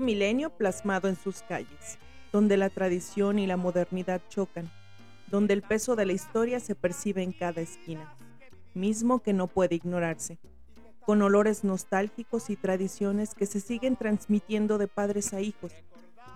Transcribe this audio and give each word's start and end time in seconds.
Milenio 0.00 0.50
plasmado 0.50 1.08
en 1.08 1.16
sus 1.16 1.42
calles, 1.42 1.98
donde 2.32 2.56
la 2.56 2.70
tradición 2.70 3.38
y 3.38 3.46
la 3.46 3.56
modernidad 3.56 4.20
chocan, 4.28 4.70
donde 5.30 5.54
el 5.54 5.62
peso 5.62 5.96
de 5.96 6.06
la 6.06 6.12
historia 6.12 6.60
se 6.60 6.74
percibe 6.74 7.22
en 7.22 7.32
cada 7.32 7.60
esquina, 7.60 8.16
mismo 8.74 9.20
que 9.20 9.32
no 9.32 9.46
puede 9.46 9.76
ignorarse, 9.76 10.38
con 11.04 11.22
olores 11.22 11.64
nostálgicos 11.64 12.50
y 12.50 12.56
tradiciones 12.56 13.34
que 13.34 13.46
se 13.46 13.60
siguen 13.60 13.96
transmitiendo 13.96 14.78
de 14.78 14.88
padres 14.88 15.32
a 15.32 15.40
hijos, 15.40 15.72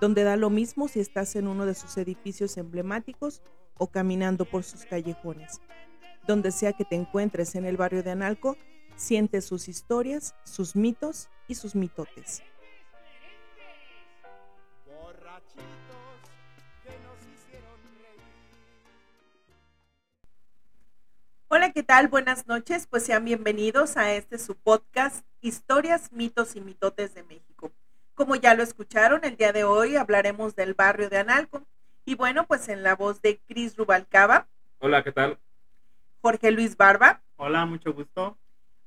donde 0.01 0.25
da 0.25 0.37
lo 0.37 0.51
mismo 0.51 0.89
si 0.89 1.01
estás 1.01 1.37
en 1.37 1.49
uno 1.49 1.67
de 1.67 1.75
sus 1.75 1.97
edificios 1.97 2.57
emblemáticos 2.57 3.43
o 3.79 3.89
caminando 3.89 4.45
por 4.45 4.65
sus 4.65 4.85
callejones. 4.85 5.61
Donde 6.27 6.51
sea 6.53 6.73
que 6.73 6.85
te 6.85 6.97
encuentres 6.97 7.55
en 7.55 7.65
el 7.65 7.77
barrio 7.77 8.03
de 8.03 8.11
Analco, 8.11 8.57
siente 8.97 9.41
sus 9.41 9.69
historias, 9.69 10.35
sus 10.45 10.77
mitos 10.77 11.29
y 11.49 11.55
sus 11.57 11.75
mitotes. 11.75 12.43
Hola, 21.57 21.71
¿qué 21.71 21.85
tal? 21.85 22.09
Buenas 22.09 22.49
noches. 22.49 22.89
Pues 22.89 23.05
sean 23.05 23.25
bienvenidos 23.25 23.97
a 23.97 24.13
este 24.13 24.41
su 24.41 24.57
podcast, 24.57 25.25
Historias, 25.41 26.11
mitos 26.11 26.57
y 26.57 26.61
mitotes 26.61 27.15
de 27.15 27.23
México. 27.23 27.71
Como 28.17 28.35
ya 28.35 28.55
lo 28.55 28.65
escucharon, 28.65 29.21
el 29.23 29.37
día 29.37 29.53
de 29.53 29.63
hoy 29.63 29.95
hablaremos 29.95 30.57
del 30.57 30.75
barrio 30.75 31.09
de 31.09 31.19
Analco. 31.19 31.63
Y 32.05 32.17
bueno, 32.17 32.45
pues 32.49 32.69
en 32.69 32.83
la 32.83 32.97
voz 32.97 33.23
de 33.23 33.39
Cris 33.47 33.77
Rubalcaba, 33.77 34.49
Hola, 34.81 35.05
¿qué 35.05 35.13
tal? 35.13 35.39
Jorge 36.23 36.51
Luis 36.51 36.77
Barba, 36.77 37.23
Hola, 37.37 37.65
mucho 37.67 37.93
gusto. 37.93 38.37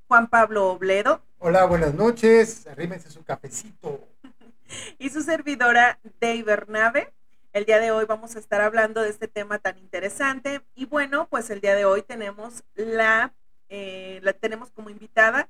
Juan 0.10 0.28
Pablo 0.28 0.68
Obledo 0.68 1.22
Hola, 1.40 1.64
buenas 1.64 1.94
noches. 1.94 2.68
Arrímense 2.68 3.10
su 3.10 3.24
cafecito. 3.24 4.06
y 5.00 5.10
su 5.10 5.24
servidora 5.24 6.00
Dave 6.20 6.44
Bernabe. 6.44 7.14
El 7.54 7.66
día 7.66 7.80
de 7.80 7.92
hoy 7.92 8.06
vamos 8.06 8.36
a 8.36 8.40
estar 8.40 8.62
hablando 8.62 9.02
de 9.02 9.10
este 9.10 9.28
tema 9.28 9.60
tan 9.60 9.78
interesante. 9.78 10.62
Y 10.76 10.86
bueno, 10.86 11.28
pues 11.30 11.50
el 11.50 11.62
día 11.62 11.76
de 11.76 11.86
hoy 11.86 12.02
tenemos 12.04 12.64
la, 12.76 13.34
eh, 13.70 14.20
la 14.24 14.34
tenemos 14.34 14.72
como 14.72 14.90
invitada 14.90 15.50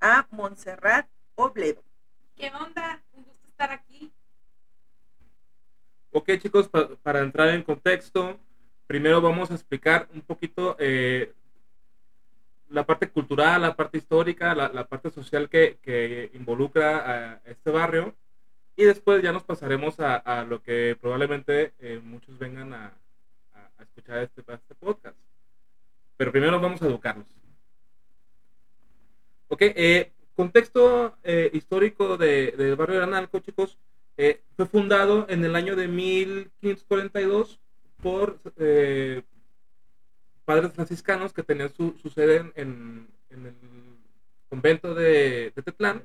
a 0.00 0.26
Montserrat 0.30 1.06
Obledo. 1.36 1.82
¿Qué 2.36 2.50
onda? 2.50 3.02
Un 3.12 3.24
gusto 3.24 3.46
estar 3.48 3.70
aquí. 3.70 4.12
Ok, 6.10 6.30
chicos, 6.38 6.68
pa- 6.68 6.88
para 7.02 7.20
entrar 7.20 7.48
en 7.50 7.62
contexto, 7.62 8.38
primero 8.86 9.20
vamos 9.20 9.50
a 9.50 9.54
explicar 9.54 10.08
un 10.12 10.22
poquito 10.22 10.76
eh, 10.78 11.32
la 12.68 12.84
parte 12.84 13.08
cultural, 13.10 13.62
la 13.62 13.76
parte 13.76 13.98
histórica, 13.98 14.54
la, 14.54 14.68
la 14.70 14.86
parte 14.88 15.10
social 15.10 15.48
que, 15.48 15.78
que 15.82 16.30
involucra 16.34 17.34
a 17.34 17.40
este 17.44 17.70
barrio. 17.70 18.16
Y 18.76 18.84
después 18.84 19.22
ya 19.22 19.32
nos 19.32 19.44
pasaremos 19.44 20.00
a, 20.00 20.16
a 20.16 20.44
lo 20.44 20.60
que 20.62 20.96
probablemente 21.00 21.72
eh, 21.78 22.00
muchos 22.02 22.38
vengan 22.38 22.72
a, 22.74 22.92
a- 23.54 23.82
escuchar 23.82 24.18
este, 24.18 24.40
este 24.52 24.74
podcast. 24.74 25.16
Pero 26.16 26.32
primero 26.32 26.60
vamos 26.60 26.82
a 26.82 26.86
educarlos. 26.86 27.26
Ok, 29.48 29.62
eh, 29.62 30.10
contexto 30.34 31.16
eh, 31.22 31.50
histórico 31.52 32.16
de- 32.16 32.52
del 32.52 32.76
barrio 32.76 32.98
de 32.98 33.04
Analco, 33.04 33.38
chicos. 33.40 33.78
Eh, 34.16 34.40
fue 34.56 34.66
fundado 34.66 35.26
en 35.28 35.44
el 35.44 35.54
año 35.56 35.76
de 35.76 35.88
1542 35.88 37.60
por 38.02 38.38
padres 40.44 40.72
franciscanos 40.72 41.32
que 41.32 41.42
tenían 41.42 41.72
su, 41.72 41.96
su 42.02 42.10
sede 42.10 42.36
en, 42.36 42.52
en- 42.56 43.08
en 43.30 43.46
el 43.46 43.54
convento 44.48 44.94
de, 44.94 45.52
de 45.54 45.62
Tetlán 45.62 46.04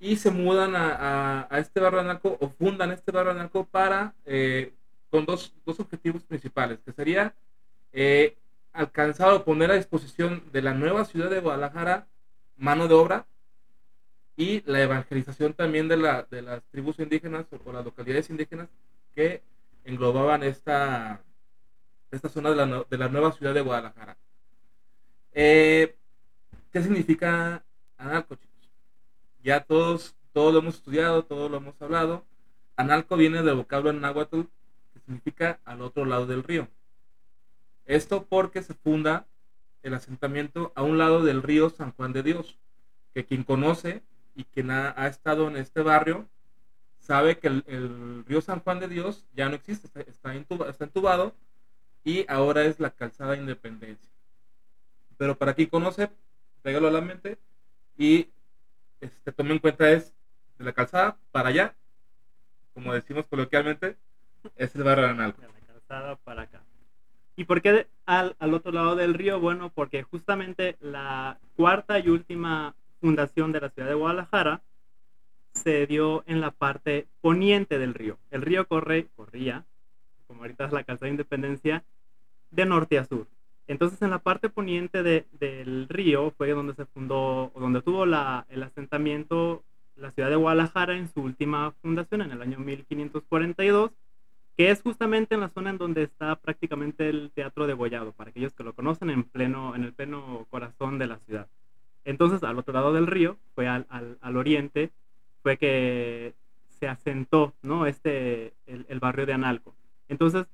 y 0.00 0.16
se 0.16 0.30
mudan 0.30 0.76
a, 0.76 0.94
a- 0.94 1.48
a 1.50 1.58
este 1.58 1.84
Analco 1.84 2.36
o 2.40 2.48
fundan 2.48 2.90
este 2.92 3.16
Analco 3.18 3.64
para 3.64 4.14
eh, 4.26 4.72
con 5.10 5.24
dos, 5.26 5.54
dos 5.64 5.80
objetivos 5.80 6.22
principales 6.24 6.78
que 6.84 6.92
sería 6.92 7.34
eh, 7.92 8.36
alcanzar 8.72 9.32
o 9.32 9.44
poner 9.44 9.70
a 9.70 9.74
disposición 9.74 10.42
de 10.52 10.62
la 10.62 10.74
nueva 10.74 11.04
ciudad 11.04 11.30
de 11.30 11.40
Guadalajara 11.40 12.06
mano 12.56 12.88
de 12.88 12.94
obra 12.94 13.26
y 14.36 14.62
la 14.70 14.82
evangelización 14.82 15.52
también 15.54 15.88
de, 15.88 15.96
la, 15.96 16.22
de 16.30 16.42
las 16.42 16.62
tribus 16.70 16.98
indígenas 17.00 17.46
o, 17.52 17.58
o 17.68 17.72
las 17.72 17.84
localidades 17.84 18.30
indígenas 18.30 18.68
que 19.14 19.42
englobaban 19.84 20.42
esta, 20.44 21.20
esta 22.10 22.28
zona 22.28 22.50
de 22.50 22.56
la, 22.56 22.84
de 22.88 22.98
la 22.98 23.08
nueva 23.08 23.32
ciudad 23.32 23.54
de 23.54 23.62
Guadalajara. 23.62 24.16
Eh, 25.32 25.96
¿Qué 26.72 26.82
significa 26.82 27.64
Analco? 27.96 28.36
Ya 29.42 29.60
todos, 29.64 30.16
todos 30.32 30.52
lo 30.52 30.60
hemos 30.60 30.76
estudiado, 30.76 31.24
todos 31.24 31.50
lo 31.50 31.58
hemos 31.58 31.80
hablado. 31.80 32.24
Analco 32.76 33.16
viene 33.16 33.42
del 33.42 33.56
vocablo 33.56 33.92
náhuatl 33.92 34.42
que 34.92 35.00
significa 35.00 35.60
al 35.64 35.82
otro 35.82 36.04
lado 36.04 36.26
del 36.26 36.42
río. 36.42 36.68
Esto 37.86 38.24
porque 38.24 38.62
se 38.62 38.74
funda 38.74 39.26
el 39.82 39.94
asentamiento 39.94 40.72
a 40.74 40.82
un 40.82 40.98
lado 40.98 41.22
del 41.22 41.42
río 41.42 41.70
San 41.70 41.92
Juan 41.92 42.12
de 42.12 42.22
Dios, 42.22 42.58
que 43.14 43.24
quien 43.24 43.44
conoce 43.44 44.02
y 44.34 44.44
quien 44.44 44.70
ha, 44.70 45.06
estado 45.06 45.48
en 45.48 45.56
este 45.56 45.82
barrio 45.82 46.28
sabe 46.98 47.38
que 47.38 47.48
el, 47.48 48.24
río 48.26 48.40
San 48.40 48.60
Juan 48.60 48.80
de 48.80 48.88
Dios 48.88 49.24
ya 49.34 49.48
no 49.48 49.54
existe, 49.54 49.86
está, 49.86 50.34
está, 50.34 50.84
entubado 50.84 51.34
y 52.04 52.24
ahora 52.28 52.64
es 52.64 52.78
la 52.78 52.90
calzada 52.90 53.36
Independencia. 53.36 54.08
Pero 55.16 55.36
para 55.36 55.54
quien 55.54 55.68
conoce, 55.68 56.10
pégalo 56.62 56.88
a 56.88 56.92
la 56.92 57.00
mente 57.00 57.38
y 57.96 58.28
este, 59.00 59.32
tome 59.32 59.52
en 59.52 59.58
cuenta 59.58 59.90
es 59.90 60.14
de 60.58 60.64
la 60.64 60.72
calzada 60.72 61.18
para 61.30 61.50
allá, 61.50 61.74
como 62.74 62.92
decimos 62.92 63.26
coloquialmente, 63.26 63.96
es 64.56 64.74
el 64.74 64.84
barrio 64.84 65.08
de 65.08 65.14
la 65.14 65.34
calzada 65.66 66.16
para 66.16 66.42
acá. 66.42 66.62
¿Y 67.36 67.44
por 67.44 67.62
qué 67.62 67.86
al, 68.06 68.34
al 68.40 68.54
otro 68.54 68.72
lado 68.72 68.96
del 68.96 69.14
río? 69.14 69.38
Bueno, 69.40 69.70
porque 69.70 70.02
justamente 70.02 70.76
la 70.80 71.38
cuarta 71.56 71.98
y 71.98 72.08
última 72.08 72.74
fundación 73.00 73.52
de 73.52 73.60
la 73.60 73.70
ciudad 73.70 73.88
de 73.88 73.94
Guadalajara 73.94 74.62
se 75.52 75.86
dio 75.86 76.24
en 76.26 76.40
la 76.40 76.50
parte 76.50 77.06
poniente 77.20 77.78
del 77.78 77.94
río. 77.94 78.18
El 78.30 78.42
río 78.42 78.66
corre, 78.66 79.08
corría, 79.16 79.64
como 80.26 80.42
ahorita 80.42 80.66
es 80.66 80.72
la 80.72 80.84
calzada 80.84 81.06
de 81.06 81.12
Independencia, 81.12 81.84
de 82.50 82.66
norte 82.66 82.98
a 82.98 83.04
sur. 83.04 83.26
Entonces 83.68 84.02
en 84.02 84.10
la 84.10 84.18
parte 84.20 84.48
poniente 84.48 85.02
de- 85.04 85.26
del 85.38 85.88
río 85.88 86.32
fue 86.36 86.50
donde 86.50 86.74
se 86.74 86.86
fundó, 86.86 87.52
donde 87.54 87.82
tuvo 87.82 88.06
la, 88.06 88.46
el 88.50 88.62
asentamiento 88.64 89.62
la 89.96 90.12
ciudad 90.12 90.30
de 90.30 90.36
Guadalajara 90.36 90.96
en 90.96 91.08
su 91.12 91.20
última 91.22 91.72
fundación 91.82 92.22
en 92.22 92.30
el 92.32 92.42
año 92.42 92.58
1542 92.58 93.90
que 94.56 94.70
es 94.70 94.82
justamente 94.82 95.34
en 95.36 95.40
la 95.40 95.50
zona 95.50 95.70
en 95.70 95.78
donde 95.78 96.02
está 96.02 96.34
prácticamente 96.36 97.08
el 97.08 97.30
Teatro 97.32 97.66
de 97.68 97.74
Gollado, 97.74 98.12
para 98.12 98.30
aquellos 98.30 98.54
que 98.54 98.64
lo 98.64 98.74
conocen, 98.74 99.08
en, 99.10 99.22
pleno, 99.22 99.76
en 99.76 99.84
el 99.84 99.92
pleno 99.92 100.46
corazón 100.50 100.98
de 100.98 101.06
la 101.06 101.18
ciudad. 101.20 101.46
Entonces, 102.04 102.42
al 102.42 102.58
otro 102.58 102.74
lado 102.74 102.92
del 102.92 103.06
río, 103.06 103.36
fue 103.54 103.68
al, 103.68 103.86
al, 103.88 104.18
al 104.20 104.36
oriente, 104.36 104.90
fue 105.44 105.58
que 105.58 106.34
se 106.80 106.88
asentó 106.88 107.54
¿no? 107.62 107.86
este, 107.86 108.52
el 108.66 108.98
barrio 108.98 109.26
de 109.26 109.34
Analco. 109.34 109.74
Entonces, 110.08 110.46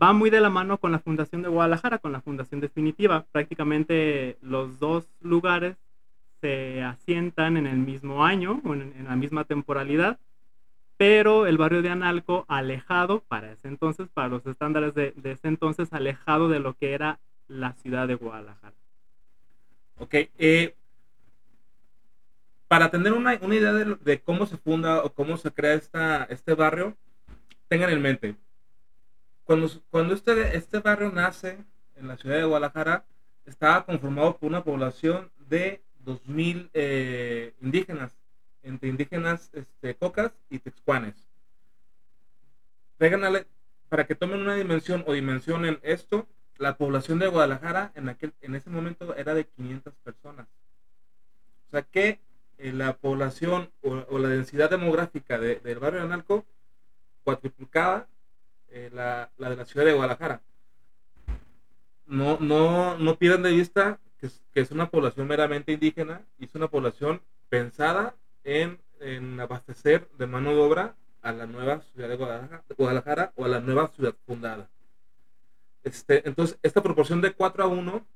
va 0.00 0.12
muy 0.12 0.30
de 0.30 0.40
la 0.40 0.50
mano 0.50 0.78
con 0.78 0.92
la 0.92 0.98
fundación 0.98 1.42
de 1.42 1.48
Guadalajara, 1.48 1.98
con 1.98 2.12
la 2.12 2.20
fundación 2.20 2.60
definitiva. 2.60 3.24
Prácticamente 3.32 4.36
los 4.42 4.78
dos 4.78 5.06
lugares 5.20 5.76
se 6.40 6.82
asientan 6.82 7.56
en 7.56 7.66
el 7.66 7.78
mismo 7.78 8.24
año, 8.24 8.60
en, 8.64 8.92
en 8.96 9.04
la 9.04 9.16
misma 9.16 9.44
temporalidad, 9.44 10.18
pero 10.98 11.46
el 11.46 11.56
barrio 11.56 11.80
de 11.80 11.90
Analco 11.90 12.44
alejado 12.48 13.20
para 13.20 13.52
ese 13.52 13.68
entonces, 13.68 14.08
para 14.12 14.28
los 14.28 14.44
estándares 14.46 14.94
de, 14.94 15.14
ese 15.24 15.48
entonces, 15.48 15.92
alejado 15.92 16.48
de 16.48 16.58
lo 16.58 16.74
que 16.74 16.92
era 16.92 17.20
la 17.46 17.72
ciudad 17.74 18.08
de 18.08 18.16
Guadalajara. 18.16 18.74
Ok, 19.98 20.14
eh, 20.38 20.74
para 22.66 22.90
tener 22.90 23.12
una, 23.12 23.34
idea 23.34 23.72
de, 23.72 24.20
cómo 24.20 24.46
se 24.46 24.56
funda 24.56 25.04
o 25.04 25.12
cómo 25.12 25.36
se 25.36 25.52
crea 25.52 25.74
este 25.74 26.54
barrio, 26.54 26.96
tengan 27.68 27.90
en 27.90 28.02
mente, 28.02 28.34
cuando, 29.48 29.70
cuando 29.88 30.12
este, 30.12 30.58
este 30.58 30.80
barrio 30.80 31.10
nace 31.10 31.56
en 31.96 32.06
la 32.06 32.18
ciudad 32.18 32.36
de 32.36 32.44
Guadalajara, 32.44 33.06
estaba 33.46 33.86
conformado 33.86 34.36
por 34.36 34.50
una 34.50 34.62
población 34.62 35.30
de 35.48 35.80
2.000 36.04 36.68
eh, 36.74 37.54
indígenas, 37.62 38.12
entre 38.62 38.90
indígenas 38.90 39.48
este, 39.54 39.94
cocas 39.94 40.32
y 40.50 40.58
texcuanes. 40.58 41.14
Péganle- 42.98 43.46
para 43.88 44.06
que 44.06 44.14
tomen 44.14 44.40
una 44.42 44.54
dimensión 44.54 45.02
o 45.06 45.14
dimensionen 45.14 45.78
esto, 45.82 46.26
la 46.58 46.76
población 46.76 47.18
de 47.18 47.28
Guadalajara 47.28 47.90
en, 47.94 48.10
aquel, 48.10 48.34
en 48.42 48.54
ese 48.54 48.68
momento 48.68 49.14
era 49.16 49.32
de 49.32 49.46
500 49.46 49.94
personas. 50.04 50.46
O 51.68 51.70
sea 51.70 51.82
que 51.84 52.20
eh, 52.58 52.72
la 52.74 52.98
población 52.98 53.70
o, 53.80 53.92
o 54.10 54.18
la 54.18 54.28
densidad 54.28 54.68
demográfica 54.68 55.38
de- 55.38 55.56
del 55.60 55.78
barrio 55.78 56.00
de 56.00 56.06
Analco 56.06 56.44
cuatriplicaba 57.24 58.08
eh, 58.70 58.90
la, 58.92 59.30
la 59.38 59.50
de 59.50 59.56
la 59.56 59.64
ciudad 59.64 59.86
de 59.86 59.92
Guadalajara. 59.92 60.40
No, 62.06 62.38
no, 62.40 62.96
no 62.96 63.16
pierdan 63.16 63.42
de 63.42 63.52
vista 63.52 63.98
que 64.18 64.26
es, 64.26 64.42
que 64.52 64.60
es 64.60 64.70
una 64.70 64.90
población 64.90 65.26
meramente 65.26 65.72
indígena 65.72 66.22
y 66.38 66.46
es 66.46 66.54
una 66.54 66.68
población 66.68 67.20
pensada 67.48 68.14
en, 68.44 68.78
en 69.00 69.38
abastecer 69.40 70.08
de 70.18 70.26
mano 70.26 70.50
de 70.50 70.60
obra 70.60 70.96
a 71.22 71.32
la 71.32 71.46
nueva 71.46 71.80
ciudad 71.80 72.08
de 72.08 72.16
Guadalajara, 72.16 72.64
Guadalajara 72.76 73.32
o 73.36 73.44
a 73.44 73.48
la 73.48 73.60
nueva 73.60 73.88
ciudad 73.88 74.14
fundada. 74.26 74.68
Este, 75.84 76.26
entonces, 76.28 76.58
esta 76.62 76.82
proporción 76.82 77.20
de 77.20 77.32
4 77.32 77.64
a 77.64 77.66
1 77.66 78.06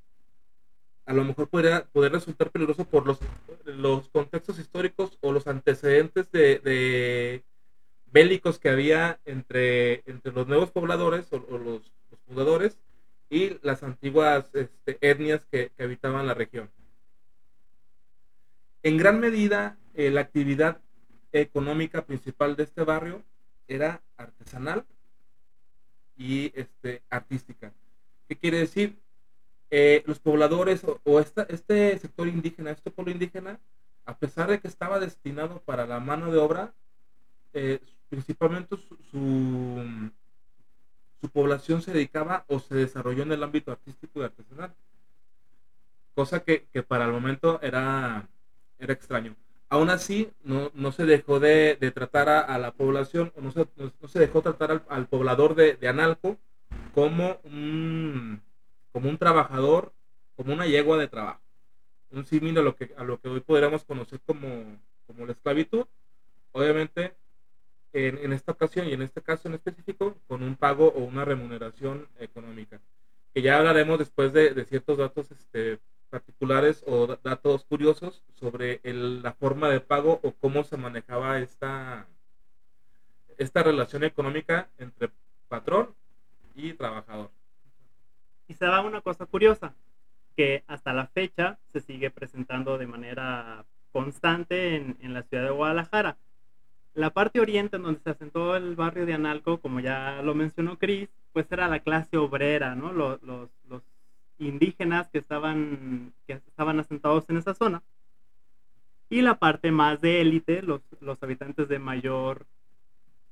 a 1.04 1.12
lo 1.12 1.24
mejor 1.24 1.48
podría, 1.48 1.84
poder 1.86 2.12
resultar 2.12 2.50
peligroso 2.50 2.84
por 2.84 3.06
los, 3.06 3.18
los 3.64 4.08
contextos 4.08 4.58
históricos 4.58 5.18
o 5.20 5.32
los 5.32 5.46
antecedentes 5.46 6.30
de, 6.30 6.60
de 6.60 7.44
bélicos 8.12 8.58
que 8.58 8.68
había 8.68 9.18
entre, 9.24 10.02
entre 10.06 10.32
los 10.32 10.46
nuevos 10.46 10.70
pobladores 10.70 11.32
o, 11.32 11.38
los, 11.58 11.92
los 12.28 12.76
y 13.30 13.58
las 13.62 13.82
antiguas 13.82 14.50
este, 14.52 14.98
etnias 15.00 15.46
que, 15.46 15.72
habitaban 15.78 16.26
la 16.26 16.34
región. 16.34 16.70
En 18.82 18.98
gran 18.98 19.20
medida, 19.20 19.78
eh, 19.94 20.10
la 20.10 20.20
actividad 20.20 20.80
económica 21.32 22.04
principal 22.04 22.56
de 22.56 22.64
este 22.64 22.84
barrio 22.84 23.22
era 23.68 24.02
artesanal 24.18 24.84
y 26.18 26.52
este, 26.54 27.02
artística. 27.08 27.72
¿Qué 28.28 28.36
quiere 28.36 28.58
decir? 28.58 28.98
Eh, 29.70 30.02
los 30.06 30.18
pobladores 30.18 30.84
o, 30.84 31.20
este 31.20 31.98
sector 31.98 32.28
indígena, 32.28 32.72
este 32.72 32.90
pueblo 32.90 33.12
indígena, 33.12 33.58
a 34.04 34.18
pesar 34.18 34.50
de 34.50 34.60
que 34.60 34.68
estaba 34.68 35.00
destinado 35.00 35.62
para 35.62 35.86
la 35.86 36.00
mano 36.00 36.30
de 36.30 36.38
obra, 36.38 36.74
eh, 37.54 37.80
principalmente 38.12 38.76
su, 39.10 40.10
su, 41.22 41.30
población 41.30 41.80
se 41.80 41.94
dedicaba 41.94 42.44
o 42.46 42.58
se 42.58 42.74
desarrolló 42.74 43.22
en 43.22 43.32
el 43.32 43.42
ámbito 43.42 43.72
artístico 43.72 44.20
y 44.20 44.24
artesanal. 44.24 44.74
Cosa 46.14 46.40
que, 46.40 46.66
para 46.86 47.06
el 47.06 47.12
momento 47.12 47.58
era, 47.62 48.28
era 48.78 48.92
extraño. 48.92 49.34
Aún 49.70 49.88
así, 49.88 50.30
no, 50.44 50.70
no 50.74 50.92
se 50.92 51.06
dejó 51.06 51.40
de, 51.40 51.78
de 51.80 51.90
tratar 51.90 52.28
a, 52.28 52.58
la 52.58 52.72
población, 52.72 53.32
no 53.40 53.50
se, 53.50 53.66
no, 53.76 54.08
se 54.08 54.18
dejó 54.18 54.42
tratar 54.42 54.84
al, 54.90 55.06
poblador 55.06 55.54
de, 55.54 55.76
de 55.76 55.88
Analco 55.88 56.36
como 56.94 57.40
un, 57.44 58.42
como 58.92 59.08
un 59.08 59.16
trabajador, 59.16 59.94
como 60.36 60.52
una 60.52 60.66
yegua 60.66 60.98
de 60.98 61.08
trabajo. 61.08 61.40
Un 62.10 62.26
símil 62.26 62.58
a 62.58 62.62
lo 62.62 62.76
que, 62.76 62.92
a 62.94 63.04
lo 63.04 63.18
que 63.18 63.30
hoy 63.30 63.40
podríamos 63.40 63.84
conocer 63.84 64.20
como, 64.26 64.78
como 65.06 65.24
la 65.24 65.32
esclavitud. 65.32 65.86
Obviamente, 66.52 67.14
en, 67.92 68.18
en 68.18 68.32
esta 68.32 68.52
ocasión 68.52 68.86
y 68.88 68.92
en 68.92 69.02
este 69.02 69.22
caso 69.22 69.48
en 69.48 69.54
específico, 69.54 70.16
con 70.28 70.42
un 70.42 70.56
pago 70.56 70.88
o 70.88 71.00
una 71.04 71.24
remuneración 71.24 72.08
económica. 72.18 72.80
Que 73.34 73.42
ya 73.42 73.58
hablaremos 73.58 73.98
después 73.98 74.32
de, 74.32 74.54
de 74.54 74.64
ciertos 74.64 74.98
datos 74.98 75.30
este, 75.30 75.78
particulares 76.10 76.84
o 76.86 77.06
da- 77.06 77.18
datos 77.22 77.64
curiosos 77.64 78.22
sobre 78.34 78.80
el- 78.82 79.22
la 79.22 79.32
forma 79.32 79.68
de 79.70 79.80
pago 79.80 80.20
o 80.22 80.32
cómo 80.32 80.64
se 80.64 80.76
manejaba 80.76 81.38
esta, 81.38 82.06
esta 83.38 83.62
relación 83.62 84.04
económica 84.04 84.68
entre 84.78 85.10
patrón 85.48 85.94
y 86.54 86.74
trabajador. 86.74 87.30
Y 88.48 88.54
se 88.54 88.66
da 88.66 88.82
una 88.82 89.00
cosa 89.00 89.24
curiosa, 89.26 89.74
que 90.36 90.64
hasta 90.66 90.92
la 90.92 91.06
fecha 91.06 91.58
se 91.72 91.80
sigue 91.80 92.10
presentando 92.10 92.76
de 92.78 92.86
manera 92.86 93.64
constante 93.92 94.76
en, 94.76 94.96
en 95.00 95.14
la 95.14 95.22
ciudad 95.22 95.44
de 95.44 95.50
Guadalajara. 95.50 96.16
La 96.94 97.10
parte 97.10 97.40
oriente 97.40 97.76
en 97.76 97.82
donde 97.82 98.00
se 98.00 98.10
asentó 98.10 98.54
el 98.54 98.76
barrio 98.76 99.06
de 99.06 99.14
Analco, 99.14 99.58
como 99.58 99.80
ya 99.80 100.20
lo 100.22 100.34
mencionó 100.34 100.78
Cris, 100.78 101.08
pues 101.32 101.46
era 101.50 101.68
la 101.68 101.80
clase 101.80 102.18
obrera, 102.18 102.74
¿no? 102.74 102.92
Los, 102.92 103.22
los, 103.22 103.48
los 103.68 103.82
indígenas 104.38 105.08
que 105.08 105.18
estaban, 105.18 106.12
que 106.26 106.34
estaban 106.34 106.80
asentados 106.80 107.24
en 107.28 107.38
esa 107.38 107.54
zona. 107.54 107.82
Y 109.08 109.22
la 109.22 109.38
parte 109.38 109.70
más 109.70 110.00
de 110.00 110.20
élite, 110.20 110.62
los, 110.62 110.82
los 111.00 111.22
habitantes 111.22 111.68
de 111.68 111.78
mayor 111.78 112.46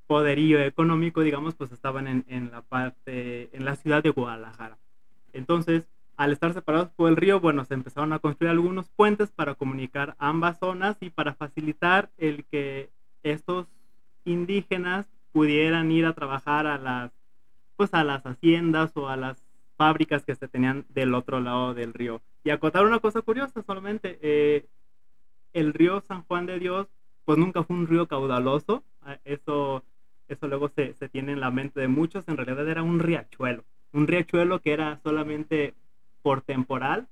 poderío 0.06 0.60
económico, 0.60 1.20
digamos, 1.20 1.54
pues 1.54 1.70
estaban 1.72 2.06
en, 2.06 2.24
en 2.28 2.50
la 2.50 2.62
parte, 2.62 3.54
en 3.56 3.64
la 3.64 3.76
ciudad 3.76 4.02
de 4.02 4.10
Guadalajara. 4.10 4.78
Entonces, 5.32 5.88
al 6.16 6.32
estar 6.32 6.52
separados 6.52 6.90
por 6.90 7.08
el 7.08 7.16
río, 7.16 7.40
bueno, 7.40 7.64
se 7.64 7.74
empezaron 7.74 8.12
a 8.12 8.18
construir 8.18 8.50
algunos 8.50 8.88
puentes 8.90 9.30
para 9.30 9.54
comunicar 9.54 10.16
ambas 10.18 10.58
zonas 10.58 10.96
y 11.00 11.10
para 11.10 11.34
facilitar 11.34 12.10
el 12.18 12.44
que 12.44 12.90
estos 13.22 13.66
indígenas 14.24 15.06
pudieran 15.32 15.90
ir 15.92 16.06
a 16.06 16.12
trabajar 16.12 16.66
a 16.66 16.78
las, 16.78 17.12
pues 17.76 17.94
a 17.94 18.04
las 18.04 18.24
haciendas 18.24 18.92
o 18.94 19.08
a 19.08 19.16
las 19.16 19.42
fábricas 19.76 20.24
que 20.24 20.34
se 20.34 20.48
tenían 20.48 20.84
del 20.90 21.14
otro 21.14 21.40
lado 21.40 21.74
del 21.74 21.94
río. 21.94 22.20
Y 22.44 22.50
acotar 22.50 22.84
una 22.84 22.98
cosa 22.98 23.22
curiosa 23.22 23.62
solamente, 23.62 24.18
eh, 24.22 24.66
el 25.52 25.72
río 25.72 26.02
San 26.06 26.22
Juan 26.24 26.46
de 26.46 26.58
Dios, 26.58 26.88
pues 27.24 27.38
nunca 27.38 27.62
fue 27.62 27.76
un 27.76 27.86
río 27.86 28.06
caudaloso, 28.06 28.84
eh, 29.06 29.18
eso, 29.24 29.84
eso 30.28 30.48
luego 30.48 30.68
se, 30.68 30.94
se 30.94 31.08
tiene 31.08 31.32
en 31.32 31.40
la 31.40 31.50
mente 31.50 31.80
de 31.80 31.88
muchos, 31.88 32.28
en 32.28 32.36
realidad 32.36 32.68
era 32.68 32.82
un 32.82 32.98
riachuelo, 32.98 33.64
un 33.92 34.06
riachuelo 34.06 34.60
que 34.60 34.72
era 34.72 35.00
solamente 35.02 35.74
por 36.22 36.42
temporal. 36.42 37.08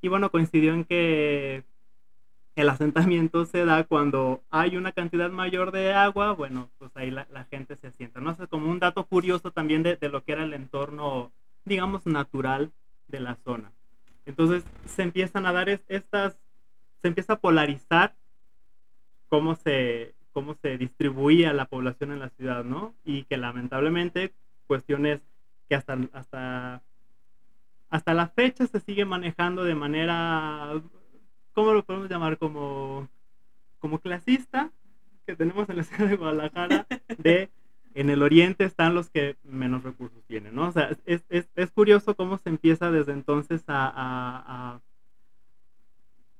Y 0.00 0.08
bueno, 0.08 0.30
coincidió 0.30 0.72
en 0.72 0.84
que 0.84 1.64
el 2.56 2.70
asentamiento 2.70 3.44
se 3.44 3.64
da 3.64 3.84
cuando 3.84 4.42
hay 4.50 4.76
una 4.76 4.92
cantidad 4.92 5.30
mayor 5.30 5.72
de 5.72 5.92
agua, 5.92 6.32
bueno, 6.32 6.70
pues 6.78 6.90
ahí 6.96 7.10
la, 7.10 7.26
la 7.30 7.44
gente 7.44 7.76
se 7.76 7.88
asienta. 7.88 8.20
No 8.20 8.34
sé, 8.34 8.46
como 8.48 8.70
un 8.70 8.80
dato 8.80 9.04
curioso 9.04 9.52
también 9.52 9.82
de, 9.82 9.96
de, 9.96 10.08
lo 10.08 10.24
que 10.24 10.32
era 10.32 10.42
el 10.42 10.54
entorno, 10.54 11.32
digamos, 11.66 12.06
natural 12.06 12.72
de 13.08 13.20
la 13.20 13.36
zona. 13.44 13.70
Entonces 14.24 14.64
se 14.86 15.02
empiezan 15.02 15.44
a 15.44 15.52
dar 15.52 15.68
es, 15.68 15.84
estas, 15.88 16.38
se 17.02 17.08
empieza 17.08 17.34
a 17.34 17.40
polarizar 17.40 18.16
cómo 19.28 19.54
se, 19.54 20.14
cómo 20.32 20.54
se 20.54 20.78
distribuía 20.78 21.52
la 21.52 21.66
población 21.66 22.12
en 22.12 22.20
la 22.20 22.30
ciudad, 22.30 22.64
¿no? 22.64 22.94
Y 23.04 23.24
que 23.24 23.36
lamentablemente 23.36 24.32
cuestiones 24.66 25.20
que 25.68 25.74
hasta, 25.74 25.98
hasta, 26.12 26.82
hasta 27.90 28.14
la 28.14 28.28
fecha 28.28 28.66
se 28.66 28.80
sigue 28.80 29.04
manejando 29.04 29.64
de 29.64 29.74
manera, 29.74 30.80
¿cómo 31.56 31.72
lo 31.72 31.82
podemos 31.82 32.10
llamar? 32.10 32.36
Como, 32.36 33.08
como 33.78 33.98
clasista 33.98 34.70
que 35.26 35.34
tenemos 35.34 35.68
en 35.70 35.78
la 35.78 35.82
ciudad 35.84 36.10
de 36.10 36.16
Guadalajara, 36.16 36.86
de 37.18 37.50
en 37.94 38.10
el 38.10 38.22
oriente 38.22 38.64
están 38.64 38.94
los 38.94 39.08
que 39.08 39.36
menos 39.42 39.82
recursos 39.82 40.22
tienen, 40.26 40.54
¿no? 40.54 40.68
O 40.68 40.72
sea, 40.72 40.90
es, 41.06 41.24
es, 41.30 41.48
es 41.56 41.70
curioso 41.70 42.14
cómo 42.14 42.36
se 42.36 42.50
empieza 42.50 42.90
desde 42.90 43.12
entonces 43.12 43.64
a, 43.68 44.80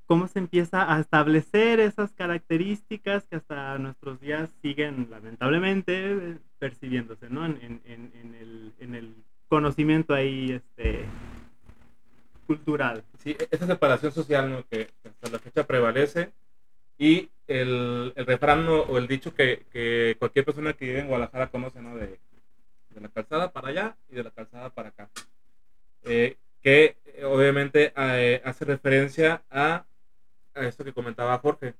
cómo 0.04 0.28
se 0.28 0.38
empieza 0.38 0.94
a 0.94 1.00
establecer 1.00 1.80
esas 1.80 2.12
características 2.12 3.26
que 3.26 3.36
hasta 3.36 3.78
nuestros 3.78 4.20
días 4.20 4.50
siguen 4.60 5.08
lamentablemente 5.10 6.38
percibiéndose, 6.58 7.30
¿no? 7.30 7.46
En, 7.46 7.58
en, 7.62 7.80
en 7.86 8.34
el, 8.34 8.72
en 8.78 8.94
el 8.94 9.14
conocimiento 9.48 10.12
ahí 10.12 10.52
este, 10.52 11.06
cultural. 12.46 13.04
Sí, 13.18 13.36
esa 13.50 13.66
separación 13.66 14.12
social 14.12 14.50
¿no? 14.50 14.66
que 14.68 14.88
hasta 15.04 15.30
la 15.30 15.38
fecha 15.38 15.66
prevalece 15.66 16.32
y 16.98 17.28
el, 17.46 18.12
el 18.16 18.26
refrán 18.26 18.66
o 18.68 18.96
el 18.98 19.06
dicho 19.06 19.34
que, 19.34 19.66
que, 19.72 20.16
cualquier 20.18 20.44
persona 20.44 20.72
que 20.72 20.86
vive 20.86 21.00
en 21.00 21.08
Guadalajara 21.08 21.50
conoce, 21.50 21.80
¿no? 21.80 21.96
De, 21.96 22.18
de 22.90 23.00
la 23.00 23.08
calzada 23.08 23.52
para 23.52 23.68
allá 23.68 23.96
y 24.10 24.14
de 24.16 24.24
la 24.24 24.30
calzada 24.30 24.70
para 24.70 24.88
acá. 24.88 25.10
Eh, 26.04 26.36
que 26.62 26.96
eh, 27.04 27.24
obviamente 27.24 27.92
eh, 27.96 28.42
hace 28.44 28.64
referencia 28.64 29.44
a, 29.50 29.84
a, 30.54 30.66
esto 30.66 30.84
que 30.84 30.92
comentaba 30.92 31.38
Jorge. 31.38 31.74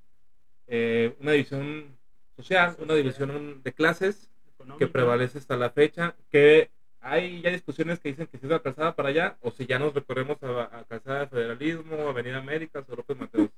Eh, 0.68 1.16
una 1.20 1.32
división 1.32 1.96
social, 2.37 2.76
una 2.78 2.94
división 2.94 3.62
de 3.64 3.73
clases 3.73 4.30
que 4.78 4.87
prevalece 4.87 5.38
hasta 5.38 5.56
la 5.56 5.70
fecha, 5.70 6.14
que 6.30 6.70
hay 7.08 7.40
ya 7.42 7.50
discusiones 7.50 8.00
que 8.00 8.08
dicen 8.08 8.26
que 8.26 8.38
si 8.38 8.46
es 8.46 8.50
la 8.50 8.60
calzada 8.60 8.94
para 8.94 9.10
allá 9.10 9.36
o 9.40 9.50
si 9.50 9.66
ya 9.66 9.78
nos 9.78 9.94
recorremos 9.94 10.42
a, 10.42 10.78
a 10.78 10.84
calzada 10.84 11.20
de 11.20 11.26
federalismo, 11.28 12.08
Avenida 12.08 12.38
América, 12.38 12.84
o 12.88 12.96
López 12.96 13.16
Mateos, 13.16 13.50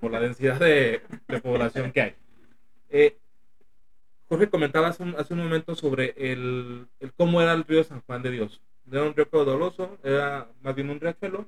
por 0.00 0.10
la 0.10 0.20
densidad 0.20 0.60
de, 0.60 1.00
de 1.28 1.40
población 1.40 1.90
que 1.92 2.00
hay. 2.00 2.14
Eh, 2.90 3.16
Jorge 4.28 4.48
comentaba 4.48 4.88
hace 4.88 5.02
un, 5.02 5.14
hace 5.16 5.34
un 5.34 5.40
momento 5.40 5.74
sobre 5.74 6.14
el, 6.16 6.86
el 7.00 7.12
cómo 7.12 7.40
era 7.40 7.52
el 7.52 7.64
río 7.64 7.82
San 7.84 8.02
Juan 8.02 8.22
de 8.22 8.30
Dios. 8.30 8.60
Era 8.90 9.04
un 9.04 9.14
río 9.14 9.28
caudaloso, 9.28 9.98
era 10.02 10.48
más 10.62 10.74
bien 10.74 10.90
un 10.90 11.00
riachuelo. 11.00 11.46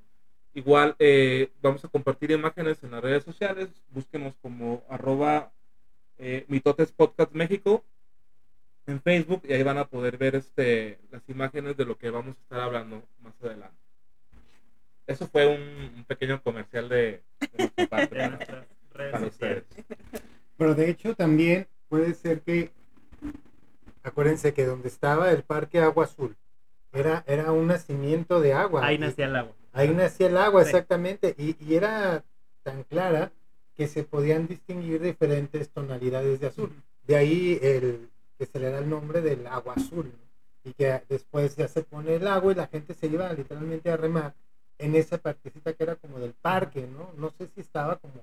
Igual 0.54 0.96
eh, 0.98 1.50
vamos 1.60 1.84
a 1.84 1.88
compartir 1.88 2.30
imágenes 2.30 2.82
en 2.82 2.92
las 2.92 3.02
redes 3.02 3.24
sociales. 3.24 3.68
Búsquenos 3.90 4.34
como 4.40 4.84
arroba 4.88 5.52
eh, 6.18 6.46
Mitotes 6.48 6.92
Podcast 6.92 7.32
México 7.32 7.84
en 8.86 9.00
Facebook 9.02 9.42
y 9.48 9.52
ahí 9.52 9.62
van 9.62 9.78
a 9.78 9.86
poder 9.88 10.16
ver 10.16 10.36
este, 10.36 10.98
las 11.10 11.22
imágenes 11.28 11.76
de 11.76 11.84
lo 11.84 11.96
que 11.98 12.10
vamos 12.10 12.36
a 12.36 12.40
estar 12.42 12.60
hablando 12.60 13.02
más 13.22 13.34
adelante. 13.42 13.76
Eso 15.06 15.26
fue 15.28 15.46
un, 15.46 15.60
un 15.96 16.04
pequeño 16.04 16.42
comercial 16.42 16.88
de, 16.88 17.22
de 17.40 17.58
nuestra 17.58 17.86
parte 17.88 18.14
de 18.14 18.28
para- 18.30 18.66
redes 18.92 19.12
para 19.12 19.26
ustedes. 19.26 19.64
Pero 20.56 20.74
de 20.74 20.90
hecho 20.90 21.14
también 21.14 21.66
puede 21.88 22.14
ser 22.14 22.40
que, 22.42 22.70
acuérdense 24.02 24.54
que 24.54 24.64
donde 24.64 24.88
estaba 24.88 25.30
el 25.30 25.42
Parque 25.42 25.80
Agua 25.80 26.04
Azul, 26.04 26.36
era, 26.92 27.24
era 27.26 27.52
un 27.52 27.66
nacimiento 27.66 28.40
de 28.40 28.54
agua. 28.54 28.84
Ahí 28.86 28.98
nacía 28.98 29.26
el 29.26 29.36
agua. 29.36 29.54
Ahí 29.72 29.90
nacía 29.90 30.28
el 30.28 30.36
agua, 30.38 30.62
Sí. 30.64 30.70
exactamente. 30.70 31.34
Y, 31.38 31.56
y 31.62 31.74
era 31.74 32.24
tan 32.62 32.82
clara 32.84 33.30
que 33.74 33.86
se 33.86 34.02
podían 34.04 34.46
distinguir 34.48 35.02
diferentes 35.02 35.68
tonalidades 35.70 36.40
de 36.40 36.46
azul. 36.46 36.72
De 37.06 37.16
ahí 37.16 37.58
el 37.62 38.08
que 38.38 38.46
se 38.46 38.58
le 38.58 38.70
da 38.70 38.78
el 38.78 38.88
nombre 38.88 39.20
del 39.20 39.46
agua 39.46 39.74
azul. 39.74 40.06
¿no? 40.06 40.70
Y 40.70 40.74
que 40.74 41.02
después 41.08 41.56
ya 41.56 41.68
se 41.68 41.82
pone 41.82 42.16
el 42.16 42.26
agua 42.26 42.52
y 42.52 42.56
la 42.56 42.66
gente 42.66 42.94
se 42.94 43.06
iba 43.06 43.32
literalmente 43.32 43.90
a 43.90 43.96
remar 43.96 44.34
en 44.78 44.94
esa 44.94 45.18
partecita 45.18 45.72
que 45.72 45.82
era 45.82 45.96
como 45.96 46.18
del 46.18 46.34
parque, 46.34 46.86
¿no? 46.86 47.10
No 47.16 47.30
sé 47.30 47.48
si 47.54 47.60
estaba 47.60 47.96
como 47.96 48.20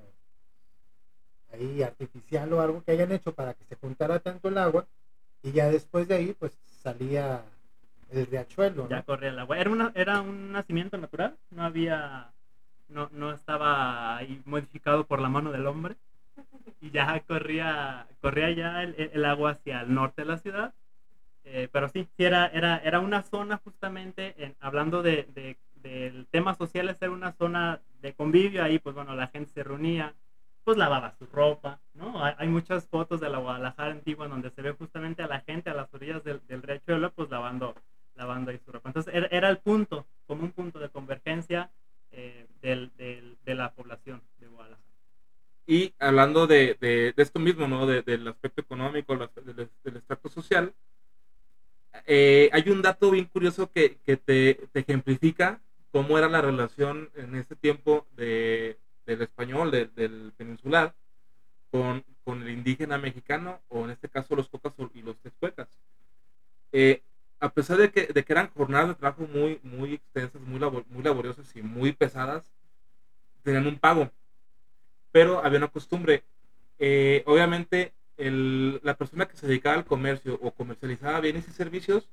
ahí 1.52 1.82
artificial 1.84 2.52
o 2.54 2.62
algo 2.62 2.84
que 2.84 2.92
hayan 2.92 3.12
hecho 3.12 3.34
para 3.34 3.54
que 3.54 3.64
se 3.66 3.76
juntara 3.76 4.20
tanto 4.20 4.50
el 4.50 4.58
agua 4.58 4.88
y 5.42 5.52
ya 5.52 5.70
después 5.70 6.08
de 6.08 6.16
ahí 6.16 6.36
pues 6.38 6.58
salía 6.82 7.44
el 8.12 8.26
riachuelo, 8.28 8.84
¿no? 8.84 8.90
Ya 8.90 9.04
corría 9.04 9.30
el 9.30 9.40
agua. 9.40 9.58
Era, 9.58 9.70
una, 9.70 9.92
era 9.96 10.22
un 10.22 10.52
nacimiento 10.52 10.98
natural, 10.98 11.36
no 11.52 11.64
había, 11.64 12.32
no, 12.90 13.10
no 13.12 13.34
estaba 13.34 14.18
ahí 14.18 14.42
modificado 14.46 15.06
por 15.06 15.20
la 15.20 15.30
mano 15.30 15.52
del 15.52 15.66
hombre. 15.68 15.96
Y 16.82 16.92
ya 16.92 17.20
corría, 17.22 18.08
corría 18.22 18.52
ya 18.52 18.84
el, 18.84 18.96
el 19.14 19.26
agua 19.26 19.52
hacia 19.52 19.82
el 19.82 19.94
norte 19.94 20.24
de 20.24 20.28
la 20.28 20.38
ciudad. 20.38 20.74
Eh, 21.46 21.70
pero 21.72 21.90
sí, 21.90 22.08
era, 22.18 22.48
era, 22.48 22.78
era 22.80 23.00
una 23.00 23.24
zona 23.24 23.58
justamente, 23.64 24.36
en- 24.44 24.56
hablando 24.60 25.04
de, 25.04 25.24
de, 25.36 25.58
del 25.76 26.28
tema 26.32 26.56
social, 26.56 26.96
era 27.02 27.12
una 27.12 27.34
zona 27.34 27.82
de 28.02 28.14
convivio, 28.14 28.64
ahí 28.64 28.80
pues 28.80 28.96
bueno, 28.96 29.16
la 29.16 29.28
gente 29.28 29.52
se 29.54 29.64
reunía, 29.64 30.16
pues 30.64 30.78
lavaba 30.78 31.12
su 31.14 31.26
ropa, 31.28 31.82
¿no? 31.94 32.24
Hay, 32.24 32.48
muchas 32.48 32.88
fotos 32.88 33.20
de 33.22 33.30
la 33.30 33.40
Guadalajara 33.40 33.92
antigua 33.92 34.28
donde 34.28 34.52
se 34.52 34.62
ve 34.62 34.72
justamente 34.74 35.24
a 35.24 35.28
la 35.28 35.42
gente 35.42 35.70
a 35.70 35.74
las 35.74 35.94
orillas 35.94 36.24
del, 36.24 36.42
del 36.48 36.62
riachuelo, 36.64 37.12
pues 37.14 37.30
lavando, 37.30 37.76
lavando 38.16 38.52
ahí 38.52 38.60
su 38.60 38.72
ropa. 38.72 38.90
Entonces 38.90 39.14
era, 39.14 39.28
era 39.28 39.50
el 39.50 39.58
punto, 39.60 40.06
como 40.28 40.44
un 40.44 40.52
punto 40.52 40.80
de 40.80 40.90
convergencia 40.90 41.72
eh, 42.12 42.48
del, 42.62 42.92
del- 42.98 43.38
de 43.44 43.56
la 43.56 43.72
población. 43.74 44.22
Y 45.66 45.94
hablando 46.00 46.46
de, 46.48 46.78
de- 46.80 47.14
esto 47.18 47.40
mismo, 47.40 47.68
¿no? 47.68 47.86
De- 47.88 48.02
del 48.02 48.28
aspecto 48.28 48.62
económico, 48.62 49.16
del, 49.18 49.70
del 49.84 50.04
social, 50.30 50.74
eh, 52.06 52.50
hay 52.54 52.70
un 52.70 52.82
dato 52.82 53.12
bien 53.12 53.26
curioso 53.26 53.72
que, 53.72 53.98
que 54.06 54.18
te, 54.18 54.56
te 54.72 54.80
ejemplifica 54.82 55.62
cómo 55.92 56.18
era 56.18 56.28
la 56.28 56.42
relación 56.42 57.10
en 57.16 57.36
ese 57.36 57.56
tiempo 57.56 58.08
de, 58.16 58.78
del 59.06 59.22
español, 59.22 59.72
de- 59.72 59.86
del 59.88 60.34
peninsular, 60.36 60.96
con, 61.72 62.04
con 62.24 62.42
el 62.44 62.50
indígena 62.52 62.98
mexicano, 62.98 63.62
o 63.70 63.86
en 63.86 63.92
este 63.92 64.10
caso 64.10 64.36
los 64.36 64.50
cocas 64.50 64.74
y 64.94 65.02
los 65.02 65.18
texcuecas. 65.20 65.70
Eh, 66.72 67.04
a 67.40 67.50
pesar 67.54 67.78
de 67.78 67.92
que, 67.92 68.08
de 68.08 68.24
que 68.24 68.34
eran 68.34 68.50
jornadas 68.52 68.90
de 68.90 68.96
trabajo 68.96 69.28
muy, 69.28 69.60
muy 69.64 69.96
extensas, 69.96 70.42
muy, 70.42 70.60
labor- 70.60 70.86
muy 70.90 71.04
laboriosas 71.04 71.56
y 71.56 71.62
muy 71.62 71.92
pesadas, 71.94 72.52
tenían 73.44 73.68
un 73.68 73.80
pago 73.80 74.12
pero 75.14 75.46
había 75.46 75.60
una 75.60 75.70
costumbre. 75.70 76.24
Eh, 76.80 77.24
obviamente, 77.28 77.94
el- 78.18 78.82
la 78.84 78.98
persona 78.98 79.28
que 79.28 79.38
se 79.38 79.48
dedicaba 79.48 79.76
al 79.78 79.86
comercio 79.86 80.38
o 80.42 80.52
comercializaba 80.52 81.22
bienes 81.22 81.48
y 81.48 81.52
servicios 81.52 82.10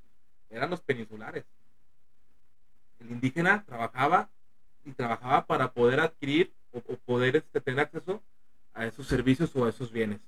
eran 0.51 0.71
los 0.71 0.83
peninsulares. 0.83 1.45
El 3.01 3.11
indígena 3.11 3.65
trabajaba 3.67 4.31
y 4.85 4.93
trabajaba 4.93 5.47
para 5.47 5.73
poder 5.73 5.99
adquirir 6.01 6.53
o, 6.73 6.79
o 6.79 6.97
poder 6.99 7.37
este, 7.37 7.61
tener 7.61 7.81
acceso 7.81 8.23
a 8.75 8.87
esos 8.87 9.07
servicios 9.09 9.57
o 9.57 9.65
a 9.65 9.71
esos 9.71 9.91
bienes. 9.91 10.21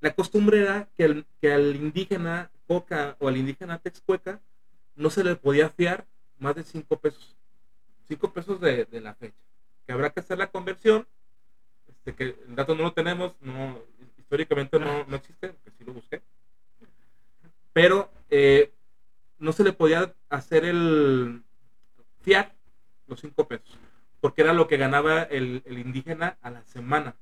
La 0.00 0.14
costumbre 0.14 0.60
era 0.62 0.88
que, 0.96 1.04
el- 1.04 1.26
que 1.40 1.52
al 1.52 1.76
indígena 1.76 2.50
coca 2.66 3.16
o 3.20 3.28
al 3.28 3.36
indígena 3.36 3.78
texcueca 3.78 4.40
no 4.94 5.10
se 5.10 5.22
le 5.24 5.36
podía 5.36 5.68
fiar 5.68 6.06
más 6.38 6.54
de 6.56 6.64
5 6.64 6.98
pesos. 6.98 7.36
5 8.08 8.32
pesos 8.32 8.60
de, 8.60 8.86
de 8.86 9.00
la 9.00 9.14
fecha. 9.14 9.36
Que 9.86 9.92
habrá 9.92 10.10
que 10.10 10.20
hacer 10.20 10.38
la 10.38 10.46
conversión 10.50 11.06
que 12.14 12.36
el 12.46 12.54
dato 12.54 12.74
no 12.74 12.84
lo 12.84 12.92
tenemos, 12.92 13.34
no, 13.40 13.80
históricamente 14.18 14.78
no, 14.78 15.04
no 15.04 15.16
existe, 15.16 15.48
porque 15.50 15.70
sí 15.78 15.84
lo 15.84 15.92
busqué. 15.92 16.22
Pero 17.72 18.10
eh, 18.30 18.72
no 19.38 19.52
se 19.52 19.64
le 19.64 19.72
podía 19.72 20.14
hacer 20.28 20.64
el 20.64 21.42
fiar 22.22 22.54
los 23.06 23.20
cinco 23.20 23.46
pesos, 23.46 23.78
porque 24.20 24.42
era 24.42 24.52
lo 24.52 24.66
que 24.66 24.76
ganaba 24.76 25.22
el, 25.22 25.62
el 25.64 25.78
indígena 25.78 26.38
a 26.42 26.50
la 26.50 26.64
semana, 26.64 27.14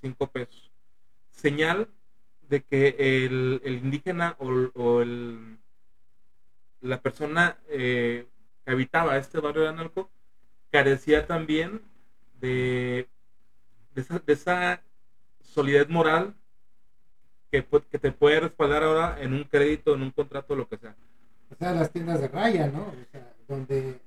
cinco 0.00 0.26
pesos. 0.26 0.70
Señal 1.30 1.88
de 2.48 2.62
que 2.62 2.96
el, 2.98 3.60
el 3.64 3.74
indígena 3.74 4.36
o, 4.38 4.48
o 4.74 5.00
el, 5.02 5.58
la 6.80 7.00
persona 7.00 7.58
eh, 7.68 8.26
que 8.64 8.70
habitaba 8.72 9.16
este 9.16 9.38
barrio 9.40 9.62
de 9.62 9.68
Analco 9.68 10.10
carecía 10.70 11.26
también 11.26 11.80
de 12.40 13.08
de 13.94 14.00
esa, 14.02 14.18
de 14.18 14.32
esa 14.32 14.82
solidez 15.42 15.88
moral 15.88 16.34
que, 17.50 17.62
te 17.62 18.12
puede 18.12 18.40
respaldar 18.40 18.84
ahora 18.84 19.16
en 19.20 19.34
un 19.34 19.44
crédito, 19.44 19.94
en 19.94 20.02
un 20.02 20.10
contrato, 20.10 20.54
lo 20.54 20.68
que 20.68 20.78
sea. 20.78 20.94
O 21.50 21.54
sea, 21.56 21.72
las 21.72 21.90
tiendas 21.90 22.20
de 22.20 22.28
raya, 22.28 22.68
¿no? 22.68 22.82
O 22.88 22.94
sea, 23.10 23.34
donde 23.48 24.00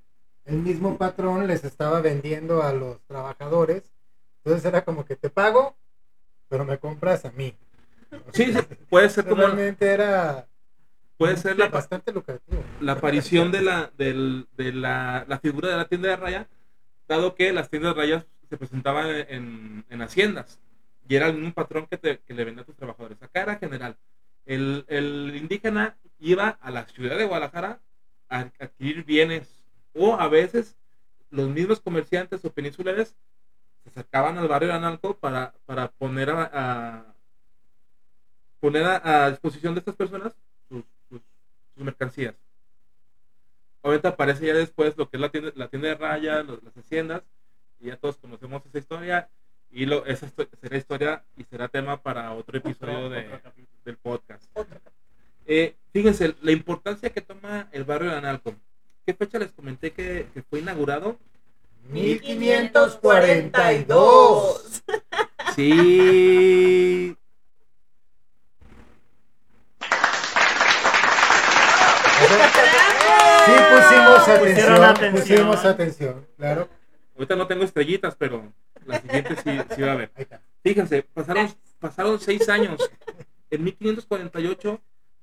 el 0.46 0.56
mismo 0.58 0.98
patrón 0.98 1.48
les 1.48 1.64
estaba 1.64 2.00
vendiendo 2.02 2.64
a 2.64 2.74
los 2.74 3.02
trabajadores. 3.06 3.84
Entonces 4.44 4.66
era 4.66 4.84
como 4.86 5.06
que 5.06 5.16
te 5.16 5.30
pago, 5.30 5.76
pero 6.50 6.66
me 6.66 6.78
compras 6.80 7.26
a 7.26 7.32
mí. 7.32 7.56
O 8.28 8.32
Sí, 8.34 8.52
sea, 8.54 8.66
puede 8.90 9.10
ser 9.10 9.26
como 9.30 9.42
realmente 9.44 9.86
era 9.92 10.48
puede 11.18 11.38
ser 11.38 11.58
la, 11.58 11.68
bastante 11.70 12.12
lucrativo. 12.12 12.62
la 12.82 12.94
aparición 12.94 13.52
de 13.52 13.62
la 13.62 13.92
del- 13.98 14.48
de 14.58 14.74
la, 14.74 15.26
la 15.28 15.40
figura 15.40 15.70
de 15.70 15.78
la 15.78 15.88
tienda 15.88 16.10
de 16.10 16.16
raya, 16.18 16.50
dado 17.08 17.36
que 17.36 17.54
las 17.54 17.70
tiendas 17.70 17.96
de 17.96 18.02
rayas 18.02 18.26
se 18.54 18.58
presentaban 18.60 19.08
en, 19.30 19.84
en 19.90 20.02
haciendas 20.04 20.60
y 21.10 21.16
era 21.16 21.26
el 21.28 21.34
mismo 21.38 21.54
patrón 21.56 21.88
que, 21.88 21.98
te- 21.98 22.20
que 22.20 22.36
le 22.36 22.46
vendía 22.46 22.62
a 22.62 22.66
tus 22.66 22.76
trabajadores. 22.76 23.20
Acá 23.24 23.42
era 23.42 23.56
general. 23.58 23.98
El, 24.46 24.86
el 24.90 25.34
indígena 25.36 25.98
iba 26.20 26.50
a 26.50 26.70
la 26.70 26.86
ciudad 26.86 27.18
de 27.18 27.26
Guadalajara 27.26 27.80
a 28.30 28.52
adquirir 28.60 29.06
bienes 29.06 29.64
o 29.96 30.14
a 30.14 30.28
veces 30.28 30.78
los 31.32 31.50
mismos 31.50 31.80
comerciantes 31.80 32.46
o 32.46 32.54
peninsulares 32.54 33.16
se 33.84 33.90
acercaban 33.90 34.38
al 34.38 34.48
barrio 34.48 34.68
de 34.70 34.76
Analco 34.76 35.18
para, 35.18 35.56
para 35.66 35.88
poner 35.92 36.30
a, 36.30 36.50
a- 36.54 37.16
poner 38.60 38.84
a, 38.86 39.32
disposición 39.32 39.74
de 39.74 39.80
estas 39.80 39.96
personas 39.96 40.38
sus, 40.70 40.84
mercancías. 41.76 42.36
Ahorita 43.82 44.10
aparece 44.10 44.46
ya 44.46 44.54
después 44.54 44.96
lo 44.96 45.10
que 45.10 45.18
es 45.18 45.22
la 45.22 45.30
tienda, 45.30 45.52
la 45.56 45.68
tienda 45.70 45.88
de 45.90 45.96
raya, 45.96 46.44
las 46.44 46.78
haciendas, 46.78 47.24
y 47.80 47.88
ya 47.88 47.98
todos 47.98 48.18
conocemos 48.18 48.66
esa 48.66 48.80
historia, 48.80 49.30
y 49.72 49.86
lo, 49.86 50.06
esa 50.06 50.30
será 50.62 50.78
historia 50.78 51.24
y 51.36 51.44
será 51.46 51.68
tema 51.68 52.02
para 52.02 52.32
otro 52.34 52.58
episodio 52.58 53.10
de, 53.10 53.28
Otro 53.28 53.52
del 53.86 53.98
podcast. 53.98 54.44
Eh, 55.46 55.76
fíjense, 55.92 56.36
la 56.42 56.52
importancia 56.52 57.10
que 57.10 57.22
toma 57.22 57.68
el 57.72 57.84
barrio 57.84 58.12
de 58.12 58.18
Analco. 58.18 58.56
¿Qué 59.06 59.14
fecha 59.14 59.40
les 59.40 59.52
comenté 59.52 59.92
que, 59.92 60.28
que 60.34 60.42
fue 60.44 60.60
inaugurado? 60.60 61.18
1542. 61.90 64.84
Sí. 65.56 67.18
Sí 73.46 73.52
pusimos 73.72 74.28
atención. 74.28 75.12
pusimos 75.12 75.64
atención, 75.66 76.28
claro. 76.38 76.70
Ahorita 77.16 77.36
no 77.36 77.48
tengo 77.48 77.64
estrellitas, 77.64 78.16
pero 78.16 78.52
la 78.86 79.00
siguiente 79.00 79.36
sí, 79.36 79.52
sí 79.76 79.82
va 79.82 79.90
a 79.90 79.94
haber. 79.94 80.12
Fíjense, 80.64 81.04
pasaron, 81.04 81.48
pasaron 81.80 82.20
seis 82.20 82.50
años. 82.50 82.80
En 83.50 83.64
1548, 83.64 84.82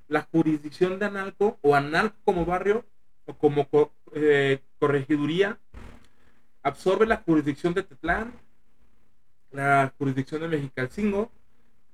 la 0.08 0.22
jurisdicción 0.30 0.98
de 0.98 1.06
Analco 1.06 1.58
o 1.62 1.74
Analco 1.74 2.16
como 2.24 2.44
barrio 2.44 2.84
o 3.26 3.36
como 3.36 3.68
co- 3.68 3.92
eh, 4.12 4.60
corregiduría 4.78 5.58
absorbe 6.62 7.06
la 7.06 7.18
jurisdicción 7.18 7.74
de 7.74 7.82
Tetlán, 7.82 8.32
la 9.50 9.92
jurisdicción 9.98 10.42
de 10.42 10.48
Mexicalcingo, 10.48 11.30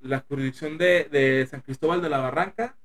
la 0.01 0.21
jurisdicción 0.29 0.77
de, 0.79 1.05
de 1.11 1.47
San 1.47 1.61
Cristóbal 1.63 2.03
de 2.03 2.11
la 2.11 2.19
Barranca 2.19 2.77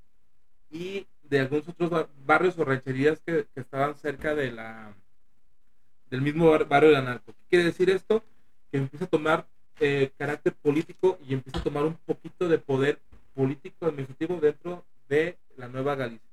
y 0.69 1.07
de 1.23 1.39
algunos 1.41 1.67
otros 1.67 1.89
ba- 1.89 2.07
barrios 2.25 2.57
o 2.57 2.65
rancherías 2.65 3.19
que, 3.21 3.47
que 3.53 3.59
estaban 3.61 3.95
cerca 3.95 4.33
de 4.35 4.51
la 4.51 4.93
del 6.11 6.21
mismo 6.21 6.49
bar- 6.51 6.67
barrio 6.67 6.91
de 6.91 6.97
Analco. 6.97 7.33
¿Qué 7.33 7.43
quiere 7.49 7.65
decir 7.65 7.89
esto? 7.89 8.23
Que 8.71 8.77
empieza 8.77 9.05
a 9.05 9.09
tomar 9.09 9.47
eh, 9.79 10.11
carácter 10.17 10.53
político 10.53 11.17
y 11.27 11.33
empieza 11.33 11.59
a 11.59 11.63
tomar 11.63 11.85
un 11.85 11.95
poquito 11.95 12.47
de 12.47 12.59
poder 12.59 12.99
político 13.33 13.87
administrativo 13.87 14.39
dentro 14.39 14.85
de 15.09 15.37
la 15.57 15.67
Nueva 15.67 15.95
Galicia. 15.95 16.29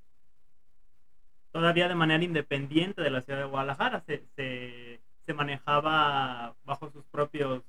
Todavía 1.52 1.88
de 1.88 1.94
manera 1.94 2.22
independiente 2.22 3.00
de 3.00 3.10
la 3.10 3.22
ciudad 3.22 3.38
de 3.40 3.46
Guadalajara, 3.46 4.02
se, 4.06 4.22
se, 4.36 5.00
se 5.24 5.32
manejaba 5.34 6.54
bajo 6.64 6.90
sus 6.90 7.04
propios... 7.06 7.62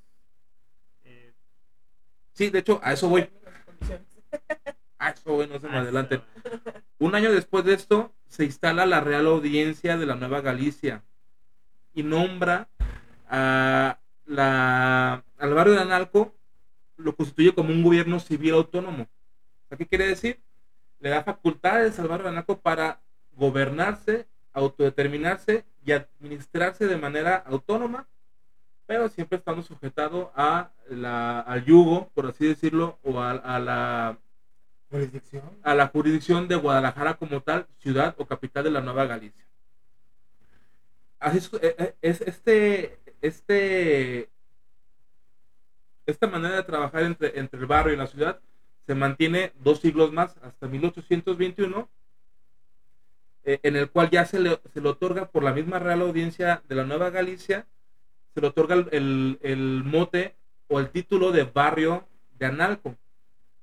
eh, 1.06 1.32
Sí, 2.34 2.50
de 2.50 2.60
hecho, 2.60 2.80
a 2.84 2.94
eso 2.94 3.08
voy. 3.08 3.30
A 5.02 5.12
eso 5.12 5.32
voy, 5.32 5.48
no 5.48 5.58
se 5.60 5.70
me 5.70 5.78
adelante. 5.78 6.20
Un 6.98 7.16
año 7.16 7.32
después 7.32 7.64
de 7.64 7.74
esto, 7.74 8.12
se 8.28 8.44
instala 8.44 8.86
la 8.86 9.00
Real 9.00 9.28
Audiencia 9.28 9.96
de 9.98 10.06
la 10.06 10.16
Nueva 10.16 10.42
Galicia 10.42 11.04
y 11.94 12.04
nombra 12.04 12.68
a 13.28 14.00
la, 14.26 15.24
al 15.38 15.54
barrio 15.54 15.74
de 15.74 15.82
Analco, 15.82 16.36
lo 16.98 17.16
constituye 17.16 17.54
como 17.54 17.72
un 17.72 17.84
gobierno 17.84 18.20
civil 18.20 18.54
autónomo. 18.54 19.08
¿Qué 19.78 19.86
quiere 19.86 20.08
decir? 20.08 20.40
Le 21.00 21.10
da 21.10 21.24
facultades 21.24 22.00
al 22.00 22.08
barrio 22.08 22.26
de 22.26 22.32
Analco 22.32 22.60
para 22.60 23.02
gobernarse, 23.34 24.28
autodeterminarse 24.54 25.66
y 25.86 25.92
administrarse 25.92 26.88
de 26.88 26.98
manera 26.98 27.36
autónoma, 27.36 28.08
pero 28.86 29.08
siempre 29.08 29.38
estando 29.38 29.62
sujetado 29.62 30.32
a 30.36 30.72
la, 30.90 31.40
al 31.42 31.64
yugo, 31.64 32.10
por 32.14 32.26
así 32.26 32.48
decirlo, 32.48 33.00
o 33.04 33.20
a, 33.20 33.32
a 33.32 33.60
la 33.60 34.18
Jurisdicción. 34.90 35.44
a 35.62 35.76
la 35.76 35.88
jurisdicción 35.88 36.48
de 36.48 36.56
Guadalajara 36.56 37.14
como 37.14 37.42
tal, 37.42 37.68
ciudad 37.78 38.16
o 38.18 38.26
capital 38.26 38.64
de 38.64 38.72
la 38.72 38.82
Nueva 38.82 39.06
Galicia. 39.06 39.46
Así 41.20 41.38
es, 41.40 41.54
eh, 41.62 41.76
eh, 41.78 41.96
es 42.02 42.22
este, 42.22 43.00
este, 43.22 44.30
esta 46.06 46.28
manera 46.28 46.56
de 46.56 46.64
trabajar 46.64 47.04
entre, 47.04 47.38
entre 47.40 47.60
el 47.60 47.66
barrio 47.66 47.94
y 47.94 47.98
la 47.98 48.08
ciudad 48.08 48.40
se 48.88 48.96
mantiene 48.96 49.54
dos 49.60 49.82
siglos 49.82 50.12
más, 50.12 50.38
hasta 50.42 50.68
1821, 50.68 51.90
eh, 53.44 53.60
en 53.64 53.76
el 53.76 53.90
cual 53.92 54.10
ya 54.10 54.26
se 54.26 54.40
le, 54.40 54.60
se 54.74 54.82
le 54.82 54.90
otorga 54.90 55.30
por 55.30 55.44
la 55.44 55.54
misma 55.54 55.78
Real 55.80 56.02
Audiencia 56.02 56.64
de 56.68 56.76
la 56.76 56.86
Nueva 56.86 57.10
Galicia, 57.12 57.68
se 58.34 58.42
le 58.42 58.48
otorga 58.48 58.76
el, 58.76 58.88
el- 58.92 59.40
el 59.44 59.84
mote 59.84 60.36
o 60.68 60.80
el 60.80 60.90
título 60.90 61.32
de 61.32 61.44
barrio 61.44 62.08
de 62.40 62.48
Analco. 62.48 62.96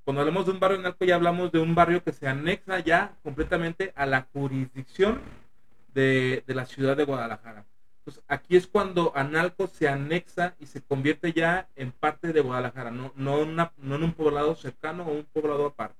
Cuando 0.05 0.21
hablamos 0.21 0.45
de 0.45 0.51
un 0.53 0.59
barrio 0.59 0.79
en 0.79 0.85
Alco 0.85 1.03
ya 1.03 1.15
hablamos 1.15 1.51
de 1.51 1.59
un 1.59 1.75
barrio 1.75 2.03
que 2.03 2.13
se 2.13 2.27
anexa 2.27 2.79
ya 2.79 3.17
completamente 3.23 3.91
a 3.95 4.05
la 4.05 4.27
jurisdicción 4.31 5.19
de, 5.97 6.43
de 6.45 6.53
la 6.53 6.65
ciudad 6.65 6.95
de 6.95 7.05
Guadalajara. 7.05 7.65
Entonces 7.99 8.23
aquí 8.27 8.55
es 8.55 8.67
cuando 8.67 9.11
Analco 9.15 9.67
se 9.67 9.89
anexa 9.89 10.55
y 10.59 10.65
se 10.67 10.81
convierte 10.81 11.33
ya 11.33 11.67
en 11.75 11.91
parte 11.91 12.33
de 12.33 12.41
Guadalajara, 12.41 12.91
no, 12.91 13.11
no, 13.15 13.45
no 13.45 13.95
en 13.95 14.03
un 14.03 14.13
poblado 14.13 14.55
cercano 14.55 15.03
o 15.03 15.11
un 15.11 15.25
poblado 15.25 15.65
aparte. 15.65 15.97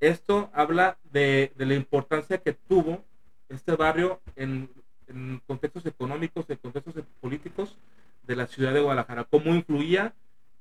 Esto 0.00 0.50
habla 0.52 0.98
de, 1.12 1.52
de 1.56 1.66
la 1.66 1.74
importancia 1.74 2.38
que 2.38 2.52
tuvo 2.52 3.04
este 3.48 3.76
barrio 3.76 4.20
en, 4.36 4.68
en 5.06 5.40
contextos 5.46 5.86
económicos, 5.86 6.50
en 6.50 6.56
contextos 6.56 6.94
políticos 7.20 7.78
de 8.24 8.36
la 8.36 8.46
ciudad 8.46 8.74
de 8.74 8.80
Guadalajara, 8.80 9.24
cómo 9.24 9.54
influía 9.54 10.12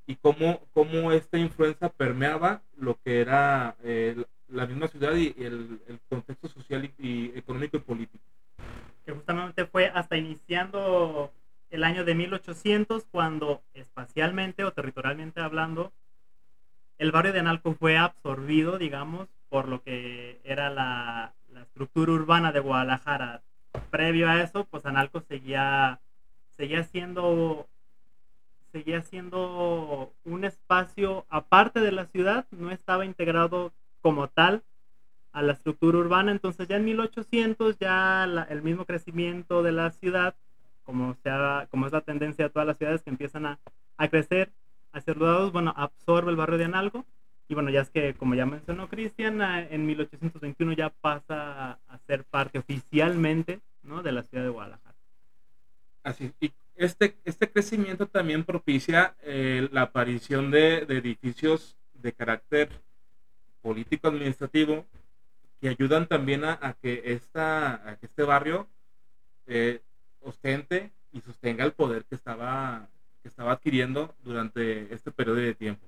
y 0.06 0.16
cómo, 0.16 0.62
cómo 0.74 1.12
esta 1.12 1.38
influencia 1.38 1.90
permeaba 1.90 2.62
lo 2.78 2.98
que 3.04 3.20
era 3.20 3.76
eh, 3.84 4.24
la 4.50 4.66
misma 4.66 4.88
ciudad 4.88 5.16
y 5.16 5.34
el, 5.38 5.82
el 5.88 6.00
contexto 6.10 6.48
social 6.50 6.86
y, 6.86 6.94
y 7.08 7.38
económico 7.38 7.78
y 7.78 7.82
político. 7.82 8.24
que 9.06 9.14
justamente 9.14 9.66
fue 9.66 9.88
hasta 9.88 10.18
iniciando 10.18 11.32
el 11.70 11.84
año 11.84 12.06
de 12.06 12.16
1800 12.16 13.06
cuando 13.12 13.62
espacialmente 13.74 14.64
o 14.64 14.72
territorialmente 14.74 15.42
hablando 15.42 15.92
el 16.98 17.12
barrio 17.12 17.34
de 17.34 17.40
Analco 17.40 17.74
fue 17.76 17.98
absorbido, 17.98 18.78
digamos, 18.78 19.28
por 19.50 19.68
lo 19.68 19.84
que 19.84 20.40
era 20.44 20.70
la, 20.70 21.34
la 21.54 21.62
estructura 21.62 22.12
urbana 22.12 22.52
de 22.52 22.60
Guadalajara. 22.60 23.44
Previo 23.92 24.30
a 24.30 24.42
eso, 24.42 24.66
pues 24.66 24.86
Analco 24.86 25.22
seguía, 25.22 26.00
seguía 26.58 26.84
siendo 26.84 27.68
seguía 28.72 29.02
siendo 29.02 30.14
un 30.26 30.44
espacio 30.44 31.26
aparte 31.30 31.80
de 31.80 31.92
la 31.92 32.06
ciudad, 32.06 32.46
no 32.52 32.72
estaba 32.72 33.06
integrado 33.06 33.72
como 34.08 34.30
tal 34.30 34.64
a 35.34 35.42
la 35.42 35.52
estructura 35.52 35.98
urbana. 35.98 36.32
Entonces 36.32 36.66
ya 36.70 36.78
en 36.78 36.86
1800 36.86 37.78
ya 37.78 38.26
la- 38.26 38.44
el 38.44 38.62
mismo 38.62 38.86
crecimiento 38.86 39.64
de 39.64 39.74
la 39.74 39.92
ciudad, 39.92 40.34
como, 40.86 41.14
sea, 41.16 41.68
como 41.70 41.88
es 41.88 41.92
la 41.92 42.00
tendencia 42.00 42.46
de 42.46 42.50
todas 42.50 42.66
las 42.66 42.78
ciudades 42.78 43.04
que 43.04 43.10
empiezan 43.10 43.46
a, 43.46 43.60
a 43.98 44.08
crecer 44.08 44.54
hacia 44.94 45.14
los 45.14 45.24
lados, 45.28 45.52
bueno, 45.52 45.74
absorbe 45.76 46.32
el 46.32 46.38
barrio 46.38 46.58
de 46.58 46.64
Analco. 46.66 47.06
Y 47.50 47.54
bueno, 47.54 47.70
ya 47.70 47.82
es 47.82 47.90
que, 47.90 48.14
como 48.14 48.34
ya 48.34 48.46
mencionó 48.46 48.88
Cristian, 48.88 49.42
a- 49.42 49.62
en 49.62 49.86
1821 49.86 50.72
ya 50.72 50.90
pasa 50.90 51.72
a, 51.72 51.80
a 51.90 51.98
ser 52.08 52.24
parte 52.24 52.60
oficialmente 52.60 53.60
¿no? 53.84 54.04
de 54.04 54.14
la 54.14 54.24
ciudad 54.24 54.46
de 54.46 54.50
Guadalajara. 54.52 54.96
Así, 56.04 56.32
y 56.40 56.54
este, 56.78 57.18
este 57.26 57.52
crecimiento 57.52 58.08
también 58.08 58.46
propicia 58.46 59.18
eh, 59.22 59.68
la 59.74 59.82
aparición 59.84 60.50
de, 60.50 60.86
de 60.86 60.98
edificios 61.00 61.76
de 61.94 62.14
carácter 62.14 62.70
político-administrativo 63.68 64.86
que 65.60 65.68
ayudan 65.70 66.08
también 66.08 66.46
a, 66.46 66.58
a 66.62 66.74
que, 66.74 67.02
esta, 67.06 67.90
a 67.90 67.98
que 67.98 68.06
este 68.06 68.24
barrio 68.24 68.68
eh, 69.46 69.82
ostente 70.22 70.92
y 71.12 71.20
sostenga 71.22 71.66
el 71.66 71.74
poder 71.74 72.06
que 72.06 72.16
estaba, 72.16 72.88
que 73.22 73.28
estaba 73.28 73.52
adquiriendo 73.54 74.16
durante 74.24 74.94
este 74.94 75.12
periodo 75.12 75.38
de 75.38 75.54
tiempo. 75.54 75.86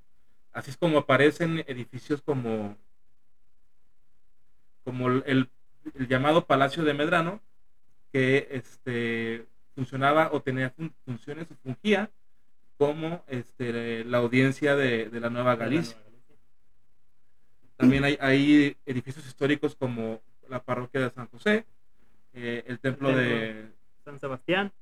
Así 0.52 0.72
es 0.72 0.78
como 0.78 0.98
aparecen 0.98 1.64
edificios 1.68 2.22
como, 2.22 2.76
como 4.84 5.08
el, 5.08 5.24
el- 5.26 5.50
el 5.98 6.08
llamado 6.08 6.46
Palacio 6.46 6.84
de 6.84 6.94
Medrano, 6.94 7.42
que 8.12 8.48
este, 8.52 9.46
funcionaba 9.76 10.30
o 10.34 10.42
tenía 10.42 10.70
fun- 10.72 10.94
funciones 11.06 11.48
o 11.50 11.56
fungía 11.64 12.12
como 12.78 13.24
este, 13.28 14.04
la 14.04 14.18
audiencia 14.18 14.76
de, 14.76 15.10
de 15.10 15.20
la 15.22 15.30
Nueva 15.30 15.56
Galicia. 15.56 15.96
También 17.80 18.04
hay, 18.04 18.18
hay 18.20 18.76
edificios 18.86 19.26
históricos 19.26 19.74
como 19.74 20.22
la 20.50 20.62
parroquia 20.62 21.00
de 21.00 21.12
San 21.12 21.28
José, 21.30 21.66
eh, 22.34 22.64
el 22.68 22.78
templo 22.80 23.16
de... 23.16 23.68
San 24.04 24.20
Sebastián, 24.20 24.74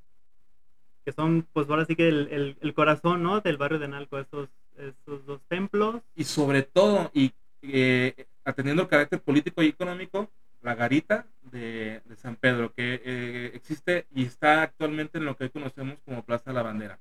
que 1.05 1.11
son, 1.11 1.47
pues 1.53 1.69
ahora 1.69 1.85
sí 1.85 1.95
que 1.95 2.07
el, 2.07 2.27
el- 2.31 2.57
el 2.59 2.73
corazón, 2.73 3.21
¿no? 3.21 3.39
Del 3.41 3.57
barrio 3.57 3.77
de 3.77 3.85
Analco, 3.85 4.17
esos, 4.17 4.49
esos 4.77 5.23
dos 5.27 5.41
templos. 5.47 6.01
Y 6.15 6.23
sobre 6.23 6.63
todo, 6.63 7.11
y 7.13 7.33
eh, 7.61 8.25
atendiendo 8.43 8.81
el 8.81 8.89
carácter 8.89 9.21
político 9.21 9.61
y 9.61 9.67
económico, 9.67 10.31
la 10.63 10.73
garita 10.73 11.27
de, 11.51 12.01
de 12.03 12.15
San 12.15 12.35
Pedro, 12.35 12.73
que 12.73 12.99
eh, 13.05 13.51
existe 13.53 14.07
y 14.15 14.25
está 14.25 14.63
actualmente 14.63 15.19
en 15.19 15.25
lo 15.25 15.37
que 15.37 15.43
hoy 15.43 15.49
conocemos 15.51 15.99
como 16.03 16.23
Plaza 16.23 16.49
de 16.49 16.55
la 16.55 16.63
Bandera. 16.63 16.99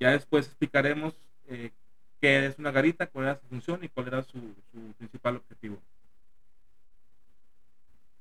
Ya 0.00 0.10
después 0.10 0.46
explicaremos 0.46 1.14
eh, 1.46 1.70
qué 2.22 2.46
es 2.46 2.56
una 2.56 2.70
garita, 2.70 3.08
cuál 3.08 3.26
era 3.26 3.34
su 3.40 3.46
función 3.48 3.82
y 3.82 3.88
cuál 3.88 4.06
era 4.06 4.22
su, 4.22 4.38
su 4.70 4.92
principal 4.96 5.36
objetivo. 5.36 5.76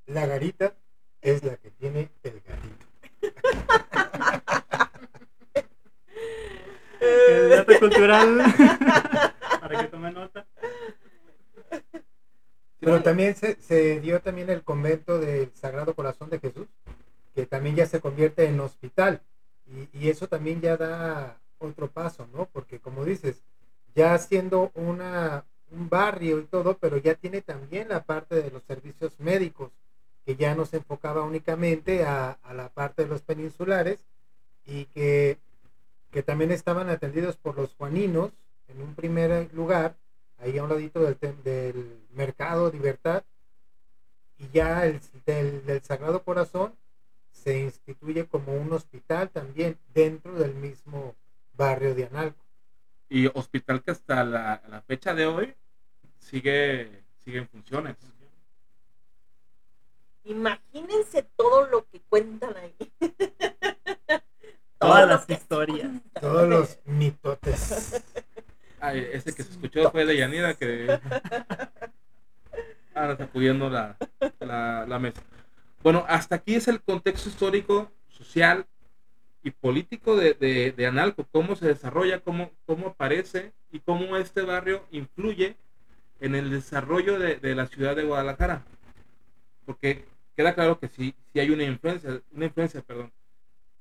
La 0.07 0.25
garita 0.25 0.75
es 1.21 1.43
la 1.43 1.55
que 1.57 1.69
tiene 1.69 2.09
el 2.23 2.41
gatito. 2.41 2.85
El 7.01 7.49
dato 7.49 7.79
cultural, 7.79 8.37
para 9.61 9.81
que 9.81 9.87
tome 9.87 10.11
nota. 10.11 10.45
Pero 12.79 13.01
también 13.01 13.35
se, 13.35 13.59
se 13.61 13.99
dio 13.99 14.21
también 14.21 14.49
el 14.49 14.63
convento 14.63 15.19
del 15.19 15.51
Sagrado 15.55 15.95
Corazón 15.95 16.29
de 16.29 16.39
Jesús, 16.39 16.67
que 17.33 17.45
también 17.45 17.75
ya 17.75 17.85
se 17.87 18.01
convierte 18.01 18.45
en 18.45 18.59
hospital. 18.59 19.21
Y, 19.65 19.89
y 19.97 20.09
eso 20.09 20.27
también 20.27 20.61
ya 20.61 20.77
da 20.77 21.39
otro 21.57 21.89
paso, 21.89 22.27
¿no? 22.33 22.45
Porque 22.51 22.79
como 22.79 23.03
dices, 23.03 23.43
ya 23.95 24.17
siendo 24.17 24.71
un 24.75 25.89
barrio 25.89 26.39
y 26.39 26.45
todo, 26.45 26.77
pero 26.77 26.97
ya 26.97 27.15
tiene 27.15 27.41
también 27.41 27.89
la 27.89 28.03
parte 28.03 28.41
de 28.41 28.51
los 28.51 28.63
servicios 28.63 29.19
médicos, 29.19 29.71
que 30.25 30.35
ya 30.35 30.55
no 30.55 30.65
se 30.65 30.77
enfocaba 30.77 31.23
únicamente 31.23 32.05
a, 32.05 32.37
la 32.53 32.69
parte 32.69 33.03
de 33.03 33.09
los 33.09 33.21
peninsulares 33.21 33.99
y 34.65 34.85
que, 34.85 35.37
también 36.25 36.51
estaban 36.51 36.89
atendidos 36.89 37.37
por 37.37 37.55
los 37.55 37.73
juaninos 37.75 38.31
en 38.67 38.81
un 38.81 38.95
primer 38.95 39.53
lugar 39.53 39.95
ahí 40.39 40.57
a 40.57 40.63
un 40.63 40.69
ladito 40.69 40.99
del, 40.99 41.17
del 41.43 41.99
mercado 42.13 42.69
Libertad, 42.71 43.23
y 44.37 44.49
ya 44.51 44.85
el 44.85 44.99
del 45.25 45.83
Sagrado 45.83 46.23
Corazón 46.23 46.73
se 47.31 47.59
instituye 47.59 48.25
como 48.25 48.53
un 48.53 48.73
hospital 48.73 49.29
también 49.29 49.77
dentro 49.93 50.33
del 50.33 50.55
mismo 50.55 51.15
barrio 51.55 51.95
de 51.95 52.05
Analco. 52.05 52.50
Y 53.11 53.27
hospital 53.27 53.83
que 53.83 53.91
hasta 53.91 54.23
la, 54.23 54.63
la 54.69 54.81
fecha 54.83 55.13
de 55.13 55.25
hoy 55.25 55.53
sigue, 56.17 57.03
sigue 57.19 57.39
en 57.39 57.47
funciones. 57.49 57.97
Imagínense 60.23 61.23
todo 61.35 61.67
lo 61.67 61.85
que 61.89 61.99
cuentan 62.07 62.55
ahí. 62.55 62.73
Todas 64.79 65.09
las 65.09 65.29
historias. 65.29 65.91
Todos 66.21 66.47
los 66.47 66.79
mitotes. 66.85 68.01
Ay, 68.79 69.05
ese 69.11 69.35
que 69.35 69.43
se 69.43 69.51
escuchó 69.51 69.91
fue 69.91 70.05
de 70.05 70.15
Yanira 70.15 70.53
que 70.53 70.87
ahora 72.95 73.17
sacudiendo 73.17 73.69
la, 73.69 73.97
la, 74.39 74.85
la 74.87 74.99
mesa. 74.99 75.21
Bueno, 75.83 76.05
hasta 76.07 76.35
aquí 76.35 76.55
es 76.55 76.69
el 76.69 76.81
contexto 76.81 77.27
histórico, 77.27 77.91
social 78.07 78.65
y 79.43 79.51
político 79.51 80.15
de, 80.15 80.33
de, 80.33 80.71
de 80.71 80.87
Analco, 80.87 81.25
cómo 81.31 81.55
se 81.55 81.67
desarrolla, 81.67 82.19
cómo, 82.19 82.51
cómo 82.65 82.87
aparece 82.87 83.53
y 83.71 83.79
cómo 83.79 84.17
este 84.17 84.41
barrio 84.41 84.85
influye 84.91 85.55
en 86.19 86.35
el 86.35 86.51
desarrollo 86.51 87.17
de, 87.17 87.37
de 87.37 87.55
la 87.55 87.67
ciudad 87.67 87.95
de 87.95 88.03
Guadalajara. 88.03 88.63
Porque 89.65 90.05
queda 90.35 90.53
claro 90.53 90.79
que 90.79 90.87
sí, 90.87 91.15
sí 91.31 91.39
hay 91.39 91.49
una 91.49 91.63
influencia, 91.63 92.21
una 92.31 92.45
influencia, 92.45 92.81
perdón. 92.81 93.11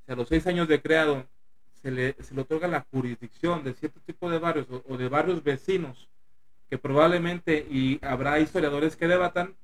Si 0.07 0.13
a 0.13 0.17
los 0.17 0.29
seis 0.29 0.47
años 0.47 0.67
de 0.69 0.81
creado 0.81 1.27
se 1.83 1.91
le, 1.91 2.15
se 2.21 2.35
le 2.35 2.41
otorga 2.43 2.69
la 2.69 2.87
jurisdicción 2.91 3.63
de 3.65 3.75
cierto 3.75 4.01
tipo 4.01 4.31
de 4.31 4.39
barrios 4.39 4.67
o, 4.71 4.83
o 4.89 4.97
de 4.97 5.09
barrios 5.09 5.43
vecinos 5.43 6.09
que 6.71 6.79
probablemente, 6.79 7.67
y 7.69 7.99
habrá 8.01 8.39
historiadores 8.39 8.95
que 8.97 9.09
debatan, 9.09 9.57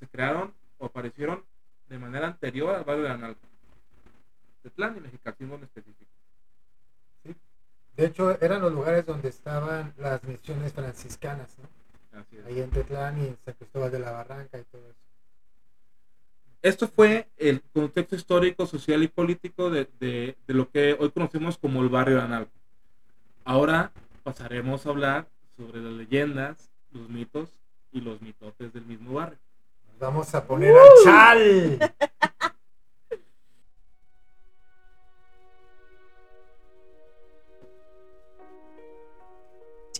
se 0.00 0.08
crearon 0.08 0.52
o 0.78 0.86
aparecieron 0.86 1.44
de 1.88 1.98
manera 1.98 2.26
anterior 2.26 2.74
al 2.74 2.84
barrio 2.84 3.04
de 3.04 3.10
Analco. 3.10 3.51
Tetlán 4.62 4.94
y 4.94 4.98
en 4.98 5.62
específico. 5.62 6.10
De 7.96 8.06
hecho, 8.06 8.40
eran 8.40 8.62
los 8.62 8.72
lugares 8.72 9.04
donde 9.04 9.28
estaban 9.28 9.92
las 9.98 10.22
misiones 10.24 10.72
franciscanas, 10.72 11.48
¿no? 11.58 12.18
Así 12.20 12.38
es. 12.38 12.46
Ahí 12.46 12.60
en 12.60 12.70
Tetlán 12.70 13.18
y 13.22 13.26
en 13.28 13.38
San 13.44 13.54
Cristóbal 13.54 13.90
de 13.90 13.98
la 13.98 14.12
Barranca 14.12 14.58
y 14.58 14.64
todo 14.64 14.82
eso. 14.82 14.98
Esto 16.62 16.88
fue 16.88 17.28
el 17.36 17.60
contexto 17.74 18.14
histórico, 18.16 18.66
social 18.66 19.02
y 19.02 19.08
político 19.08 19.68
de, 19.68 19.88
de- 19.98 20.36
de 20.46 20.54
lo 20.54 20.70
que 20.70 20.96
hoy 20.98 21.10
conocemos 21.10 21.58
como 21.58 21.82
el 21.82 21.88
barrio 21.88 22.16
de 22.16 22.22
Analco. 22.22 22.52
Ahora 23.44 23.92
pasaremos 24.22 24.86
a 24.86 24.90
hablar 24.90 25.26
sobre 25.56 25.80
las 25.82 25.92
leyendas, 25.92 26.70
los 26.92 27.08
mitos 27.08 27.50
y 27.90 28.00
los 28.00 28.22
mitotes 28.22 28.72
del 28.72 28.86
mismo 28.86 29.14
barrio. 29.14 29.38
Nos 29.90 29.98
vamos 29.98 30.34
a 30.34 30.46
poner 30.46 30.72
al 30.74 30.88
chal. 31.04 31.92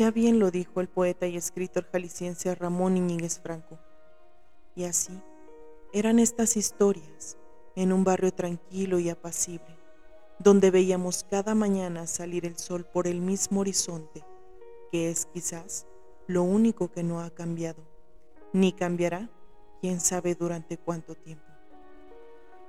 Ya 0.02 0.10
bien 0.10 0.40
lo 0.40 0.50
dijo 0.50 0.80
el 0.80 0.88
poeta 0.88 1.28
y 1.28 1.36
escritor 1.36 1.86
jalisciense 1.92 2.52
Ramón 2.56 2.96
Iñiguez 2.96 3.38
Franco. 3.38 3.78
Y 4.74 4.82
así 4.82 5.12
eran 5.92 6.18
estas 6.18 6.56
historias 6.56 7.38
en 7.76 7.92
un 7.92 8.02
barrio 8.02 8.32
tranquilo 8.32 8.98
y 8.98 9.10
apacible, 9.10 9.78
donde 10.40 10.72
veíamos 10.72 11.24
cada 11.30 11.54
mañana 11.54 12.08
salir 12.08 12.46
el 12.46 12.58
sol 12.58 12.84
por 12.84 13.06
el 13.06 13.20
mismo 13.20 13.60
horizonte, 13.60 14.24
que 14.90 15.08
es 15.08 15.26
quizás 15.26 15.86
lo 16.26 16.42
único 16.42 16.90
que 16.90 17.04
no 17.04 17.20
ha 17.20 17.30
cambiado, 17.30 17.86
ni 18.52 18.72
cambiará, 18.72 19.30
quién 19.80 20.00
sabe 20.00 20.34
durante 20.34 20.78
cuánto 20.78 21.14
tiempo. 21.14 21.46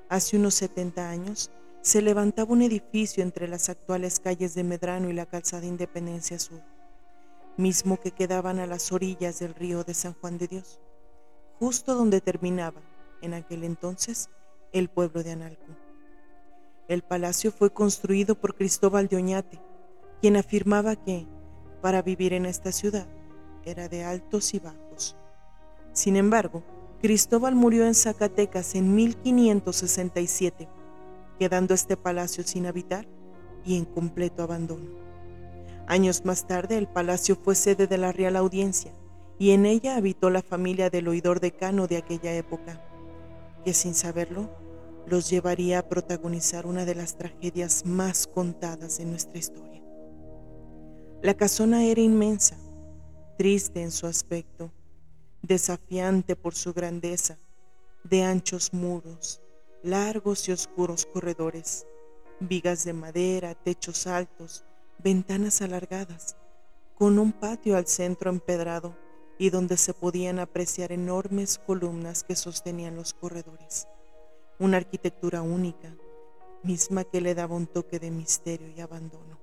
Hace 0.07 0.37
unos 0.37 0.53
70 0.53 1.09
años 1.09 1.49
se 1.81 2.03
levantaba 2.03 2.53
un 2.53 2.61
edificio 2.61 3.23
entre 3.23 3.47
las 3.47 3.69
actuales 3.69 4.19
calles 4.19 4.53
de 4.53 4.63
Medrano 4.63 5.09
y 5.09 5.13
la 5.13 5.25
calzada 5.25 5.65
Independencia 5.65 6.37
Sur 6.37 6.72
mismo 7.57 7.99
que 7.99 8.11
quedaban 8.11 8.59
a 8.59 8.67
las 8.67 8.91
orillas 8.91 9.39
del 9.39 9.53
río 9.53 9.83
de 9.83 9.93
San 9.93 10.13
Juan 10.13 10.37
de 10.37 10.47
Dios, 10.47 10.79
justo 11.59 11.95
donde 11.95 12.21
terminaba, 12.21 12.81
en 13.21 13.33
aquel 13.33 13.63
entonces, 13.63 14.29
el 14.71 14.89
pueblo 14.89 15.23
de 15.23 15.31
Analco. 15.31 15.77
El 16.87 17.03
palacio 17.03 17.51
fue 17.51 17.71
construido 17.71 18.35
por 18.35 18.55
Cristóbal 18.55 19.07
de 19.07 19.17
Oñate, 19.17 19.61
quien 20.19 20.35
afirmaba 20.35 20.95
que, 20.95 21.27
para 21.81 22.01
vivir 22.01 22.33
en 22.33 22.45
esta 22.45 22.71
ciudad, 22.71 23.07
era 23.65 23.87
de 23.87 24.03
altos 24.03 24.53
y 24.53 24.59
bajos. 24.59 25.15
Sin 25.93 26.15
embargo, 26.15 26.63
Cristóbal 27.01 27.55
murió 27.55 27.85
en 27.85 27.95
Zacatecas 27.95 28.75
en 28.75 28.95
1567, 28.95 30.67
quedando 31.37 31.73
este 31.73 31.97
palacio 31.97 32.43
sin 32.43 32.65
habitar 32.65 33.05
y 33.65 33.77
en 33.77 33.85
completo 33.85 34.43
abandono. 34.43 35.02
Años 35.87 36.23
más 36.23 36.47
tarde, 36.47 36.77
el 36.77 36.87
palacio 36.87 37.35
fue 37.35 37.55
sede 37.55 37.87
de 37.87 37.97
la 37.97 38.11
Real 38.11 38.35
Audiencia 38.35 38.93
y 39.37 39.51
en 39.51 39.65
ella 39.65 39.97
habitó 39.97 40.29
la 40.29 40.41
familia 40.41 40.89
del 40.89 41.07
oidor 41.07 41.39
decano 41.39 41.87
de 41.87 41.97
aquella 41.97 42.33
época, 42.33 42.81
que 43.65 43.73
sin 43.73 43.93
saberlo 43.93 44.49
los 45.05 45.29
llevaría 45.29 45.79
a 45.79 45.89
protagonizar 45.89 46.65
una 46.65 46.85
de 46.85 46.95
las 46.95 47.17
tragedias 47.17 47.85
más 47.85 48.27
contadas 48.27 48.99
en 48.99 49.11
nuestra 49.11 49.37
historia. 49.37 49.83
La 51.21 51.33
casona 51.33 51.83
era 51.83 52.01
inmensa, 52.01 52.57
triste 53.37 53.81
en 53.81 53.91
su 53.91 54.07
aspecto, 54.07 54.71
desafiante 55.41 56.35
por 56.35 56.55
su 56.55 56.73
grandeza, 56.73 57.37
de 58.03 58.23
anchos 58.23 58.73
muros, 58.73 59.41
largos 59.83 60.47
y 60.47 60.53
oscuros 60.53 61.05
corredores, 61.05 61.85
vigas 62.39 62.85
de 62.85 62.93
madera, 62.93 63.55
techos 63.55 64.07
altos, 64.07 64.65
ventanas 64.99 65.61
alargadas, 65.61 66.35
con 66.95 67.19
un 67.19 67.31
patio 67.31 67.77
al 67.77 67.87
centro 67.87 68.29
empedrado 68.29 68.95
y 69.37 69.49
donde 69.49 69.77
se 69.77 69.93
podían 69.93 70.39
apreciar 70.39 70.91
enormes 70.91 71.59
columnas 71.59 72.23
que 72.23 72.35
sostenían 72.35 72.95
los 72.95 73.13
corredores. 73.13 73.87
Una 74.59 74.77
arquitectura 74.77 75.41
única, 75.41 75.95
misma 76.63 77.03
que 77.03 77.21
le 77.21 77.35
daba 77.35 77.55
un 77.55 77.67
toque 77.67 77.99
de 77.99 78.11
misterio 78.11 78.69
y 78.69 78.79
abandono. 78.79 79.39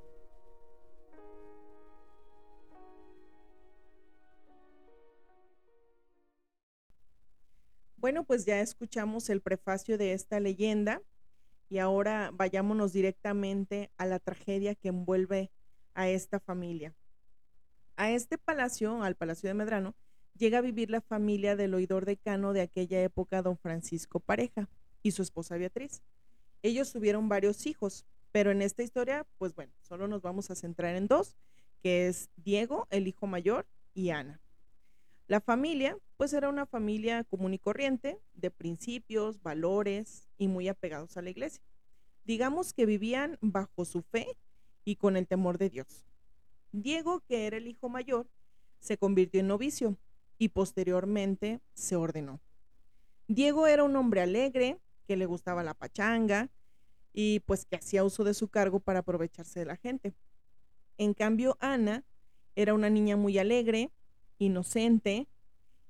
Bueno, 7.97 8.25
pues 8.25 8.47
ya 8.47 8.61
escuchamos 8.61 9.29
el 9.29 9.43
prefacio 9.43 9.99
de 9.99 10.15
esta 10.15 10.41
leyenda 10.41 11.03
y 11.71 11.79
ahora 11.79 12.33
vayámonos 12.35 12.93
directamente 12.93 13.91
a 13.97 14.05
la 14.05 14.19
tragedia 14.19 14.75
que 14.75 14.89
envuelve 14.89 15.53
a 15.95 16.09
esta 16.09 16.41
familia. 16.41 16.95
A 17.97 18.11
este 18.11 18.39
palacio, 18.39 19.05
al 19.05 19.15
Palacio 19.15 19.49
de 19.49 19.55
Medrano, 19.55 19.95
llega 20.37 20.59
a 20.59 20.63
vivir 20.63 20.91
la 20.91 21.01
familia 21.01 21.55
del 21.55 21.75
oidor 21.75 22.07
decano 22.07 22.53
de 22.53 22.63
aquella 22.63 23.01
época, 23.03 23.41
don 23.41 23.57
Francisco 23.57 24.19
Pareja, 24.19 24.69
y 25.03 25.13
su 25.13 25.23
esposa 25.23 25.57
Beatriz. 25.57 26.03
Ellos 26.63 26.93
tuvieron 26.93 27.29
varios 27.29 27.65
hijos, 27.67 28.05
pero 28.33 28.51
en 28.51 28.63
esta 28.63 28.83
historia, 28.83 29.25
pues 29.39 29.55
bueno, 29.55 29.73
solo 29.81 30.09
nos 30.09 30.23
vamos 30.23 30.51
a 30.51 30.57
centrar 30.57 30.97
en 30.97 31.07
dos, 31.07 31.37
que 31.83 32.09
es 32.09 32.31
Diego, 32.37 32.89
el 32.91 33.07
hijo 33.07 33.29
mayor, 33.29 33.67
y 33.95 34.11
Ana. 34.11 34.41
La 35.29 35.41
familia, 35.41 35.97
pues 36.17 36.33
era 36.33 36.49
una 36.49 36.67
familia 36.67 37.23
común 37.23 37.55
y 37.55 37.59
corriente, 37.59 38.19
de 38.35 38.51
principios, 38.51 39.41
valores 39.41 40.30
y 40.41 40.49
muy 40.49 40.69
apegados 40.69 41.17
a 41.17 41.23
la 41.23 41.31
iglesia. 41.31 41.63
Digamos 42.25 42.73
que 42.73 42.87
vivían 42.87 43.39
bajo 43.43 43.85
su 43.85 44.03
fe 44.03 44.27
y 44.85 44.97
con 44.97 45.17
el 45.17 45.29
temor 45.29 45.59
de 45.59 45.69
Dios. 45.69 46.07
Diego, 46.73 47.21
que 47.29 47.47
era 47.47 47.59
el 47.59 47.69
hijo 47.69 47.91
mayor, 47.91 48.27
se 48.81 48.97
convirtió 48.97 49.41
en 49.41 49.49
novicio 49.49 49.99
y 50.39 50.49
posteriormente 50.49 51.61
se 51.75 51.95
ordenó. 51.95 52.41
Diego 53.29 53.67
era 53.67 53.85
un 53.85 53.95
hombre 53.97 54.23
alegre, 54.23 54.79
que 55.07 55.17
le 55.17 55.27
gustaba 55.27 55.63
la 55.63 55.75
pachanga 55.75 56.49
y 57.13 57.41
pues 57.41 57.67
que 57.67 57.77
hacía 57.77 58.03
uso 58.03 58.25
de 58.25 58.33
su 58.33 58.49
cargo 58.49 58.81
para 58.81 59.01
aprovecharse 59.01 59.61
de 59.61 59.67
la 59.67 59.77
gente. 59.77 60.15
En 60.97 61.13
cambio, 61.13 61.59
Ana 61.61 62.05
era 62.57 62.73
una 62.73 62.89
niña 62.89 63.17
muy 63.17 63.39
alegre, 63.39 63.91
inocente 64.39 65.29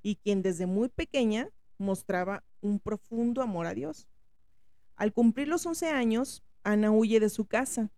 y 0.03 0.17
quien 0.17 0.43
desde 0.43 0.67
muy 0.67 0.89
pequeña 0.89 1.51
mostraba 1.79 2.43
un 2.61 2.81
profundo 2.81 3.43
amor 3.43 3.67
a 3.67 3.75
Dios. 3.75 4.10
Al 5.01 5.15
cumplir 5.15 5.49
los 5.49 5.65
11 5.65 5.89
años, 5.89 6.45
Ana 6.63 6.91
huye 6.91 7.21
de 7.21 7.31
su 7.31 7.47
casa, 7.47 7.91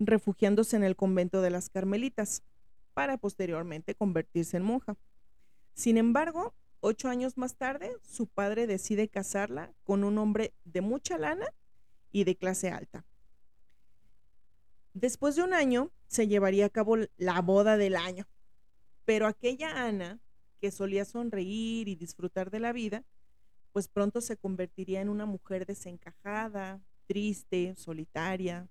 refugiándose 0.00 0.74
en 0.74 0.82
el 0.82 0.96
convento 0.96 1.40
de 1.40 1.50
las 1.50 1.70
Carmelitas, 1.70 2.42
para 2.94 3.16
posteriormente 3.16 3.94
convertirse 3.94 4.56
en 4.56 4.64
monja. 4.64 4.96
Sin 5.74 5.96
embargo, 5.96 6.56
ocho 6.80 7.08
años 7.08 7.36
más 7.36 7.54
tarde, 7.54 7.92
su 8.02 8.26
padre 8.26 8.66
decide 8.66 9.06
casarla 9.06 9.72
con 9.84 10.02
un 10.02 10.18
hombre 10.18 10.52
de 10.64 10.80
mucha 10.80 11.16
lana 11.16 11.46
y 12.10 12.24
de 12.24 12.34
clase 12.34 12.70
alta. 12.70 13.06
Después 14.94 15.36
de 15.36 15.44
un 15.44 15.54
año, 15.54 15.92
se 16.08 16.26
llevaría 16.26 16.66
a 16.66 16.70
cabo 16.70 16.96
la 17.18 17.40
boda 17.40 17.76
del 17.76 17.94
año, 17.94 18.26
pero 19.04 19.28
aquella 19.28 19.86
Ana, 19.86 20.18
que 20.60 20.72
solía 20.72 21.04
sonreír 21.04 21.86
y 21.86 21.94
disfrutar 21.94 22.50
de 22.50 22.58
la 22.58 22.72
vida, 22.72 23.04
pues 23.78 23.86
pronto 23.86 24.20
se 24.20 24.36
convertiría 24.36 25.00
en 25.00 25.08
una 25.08 25.24
mujer 25.24 25.64
desencajada, 25.64 26.80
triste, 27.06 27.76
solitaria. 27.76 28.68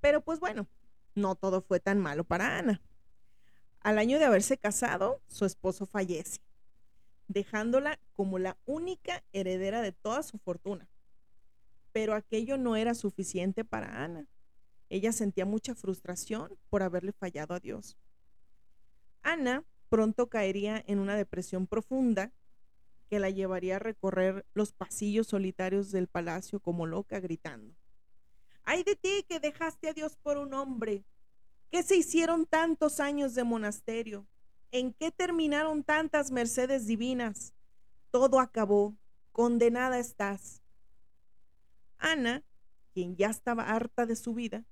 Pero 0.00 0.20
pues 0.20 0.38
bueno, 0.38 0.68
no 1.16 1.34
todo 1.34 1.62
fue 1.62 1.80
tan 1.80 1.98
malo 1.98 2.22
para 2.22 2.58
Ana. 2.58 2.80
Al 3.80 3.98
año 3.98 4.20
de 4.20 4.24
haberse 4.24 4.56
casado, 4.56 5.20
su 5.26 5.46
esposo 5.46 5.84
fallece, 5.84 6.38
dejándola 7.26 7.98
como 8.12 8.38
la 8.38 8.56
única 8.66 9.24
heredera 9.32 9.82
de 9.82 9.90
toda 9.90 10.22
su 10.22 10.38
fortuna. 10.38 10.88
Pero 11.90 12.14
aquello 12.14 12.58
no 12.58 12.76
era 12.76 12.94
suficiente 12.94 13.64
para 13.64 14.04
Ana. 14.04 14.28
Ella 14.90 15.10
sentía 15.10 15.44
mucha 15.44 15.74
frustración 15.74 16.56
por 16.70 16.84
haberle 16.84 17.10
fallado 17.10 17.52
a 17.52 17.58
Dios. 17.58 17.96
Ana 19.22 19.64
pronto 19.88 20.28
caería 20.28 20.84
en 20.86 21.00
una 21.00 21.16
depresión 21.16 21.66
profunda 21.66 22.30
que 23.12 23.20
la 23.20 23.28
llevaría 23.28 23.76
a 23.76 23.78
recorrer 23.78 24.46
los 24.54 24.72
pasillos 24.72 25.26
solitarios 25.26 25.90
del 25.90 26.08
palacio 26.08 26.60
como 26.60 26.86
loca 26.86 27.20
gritando. 27.20 27.76
¡Ay 28.64 28.84
de 28.84 28.96
ti 28.96 29.26
que 29.28 29.38
dejaste 29.38 29.90
a 29.90 29.92
Dios 29.92 30.16
por 30.16 30.38
un 30.38 30.54
hombre! 30.54 31.04
¿Qué 31.70 31.82
se 31.82 31.94
hicieron 31.94 32.46
tantos 32.46 33.00
años 33.00 33.34
de 33.34 33.44
monasterio? 33.44 34.26
¿En 34.70 34.94
qué 34.94 35.10
terminaron 35.10 35.84
tantas 35.84 36.30
mercedes 36.30 36.86
divinas? 36.86 37.52
Todo 38.10 38.40
acabó, 38.40 38.96
condenada 39.30 39.98
estás. 39.98 40.62
Ana, 41.98 42.42
quien 42.94 43.14
ya 43.14 43.28
estaba 43.28 43.64
harta 43.64 44.06
de 44.06 44.16
su 44.16 44.32
vida, 44.32 44.64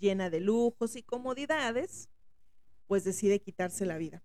llena 0.00 0.30
de 0.30 0.40
lujos 0.40 0.96
y 0.96 1.04
comodidades, 1.04 2.08
pues 2.88 3.04
decide 3.04 3.38
quitarse 3.38 3.86
la 3.86 3.98
vida 3.98 4.24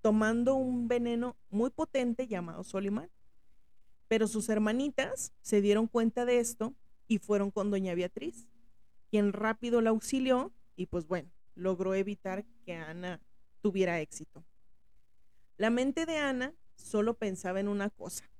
tomando 0.00 0.54
un 0.54 0.88
veneno 0.88 1.36
muy 1.50 1.70
potente 1.70 2.26
llamado 2.26 2.64
Solimán. 2.64 3.10
Pero 4.08 4.26
sus 4.26 4.48
hermanitas 4.48 5.32
se 5.40 5.60
dieron 5.60 5.86
cuenta 5.86 6.24
de 6.24 6.38
esto 6.38 6.74
y 7.06 7.18
fueron 7.18 7.50
con 7.50 7.70
doña 7.70 7.94
Beatriz, 7.94 8.48
quien 9.10 9.32
rápido 9.32 9.80
la 9.80 9.90
auxilió 9.90 10.52
y 10.76 10.86
pues 10.86 11.06
bueno, 11.06 11.30
logró 11.54 11.94
evitar 11.94 12.44
que 12.64 12.74
Ana 12.74 13.20
tuviera 13.60 14.00
éxito. 14.00 14.44
La 15.56 15.70
mente 15.70 16.06
de 16.06 16.16
Ana 16.16 16.54
solo 16.76 17.14
pensaba 17.14 17.60
en 17.60 17.68
una 17.68 17.90
cosa, 17.90 18.30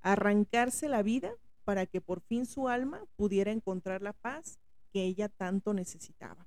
arrancarse 0.00 0.88
la 0.88 1.02
vida 1.02 1.34
para 1.64 1.86
que 1.86 2.00
por 2.00 2.20
fin 2.20 2.46
su 2.46 2.68
alma 2.68 3.04
pudiera 3.16 3.50
encontrar 3.50 4.02
la 4.02 4.12
paz 4.12 4.58
que 4.92 5.02
ella 5.04 5.28
tanto 5.28 5.74
necesitaba. 5.74 6.46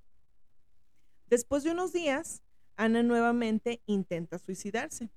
Después 1.28 1.64
de 1.64 1.72
unos 1.72 1.92
días, 1.92 2.42
Ana 2.78 3.02
nuevamente 3.02 3.82
intenta 3.88 4.38
suicidarse, 4.38 5.10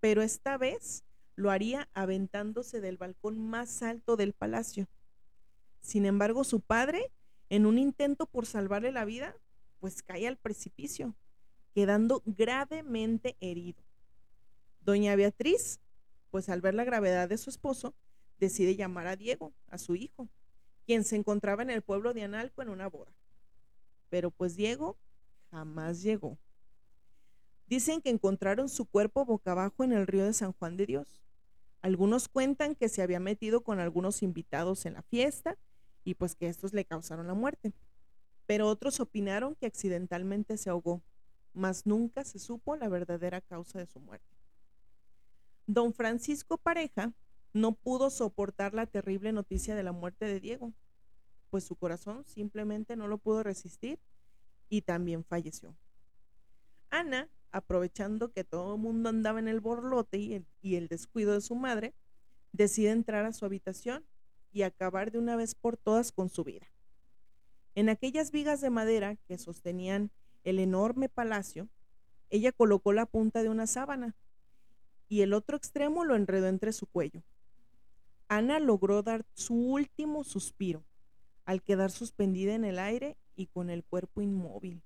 pero 0.00 0.22
esta 0.22 0.56
vez 0.56 1.04
lo 1.36 1.50
haría 1.50 1.90
aventándose 1.92 2.80
del 2.80 2.96
balcón 2.96 3.38
más 3.38 3.82
alto 3.82 4.16
del 4.16 4.32
palacio. 4.32 4.88
Sin 5.80 6.06
embargo, 6.06 6.42
su 6.42 6.62
padre, 6.62 7.12
en 7.50 7.66
un 7.66 7.78
intento 7.78 8.26
por 8.26 8.46
salvarle 8.46 8.92
la 8.92 9.04
vida, 9.04 9.36
pues 9.78 10.02
cae 10.02 10.26
al 10.26 10.38
precipicio, 10.38 11.14
quedando 11.74 12.22
gravemente 12.24 13.36
herido. 13.40 13.84
Doña 14.80 15.14
Beatriz, 15.16 15.80
pues 16.30 16.48
al 16.48 16.62
ver 16.62 16.74
la 16.74 16.84
gravedad 16.84 17.28
de 17.28 17.36
su 17.36 17.50
esposo, 17.50 17.94
decide 18.38 18.74
llamar 18.74 19.06
a 19.06 19.16
Diego, 19.16 19.52
a 19.68 19.76
su 19.76 19.96
hijo, 19.96 20.30
quien 20.86 21.04
se 21.04 21.16
encontraba 21.16 21.62
en 21.62 21.70
el 21.70 21.82
pueblo 21.82 22.14
de 22.14 22.22
Analco 22.22 22.62
en 22.62 22.70
una 22.70 22.88
boda. 22.88 23.12
Pero 24.08 24.30
pues 24.30 24.56
Diego 24.56 24.96
jamás 25.50 26.02
llegó. 26.02 26.38
Dicen 27.66 28.00
que 28.00 28.10
encontraron 28.10 28.68
su 28.68 28.84
cuerpo 28.86 29.24
boca 29.24 29.52
abajo 29.52 29.82
en 29.82 29.92
el 29.92 30.06
río 30.06 30.24
de 30.24 30.32
San 30.32 30.52
Juan 30.52 30.76
de 30.76 30.86
Dios. 30.86 31.20
Algunos 31.82 32.28
cuentan 32.28 32.74
que 32.74 32.88
se 32.88 33.02
había 33.02 33.20
metido 33.20 33.62
con 33.62 33.80
algunos 33.80 34.22
invitados 34.22 34.86
en 34.86 34.94
la 34.94 35.02
fiesta 35.02 35.58
y 36.04 36.14
pues 36.14 36.36
que 36.36 36.48
estos 36.48 36.72
le 36.72 36.84
causaron 36.84 37.26
la 37.26 37.34
muerte. 37.34 37.72
Pero 38.46 38.68
otros 38.68 39.00
opinaron 39.00 39.56
que 39.56 39.66
accidentalmente 39.66 40.56
se 40.56 40.70
ahogó, 40.70 41.02
mas 41.52 41.86
nunca 41.86 42.24
se 42.24 42.38
supo 42.38 42.76
la 42.76 42.88
verdadera 42.88 43.40
causa 43.40 43.80
de 43.80 43.86
su 43.86 43.98
muerte. 43.98 44.36
Don 45.66 45.92
Francisco 45.92 46.58
Pareja 46.58 47.12
no 47.52 47.72
pudo 47.72 48.10
soportar 48.10 48.74
la 48.74 48.86
terrible 48.86 49.32
noticia 49.32 49.74
de 49.74 49.82
la 49.82 49.92
muerte 49.92 50.26
de 50.26 50.38
Diego, 50.38 50.72
pues 51.50 51.64
su 51.64 51.74
corazón 51.74 52.24
simplemente 52.24 52.94
no 52.94 53.08
lo 53.08 53.18
pudo 53.18 53.42
resistir 53.42 53.98
y 54.68 54.82
también 54.82 55.24
falleció. 55.24 55.74
Ana 56.90 57.28
aprovechando 57.56 58.32
que 58.32 58.44
todo 58.44 58.74
el 58.74 58.80
mundo 58.80 59.08
andaba 59.08 59.38
en 59.38 59.48
el 59.48 59.60
borlote 59.60 60.18
y 60.18 60.76
el, 60.76 60.88
descuido 60.88 61.32
de 61.32 61.40
su 61.40 61.54
madre, 61.54 61.94
decide 62.52 62.90
entrar 62.90 63.24
a 63.24 63.32
su 63.32 63.46
habitación 63.46 64.04
y 64.52 64.62
acabar 64.62 65.10
de 65.10 65.18
una 65.18 65.36
vez 65.36 65.54
por 65.54 65.78
todas 65.78 66.12
con 66.12 66.28
su 66.28 66.44
vida. 66.44 66.66
En 67.74 67.88
aquellas 67.88 68.30
vigas 68.30 68.60
de 68.60 68.68
madera 68.68 69.16
que 69.26 69.38
sostenían 69.38 70.10
el 70.44 70.58
enorme 70.58 71.08
palacio, 71.08 71.68
ella 72.28 72.52
colocó 72.52 72.92
la 72.92 73.06
punta 73.06 73.42
de 73.42 73.48
una 73.48 73.66
sábana 73.66 74.14
y 75.08 75.22
el 75.22 75.32
otro 75.32 75.56
extremo 75.56 76.04
lo 76.04 76.14
enredó 76.14 76.48
entre 76.48 76.74
su 76.74 76.86
cuello. 76.86 77.22
Ana 78.28 78.58
logró 78.58 79.02
dar 79.02 79.24
su 79.32 79.54
último 79.54 80.24
suspiro 80.24 80.84
al 81.46 81.62
quedar 81.62 81.90
suspendida 81.90 82.54
en 82.54 82.66
el 82.66 82.78
aire 82.78 83.16
y 83.34 83.46
con 83.46 83.70
el 83.70 83.82
cuerpo 83.82 84.20
inmóvil 84.20 84.82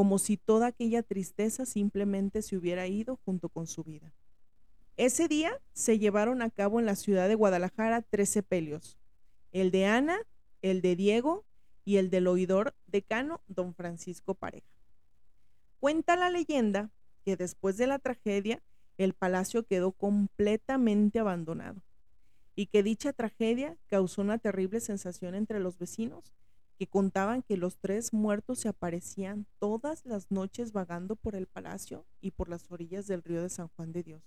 como 0.00 0.18
si 0.18 0.38
toda 0.38 0.68
aquella 0.68 1.02
tristeza 1.02 1.66
simplemente 1.66 2.40
se 2.40 2.56
hubiera 2.56 2.86
ido 2.86 3.18
junto 3.26 3.50
con 3.50 3.66
su 3.66 3.84
vida. 3.84 4.14
Ese 4.96 5.28
día 5.28 5.60
se 5.74 5.98
llevaron 5.98 6.40
a 6.40 6.48
cabo 6.48 6.80
en 6.80 6.86
la 6.86 6.96
ciudad 6.96 7.28
de 7.28 7.34
Guadalajara 7.34 8.00
tres 8.00 8.30
sepelios, 8.30 8.96
el 9.52 9.70
de 9.70 9.84
Ana, 9.84 10.16
el 10.62 10.80
de 10.80 10.96
Diego 10.96 11.44
y 11.84 11.98
el 11.98 12.08
del 12.08 12.28
oidor 12.28 12.74
decano 12.86 13.42
don 13.46 13.74
Francisco 13.74 14.32
Pareja. 14.32 14.72
Cuenta 15.80 16.16
la 16.16 16.30
leyenda 16.30 16.88
que 17.22 17.36
después 17.36 17.76
de 17.76 17.86
la 17.86 17.98
tragedia 17.98 18.62
el 18.96 19.12
palacio 19.12 19.64
quedó 19.66 19.92
completamente 19.92 21.18
abandonado 21.18 21.82
y 22.56 22.68
que 22.68 22.82
dicha 22.82 23.12
tragedia 23.12 23.76
causó 23.86 24.22
una 24.22 24.38
terrible 24.38 24.80
sensación 24.80 25.34
entre 25.34 25.60
los 25.60 25.76
vecinos 25.76 26.32
que 26.80 26.86
contaban 26.86 27.42
que 27.42 27.58
los 27.58 27.76
tres 27.76 28.14
muertos 28.14 28.60
se 28.60 28.70
aparecían 28.70 29.44
todas 29.58 30.06
las 30.06 30.30
noches 30.30 30.72
vagando 30.72 31.14
por 31.14 31.34
el 31.34 31.46
palacio 31.46 32.06
y 32.22 32.30
por 32.30 32.48
las 32.48 32.70
orillas 32.70 33.06
del 33.06 33.22
río 33.22 33.42
de 33.42 33.50
San 33.50 33.68
Juan 33.76 33.92
de 33.92 34.02
Dios. 34.02 34.22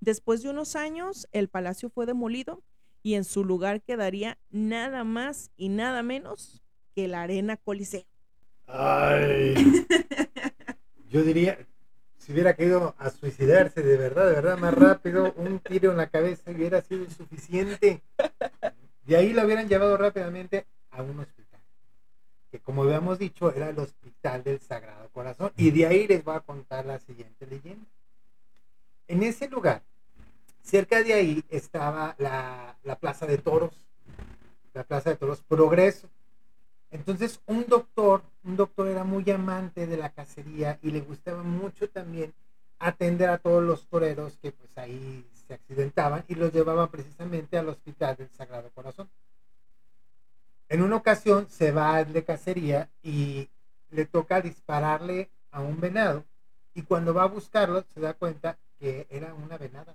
Después 0.00 0.42
de 0.42 0.50
unos 0.50 0.74
años, 0.74 1.28
el 1.30 1.46
palacio 1.46 1.88
fue 1.88 2.04
demolido 2.04 2.64
y 3.04 3.14
en 3.14 3.22
su 3.22 3.44
lugar 3.44 3.80
quedaría 3.80 4.38
nada 4.50 5.04
más 5.04 5.52
y 5.56 5.68
nada 5.68 6.02
menos 6.02 6.64
que 6.96 7.06
la 7.06 7.22
arena 7.22 7.56
Coliseo. 7.56 8.02
Ay. 8.66 9.54
Yo 11.08 11.22
diría, 11.22 11.64
si 12.18 12.32
hubiera 12.32 12.56
querido 12.56 12.96
a 12.98 13.10
suicidarse 13.10 13.82
de 13.82 13.96
verdad, 13.96 14.26
de 14.26 14.34
verdad, 14.34 14.58
más 14.58 14.74
rápido, 14.74 15.32
un 15.34 15.60
tiro 15.60 15.92
en 15.92 15.96
la 15.96 16.10
cabeza 16.10 16.50
hubiera 16.50 16.82
sido 16.82 17.08
suficiente. 17.08 18.02
De 19.04 19.16
ahí 19.16 19.32
la 19.32 19.44
hubieran 19.44 19.68
llevado 19.68 19.96
rápidamente 19.96 20.66
a 20.96 21.02
un 21.02 21.20
hospital. 21.20 21.60
Que 22.50 22.60
como 22.60 22.82
habíamos 22.82 23.18
dicho, 23.18 23.52
era 23.52 23.70
el 23.70 23.78
Hospital 23.78 24.44
del 24.44 24.60
Sagrado 24.60 25.08
Corazón. 25.10 25.52
Y 25.56 25.70
de 25.70 25.86
ahí 25.86 26.06
les 26.06 26.24
voy 26.24 26.36
a 26.36 26.40
contar 26.40 26.86
la 26.86 26.98
siguiente 26.98 27.46
leyenda. 27.46 27.86
En 29.08 29.22
ese 29.22 29.48
lugar, 29.48 29.82
cerca 30.62 31.02
de 31.02 31.14
ahí 31.14 31.44
estaba 31.48 32.14
la, 32.18 32.76
la 32.82 32.96
Plaza 32.96 33.26
de 33.26 33.38
Toros. 33.38 33.74
La 34.74 34.84
Plaza 34.84 35.10
de 35.10 35.16
Toros 35.16 35.42
Progreso. 35.42 36.08
Entonces, 36.90 37.40
un 37.46 37.66
doctor, 37.66 38.22
un 38.44 38.56
doctor 38.56 38.88
era 38.88 39.04
muy 39.04 39.28
amante 39.30 39.86
de 39.86 39.96
la 39.96 40.10
cacería 40.10 40.78
y 40.82 40.90
le 40.90 41.00
gustaba 41.00 41.42
mucho 41.42 41.88
también 41.88 42.32
atender 42.78 43.28
a 43.28 43.38
todos 43.38 43.62
los 43.62 43.86
toreros 43.86 44.36
que 44.40 44.52
pues 44.52 44.76
ahí 44.76 45.26
se 45.46 45.54
accidentaban 45.54 46.24
y 46.28 46.34
los 46.34 46.52
llevaban 46.52 46.88
precisamente 46.88 47.56
al 47.58 47.68
Hospital 47.68 48.16
del 48.16 48.30
Sagrado 48.30 48.70
Corazón. 48.74 49.08
En 50.68 50.82
una 50.82 50.96
ocasión 50.96 51.48
se 51.48 51.70
va 51.70 52.02
de 52.04 52.24
cacería 52.24 52.90
y 53.02 53.48
le 53.90 54.04
toca 54.04 54.40
dispararle 54.40 55.30
a 55.52 55.60
un 55.60 55.80
venado 55.80 56.24
y 56.74 56.82
cuando 56.82 57.14
va 57.14 57.22
a 57.22 57.28
buscarlo 57.28 57.84
se 57.94 58.00
da 58.00 58.14
cuenta 58.14 58.58
que 58.78 59.06
era 59.08 59.32
una 59.32 59.56
venada. 59.56 59.94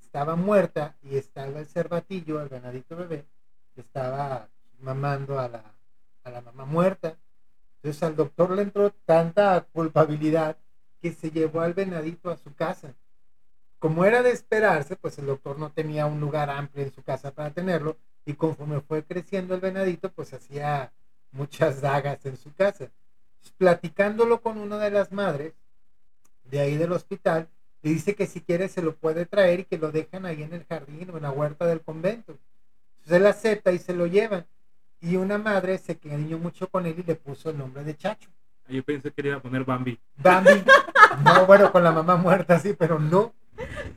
Estaba 0.00 0.34
muerta 0.34 0.96
y 1.02 1.16
estaba 1.16 1.60
el 1.60 1.66
cervatillo, 1.66 2.40
el 2.40 2.48
venadito 2.48 2.96
bebé, 2.96 3.26
estaba 3.76 4.48
mamando 4.80 5.38
a 5.38 5.48
la, 5.48 5.62
a 6.24 6.30
la 6.30 6.40
mamá 6.40 6.64
muerta. 6.64 7.16
Entonces 7.76 8.02
al 8.02 8.16
doctor 8.16 8.50
le 8.52 8.62
entró 8.62 8.90
tanta 9.04 9.60
culpabilidad 9.72 10.56
que 11.00 11.12
se 11.12 11.30
llevó 11.30 11.60
al 11.60 11.74
venadito 11.74 12.30
a 12.30 12.36
su 12.36 12.54
casa. 12.54 12.94
Como 13.78 14.04
era 14.04 14.22
de 14.22 14.30
esperarse, 14.30 14.96
pues 14.96 15.18
el 15.18 15.26
doctor 15.26 15.58
no 15.58 15.70
tenía 15.70 16.06
un 16.06 16.20
lugar 16.20 16.50
amplio 16.50 16.84
en 16.84 16.92
su 16.92 17.02
casa 17.02 17.30
para 17.30 17.50
tenerlo 17.50 17.96
y 18.30 18.34
conforme 18.34 18.80
fue 18.80 19.02
creciendo 19.02 19.56
el 19.56 19.60
venadito, 19.60 20.10
pues 20.12 20.32
hacía 20.32 20.92
muchas 21.32 21.80
dagas 21.80 22.24
en 22.26 22.36
su 22.36 22.54
casa. 22.54 22.88
Platicándolo 23.58 24.40
con 24.40 24.58
una 24.58 24.78
de 24.78 24.90
las 24.92 25.10
madres 25.10 25.52
de 26.44 26.60
ahí 26.60 26.76
del 26.76 26.92
hospital, 26.92 27.48
le 27.82 27.90
dice 27.90 28.14
que 28.14 28.28
si 28.28 28.40
quiere 28.40 28.68
se 28.68 28.82
lo 28.82 28.94
puede 28.94 29.26
traer 29.26 29.60
y 29.60 29.64
que 29.64 29.78
lo 29.78 29.90
dejan 29.90 30.26
ahí 30.26 30.44
en 30.44 30.52
el 30.52 30.64
jardín 30.64 31.10
o 31.10 31.16
en 31.16 31.24
la 31.24 31.32
huerta 31.32 31.66
del 31.66 31.80
convento. 31.80 32.38
Entonces 32.98 33.16
él 33.16 33.26
acepta 33.26 33.72
y 33.72 33.78
se 33.78 33.94
lo 33.94 34.06
llevan. 34.06 34.46
Y 35.00 35.16
una 35.16 35.38
madre 35.38 35.78
se 35.78 35.98
cariñó 35.98 36.38
mucho 36.38 36.68
con 36.68 36.86
él 36.86 36.94
y 36.98 37.02
le 37.02 37.16
puso 37.16 37.50
el 37.50 37.58
nombre 37.58 37.82
de 37.82 37.96
Chacho. 37.96 38.30
Yo 38.68 38.84
pensé 38.84 39.10
que 39.10 39.22
le 39.22 39.30
iba 39.30 39.38
a 39.38 39.42
poner 39.42 39.64
Bambi. 39.64 39.98
Bambi. 40.16 40.62
No, 41.24 41.44
bueno, 41.44 41.72
con 41.72 41.82
la 41.82 41.90
mamá 41.90 42.14
muerta, 42.16 42.60
sí, 42.60 42.72
pero 42.78 43.00
no. 43.00 43.34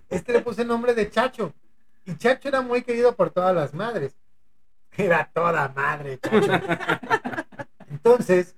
Este 0.09 0.33
le 0.33 0.41
puso 0.41 0.63
el 0.63 0.67
nombre 0.67 0.95
de 0.95 1.11
Chacho. 1.11 1.53
Y 2.05 2.15
Chacho 2.15 2.47
era 2.47 2.61
muy 2.61 2.81
querido 2.81 3.15
por 3.15 3.29
todas 3.29 3.53
las 3.53 3.73
madres. 3.73 4.15
Era 4.97 5.29
toda 5.33 5.69
madre, 5.69 6.19
Chacho. 6.19 6.51
Entonces, 7.89 8.55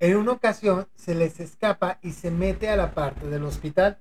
en 0.00 0.16
una 0.16 0.32
ocasión 0.32 0.88
se 0.94 1.14
les 1.14 1.40
escapa 1.40 1.98
y 2.02 2.12
se 2.12 2.30
mete 2.30 2.68
a 2.68 2.76
la 2.76 2.92
parte 2.92 3.26
del 3.26 3.44
hospital. 3.44 3.98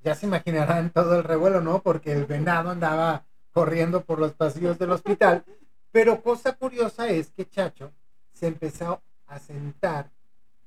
Ya 0.00 0.14
se 0.14 0.26
imaginarán 0.26 0.90
todo 0.90 1.16
el 1.16 1.24
revuelo, 1.24 1.60
¿no? 1.60 1.82
Porque 1.82 2.12
el 2.12 2.26
venado 2.26 2.70
andaba 2.70 3.24
corriendo 3.52 4.02
por 4.04 4.18
los 4.18 4.32
pasillos 4.32 4.78
del 4.78 4.92
hospital. 4.92 5.44
Pero 5.90 6.22
cosa 6.22 6.52
curiosa 6.52 7.08
es 7.08 7.30
que 7.30 7.48
Chacho 7.48 7.92
se 8.32 8.46
empezó 8.46 9.02
a 9.26 9.38
sentar 9.38 10.10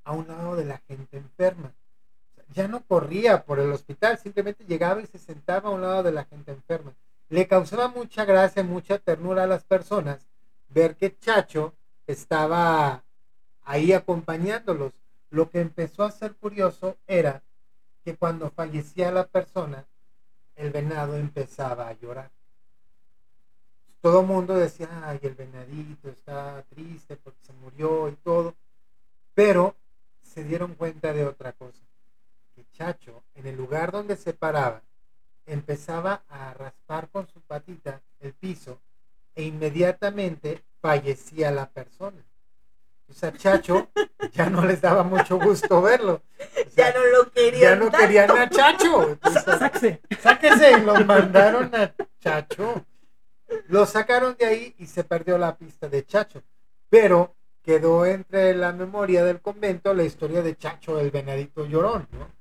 a 0.03 0.13
un 0.13 0.27
lado 0.27 0.55
de 0.55 0.65
la 0.65 0.79
gente 0.87 1.17
enferma. 1.17 1.73
Ya 2.49 2.67
no 2.67 2.83
corría 2.83 3.45
por 3.45 3.59
el 3.59 3.71
hospital, 3.71 4.17
simplemente 4.17 4.65
llegaba 4.65 5.01
y 5.01 5.05
se 5.05 5.19
sentaba 5.19 5.69
a 5.69 5.71
un 5.71 5.81
lado 5.81 6.03
de 6.03 6.11
la 6.11 6.25
gente 6.25 6.51
enferma. 6.51 6.93
Le 7.29 7.47
causaba 7.47 7.87
mucha 7.87 8.25
gracia, 8.25 8.61
mucha 8.63 8.97
ternura 8.97 9.43
a 9.43 9.47
las 9.47 9.63
personas 9.63 10.27
ver 10.73 10.95
que 10.95 11.17
Chacho 11.17 11.73
estaba 12.07 13.03
ahí 13.63 13.93
acompañándolos. 13.93 14.93
Lo 15.29 15.49
que 15.49 15.61
empezó 15.61 16.03
a 16.03 16.11
ser 16.11 16.35
curioso 16.35 16.97
era 17.07 17.41
que 18.03 18.15
cuando 18.15 18.49
fallecía 18.49 19.11
la 19.11 19.27
persona, 19.27 19.85
el 20.55 20.71
venado 20.71 21.15
empezaba 21.15 21.87
a 21.87 21.93
llorar. 21.93 22.29
Todo 24.01 24.21
el 24.21 24.27
mundo 24.27 24.55
decía, 24.55 24.89
ay, 25.03 25.19
el 25.21 25.35
venadito 25.35 26.09
está 26.09 26.63
triste 26.69 27.15
porque 27.17 27.39
se 27.45 27.53
murió 27.53 28.09
y 28.09 28.15
todo. 28.15 28.55
Pero 29.35 29.75
se 30.21 30.43
dieron 30.43 30.73
cuenta 30.73 31.13
de 31.13 31.25
otra 31.25 31.53
cosa. 31.53 31.83
Que 32.55 32.65
Chacho, 32.73 33.23
en 33.35 33.47
el 33.47 33.55
lugar 33.55 33.91
donde 33.91 34.17
se 34.17 34.33
paraba, 34.33 34.81
empezaba 35.45 36.23
a 36.29 36.53
raspar 36.53 37.09
con 37.09 37.27
su 37.27 37.39
patita 37.41 38.01
el 38.19 38.33
piso 38.33 38.79
e 39.35 39.43
inmediatamente 39.43 40.63
fallecía 40.81 41.51
la 41.51 41.69
persona. 41.69 42.23
O 43.07 43.13
sea, 43.13 43.33
Chacho 43.33 43.89
ya 44.31 44.49
no 44.49 44.63
les 44.65 44.79
daba 44.81 45.03
mucho 45.03 45.37
gusto 45.37 45.81
verlo. 45.81 46.21
O 46.39 46.69
sea, 46.69 46.93
Ya 46.93 46.97
no 46.99 47.05
lo 47.05 47.31
querían. 47.31 47.61
ya 47.61 47.75
no 47.75 47.81
tanto. 47.91 47.97
querían 47.97 48.31
a 48.31 48.49
Chacho. 48.49 49.09
Entonces, 49.09 49.43
Sáquese. 49.43 50.01
sáquese 50.21 50.71
y 50.71 50.81
lo 50.81 50.93
mandaron 51.05 51.73
a 51.75 51.93
Chacho. 52.19 52.85
Lo 53.67 53.85
sacaron 53.85 54.37
de 54.39 54.45
ahí 54.45 54.75
y 54.77 54.85
se 54.85 55.03
perdió 55.03 55.37
la 55.37 55.57
pista 55.57 55.89
de 55.89 56.05
Chacho. 56.05 56.41
Pero 56.89 57.35
quedó 57.61 58.05
entre 58.05 58.55
la 58.55 58.71
memoria 58.71 59.25
del 59.25 59.41
convento 59.41 59.93
la 59.93 60.03
historia 60.03 60.41
de 60.41 60.55
Chacho, 60.57 60.97
el 60.99 61.11
venadito 61.11 61.65
llorón, 61.65 62.07
¿no? 62.11 62.31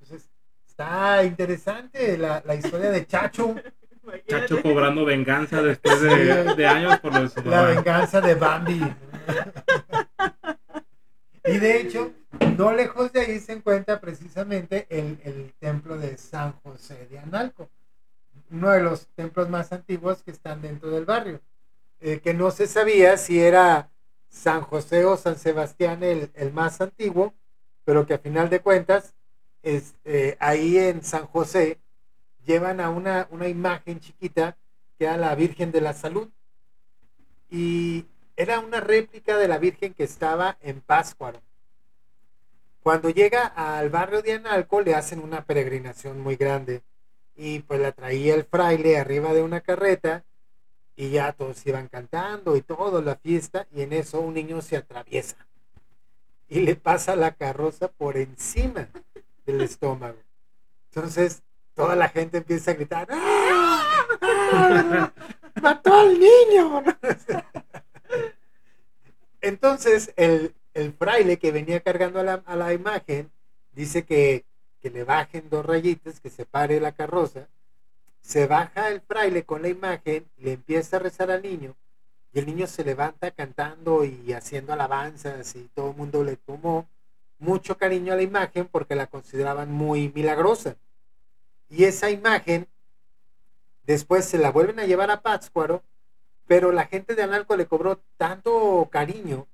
Entonces, 0.00 0.30
está 0.66 1.22
interesante 1.22 2.16
la, 2.16 2.42
la 2.46 2.54
historia 2.54 2.90
de 2.90 3.06
Chacho, 3.06 3.54
Chacho 4.26 4.62
cobrando 4.62 5.04
venganza 5.04 5.62
después 5.62 6.00
de, 6.00 6.54
de 6.54 6.66
años 6.66 6.98
por 7.00 7.14
lo 7.14 7.22
de 7.22 7.28
su 7.28 7.42
la 7.42 7.62
venganza 7.62 8.20
de 8.20 8.34
Bambi. 8.34 8.80
Y 11.46 11.58
de 11.58 11.78
hecho, 11.78 12.10
no 12.56 12.72
lejos 12.72 13.12
de 13.12 13.20
ahí 13.20 13.38
se 13.38 13.52
encuentra 13.52 14.00
precisamente 14.00 14.86
el, 14.88 15.20
el 15.24 15.52
templo 15.58 15.98
de 15.98 16.16
San 16.16 16.52
José 16.62 17.06
de 17.10 17.18
Analco, 17.18 17.68
uno 18.50 18.70
de 18.70 18.82
los 18.82 19.08
templos 19.08 19.50
más 19.50 19.70
antiguos 19.70 20.22
que 20.22 20.30
están 20.30 20.62
dentro 20.62 20.90
del 20.90 21.04
barrio, 21.04 21.42
eh, 22.00 22.20
que 22.20 22.32
no 22.32 22.50
se 22.50 22.66
sabía 22.66 23.18
si 23.18 23.40
era 23.40 23.90
San 24.30 24.62
José 24.62 25.04
o 25.04 25.18
San 25.18 25.36
Sebastián 25.36 26.02
el, 26.02 26.30
el 26.34 26.50
más 26.52 26.80
antiguo, 26.80 27.34
pero 27.84 28.06
que 28.06 28.14
a 28.14 28.18
final 28.18 28.48
de 28.48 28.60
cuentas, 28.60 29.14
es, 29.62 29.94
eh, 30.04 30.36
ahí 30.40 30.78
en 30.78 31.02
San 31.02 31.26
José 31.26 31.78
llevan 32.44 32.80
a 32.80 32.90
una, 32.90 33.28
una 33.30 33.48
imagen 33.48 34.00
chiquita 34.00 34.56
que 34.98 35.04
era 35.04 35.16
la 35.16 35.34
Virgen 35.34 35.72
de 35.72 35.80
la 35.80 35.92
Salud. 35.92 36.28
Y 37.50 38.06
era 38.36 38.60
una 38.60 38.80
réplica 38.80 39.36
de 39.36 39.48
la 39.48 39.58
Virgen 39.58 39.94
que 39.94 40.04
estaba 40.04 40.58
en 40.60 40.80
Páscuaro. 40.80 41.40
Cuando 42.82 43.08
llega 43.08 43.46
al 43.46 43.88
barrio 43.88 44.22
de 44.22 44.34
Analco 44.34 44.82
le 44.82 44.94
hacen 44.94 45.20
una 45.20 45.44
peregrinación 45.44 46.20
muy 46.20 46.36
grande 46.36 46.82
y 47.34 47.60
pues 47.60 47.80
la 47.80 47.92
traía 47.92 48.34
el 48.34 48.44
fraile 48.44 48.98
arriba 48.98 49.32
de 49.32 49.42
una 49.42 49.60
carreta 49.60 50.24
y 50.94 51.10
ya 51.10 51.32
todos 51.32 51.66
iban 51.66 51.88
cantando 51.88 52.56
y 52.56 52.62
todo 52.62 53.00
la 53.00 53.16
fiesta 53.16 53.66
y 53.72 53.82
en 53.82 53.92
eso 53.94 54.20
un 54.20 54.34
niño 54.34 54.60
se 54.60 54.76
atraviesa 54.76 55.46
y 56.48 56.60
le 56.60 56.76
pasa 56.76 57.16
la 57.16 57.32
carroza 57.32 57.88
por 57.88 58.16
encima 58.16 58.88
del 59.46 59.62
estómago. 59.62 60.18
Entonces 60.90 61.42
toda 61.74 61.96
la 61.96 62.08
gente 62.08 62.38
empieza 62.38 62.70
a 62.70 62.74
gritar 62.74 63.08
¡Ah! 63.10 63.82
¡Ah! 64.20 65.12
¡Mató 65.60 65.94
al 65.94 66.18
niño! 66.18 66.82
Entonces 69.40 70.12
el, 70.16 70.54
el 70.72 70.92
fraile 70.92 71.38
que 71.38 71.52
venía 71.52 71.80
cargando 71.80 72.20
a 72.20 72.22
la, 72.22 72.42
a 72.46 72.56
la 72.56 72.72
imagen 72.72 73.30
dice 73.72 74.04
que, 74.04 74.44
que 74.80 74.90
le 74.90 75.04
bajen 75.04 75.50
dos 75.50 75.66
rayitas, 75.66 76.20
que 76.20 76.30
se 76.30 76.46
pare 76.46 76.80
la 76.80 76.92
carroza. 76.92 77.48
Se 78.20 78.46
baja 78.46 78.88
el 78.88 79.02
fraile 79.02 79.44
con 79.44 79.62
la 79.62 79.68
imagen, 79.68 80.24
le 80.38 80.52
empieza 80.52 80.96
a 80.96 81.00
rezar 81.00 81.30
al 81.30 81.42
niño 81.42 81.76
y 82.34 82.40
el 82.40 82.46
niño 82.46 82.66
se 82.66 82.84
levanta 82.84 83.30
cantando 83.30 84.04
y 84.04 84.32
haciendo 84.32 84.72
alabanzas 84.72 85.54
y 85.54 85.70
todo 85.72 85.90
el 85.90 85.96
mundo 85.96 86.24
le 86.24 86.36
tomó 86.36 86.88
mucho 87.38 87.78
cariño 87.78 88.12
a 88.12 88.16
la 88.16 88.22
imagen 88.22 88.66
porque 88.66 88.96
la 88.96 89.06
consideraban 89.06 89.70
muy 89.70 90.10
milagrosa. 90.12 90.76
Y 91.74 91.84
esa 91.84 92.10
imagen 92.10 92.68
después 93.84 94.24
se 94.24 94.38
la 94.38 94.52
vuelven 94.52 94.78
a 94.78 94.86
llevar 94.86 95.10
a 95.10 95.22
Pátzcuaro, 95.22 95.82
pero 96.46 96.70
la 96.70 96.86
gente 96.86 97.14
de 97.14 97.22
Analco 97.22 97.56
le 97.56 97.66
cobró 97.66 98.00
tanto 98.16 98.88
cariño 98.92 99.48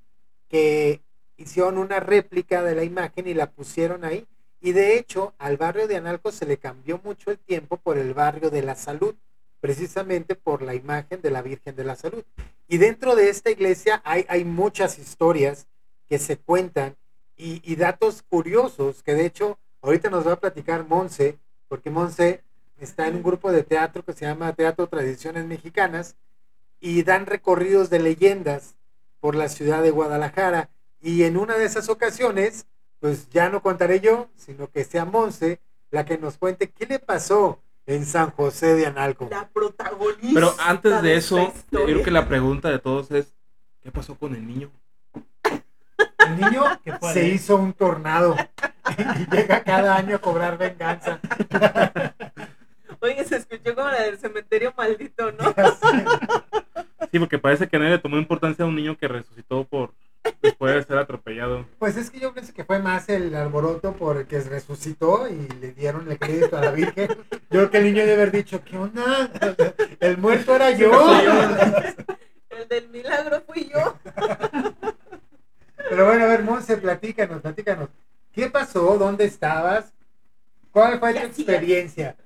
que 0.49 1.01
hicieron 1.39 1.79
una 1.79 2.01
réplica 2.01 2.63
de 2.63 2.75
la 2.75 2.85
imagen 2.85 3.27
y 3.27 3.33
la 3.33 3.51
pusieron 3.51 4.05
ahí. 4.05 4.27
Y 4.61 4.73
de 4.73 4.99
hecho, 4.99 5.33
al 5.39 5.57
barrio 5.57 5.89
de 5.89 5.97
Analco 5.97 6.31
se 6.31 6.45
le 6.45 6.59
cambió 6.59 7.01
mucho 7.03 7.31
el 7.31 7.39
tiempo 7.39 7.79
por 7.79 7.97
el 7.97 8.13
barrio 8.13 8.51
de 8.51 8.63
la 8.63 8.75
salud, 8.75 9.15
precisamente 9.61 10.35
por 10.35 10.61
la 10.61 10.75
imagen 10.75 11.23
de 11.23 11.31
la 11.31 11.41
Virgen 11.41 11.75
de 11.75 11.85
la 11.85 11.97
Salud. 11.97 12.23
Y 12.69 12.77
dentro 12.77 13.17
de 13.17 13.31
esta 13.31 13.51
iglesia 13.51 14.03
hay, 14.05 14.27
hay 14.29 14.45
muchas 14.45 14.99
historias 14.99 15.67
que 16.07 16.19
se 16.19 16.37
cuentan 16.37 16.97
y, 17.37 17.77
datos 17.77 18.23
curiosos 18.23 19.03
que 19.03 19.15
de 19.15 19.25
hecho 19.25 19.59
ahorita 19.81 20.11
nos 20.11 20.27
va 20.27 20.33
a 20.33 20.41
platicar 20.41 20.87
Monse, 20.87 21.39
porque 21.71 21.89
Monse 21.89 22.43
está 22.81 23.07
en 23.07 23.15
un 23.15 23.23
grupo 23.23 23.53
de 23.53 23.63
teatro 23.63 24.05
que 24.05 24.13
se 24.13 24.27
llama 24.27 24.53
Teatro 24.55 24.89
Tradiciones 24.89 25.47
Mexicanas 25.47 26.17
y 26.81 27.05
dan 27.05 27.27
recorridos 27.27 27.91
de 27.91 28.01
leyendas 28.01 28.75
por 29.21 29.37
la 29.37 29.49
ciudad 29.49 29.81
de 29.81 29.93
Guadalajara. 29.93 30.69
Y 31.01 31.23
en 31.23 31.37
una 31.37 31.57
de 31.57 31.67
esas 31.67 31.89
ocasiones, 31.89 32.67
pues 32.99 33.31
ya 33.31 33.51
no 33.51 33.63
contaré 33.63 34.01
yo, 34.01 34.29
sino 34.35 34.69
que 34.69 34.83
sea 34.83 35.05
Monse 35.05 35.61
la 35.93 36.05
que 36.05 36.19
nos 36.19 36.39
cuente 36.39 36.71
qué 36.71 36.87
le 36.87 36.99
pasó 36.99 37.61
en 37.87 38.05
San 38.05 38.31
José 38.31 38.75
de 38.75 38.87
Analco. 38.87 39.29
La 39.31 39.49
protagonista. 39.49 40.35
Pero 40.35 40.55
antes 40.59 41.03
de 41.03 41.15
eso, 41.15 41.53
yo 41.71 41.85
creo 41.85 42.03
que 42.03 42.11
la 42.11 42.27
pregunta 42.27 42.69
de 42.69 42.81
todos 42.81 43.13
es, 43.13 43.33
¿qué 43.81 43.93
pasó 43.93 44.17
con 44.17 44.35
el 44.35 44.45
niño? 44.45 44.73
El 46.31 46.41
niño 46.41 46.63
¿Qué 46.85 46.93
fue 46.93 47.13
se 47.13 47.29
hizo 47.29 47.57
un 47.57 47.73
tornado 47.73 48.37
y 48.97 49.37
llega 49.37 49.63
cada 49.65 49.97
año 49.97 50.17
a 50.17 50.19
cobrar 50.21 50.59
venganza. 50.59 51.21
Oye, 53.01 53.25
se 53.25 53.37
escuchó 53.37 53.75
como 53.75 53.89
la 53.89 54.03
del 54.03 54.19
cementerio 54.19 54.73
maldito, 54.77 55.33
¿no? 55.33 55.55
Sí, 57.11 57.19
porque 57.19 57.39
parece 57.39 57.67
que 57.67 57.79
nadie 57.79 57.93
le 57.93 57.99
tomó 57.99 58.19
importancia 58.19 58.65
a 58.65 58.69
un 58.69 58.77
niño 58.77 58.97
que 58.97 59.09
resucitó 59.09 59.65
por 59.65 59.93
después 60.43 60.75
de 60.75 60.83
ser 60.85 60.99
atropellado. 60.99 61.67
Pues 61.79 61.97
es 61.97 62.11
que 62.11 62.21
yo 62.21 62.33
pienso 62.33 62.53
que 62.53 62.65
fue 62.65 62.79
más 62.79 63.09
el 63.09 63.35
alboroto 63.35 63.95
por 63.95 64.19
el 64.19 64.27
que 64.27 64.39
resucitó 64.41 65.27
y 65.29 65.49
le 65.61 65.73
dieron 65.73 66.11
el 66.11 66.19
crédito 66.19 66.57
a 66.57 66.61
la 66.61 66.71
Virgen. 66.71 67.09
Yo 67.09 67.47
creo 67.49 67.71
que 67.71 67.79
el 67.79 67.85
niño 67.85 68.03
debe 68.03 68.13
haber 68.13 68.31
dicho, 68.31 68.63
¿qué 68.65 68.77
onda? 68.77 69.31
El 69.99 70.19
muerto 70.19 70.55
era 70.55 70.71
yo. 70.71 70.93
El 72.51 72.69
del 72.69 72.89
milagro 72.91 73.43
fui 73.47 73.71
yo. 73.73 73.97
Pero 75.91 76.07
bueno, 76.07 76.25
a 76.25 76.29
ver, 76.29 76.43
Monse, 76.45 76.77
platícanos, 76.77 77.43
platícanos. 77.43 77.89
¿Qué 78.33 78.49
pasó? 78.49 78.97
¿Dónde 78.97 79.25
estabas? 79.25 79.93
¿Cuál 80.71 81.01
fue 81.01 81.13
tu 81.15 81.19
experiencia? 81.27 82.17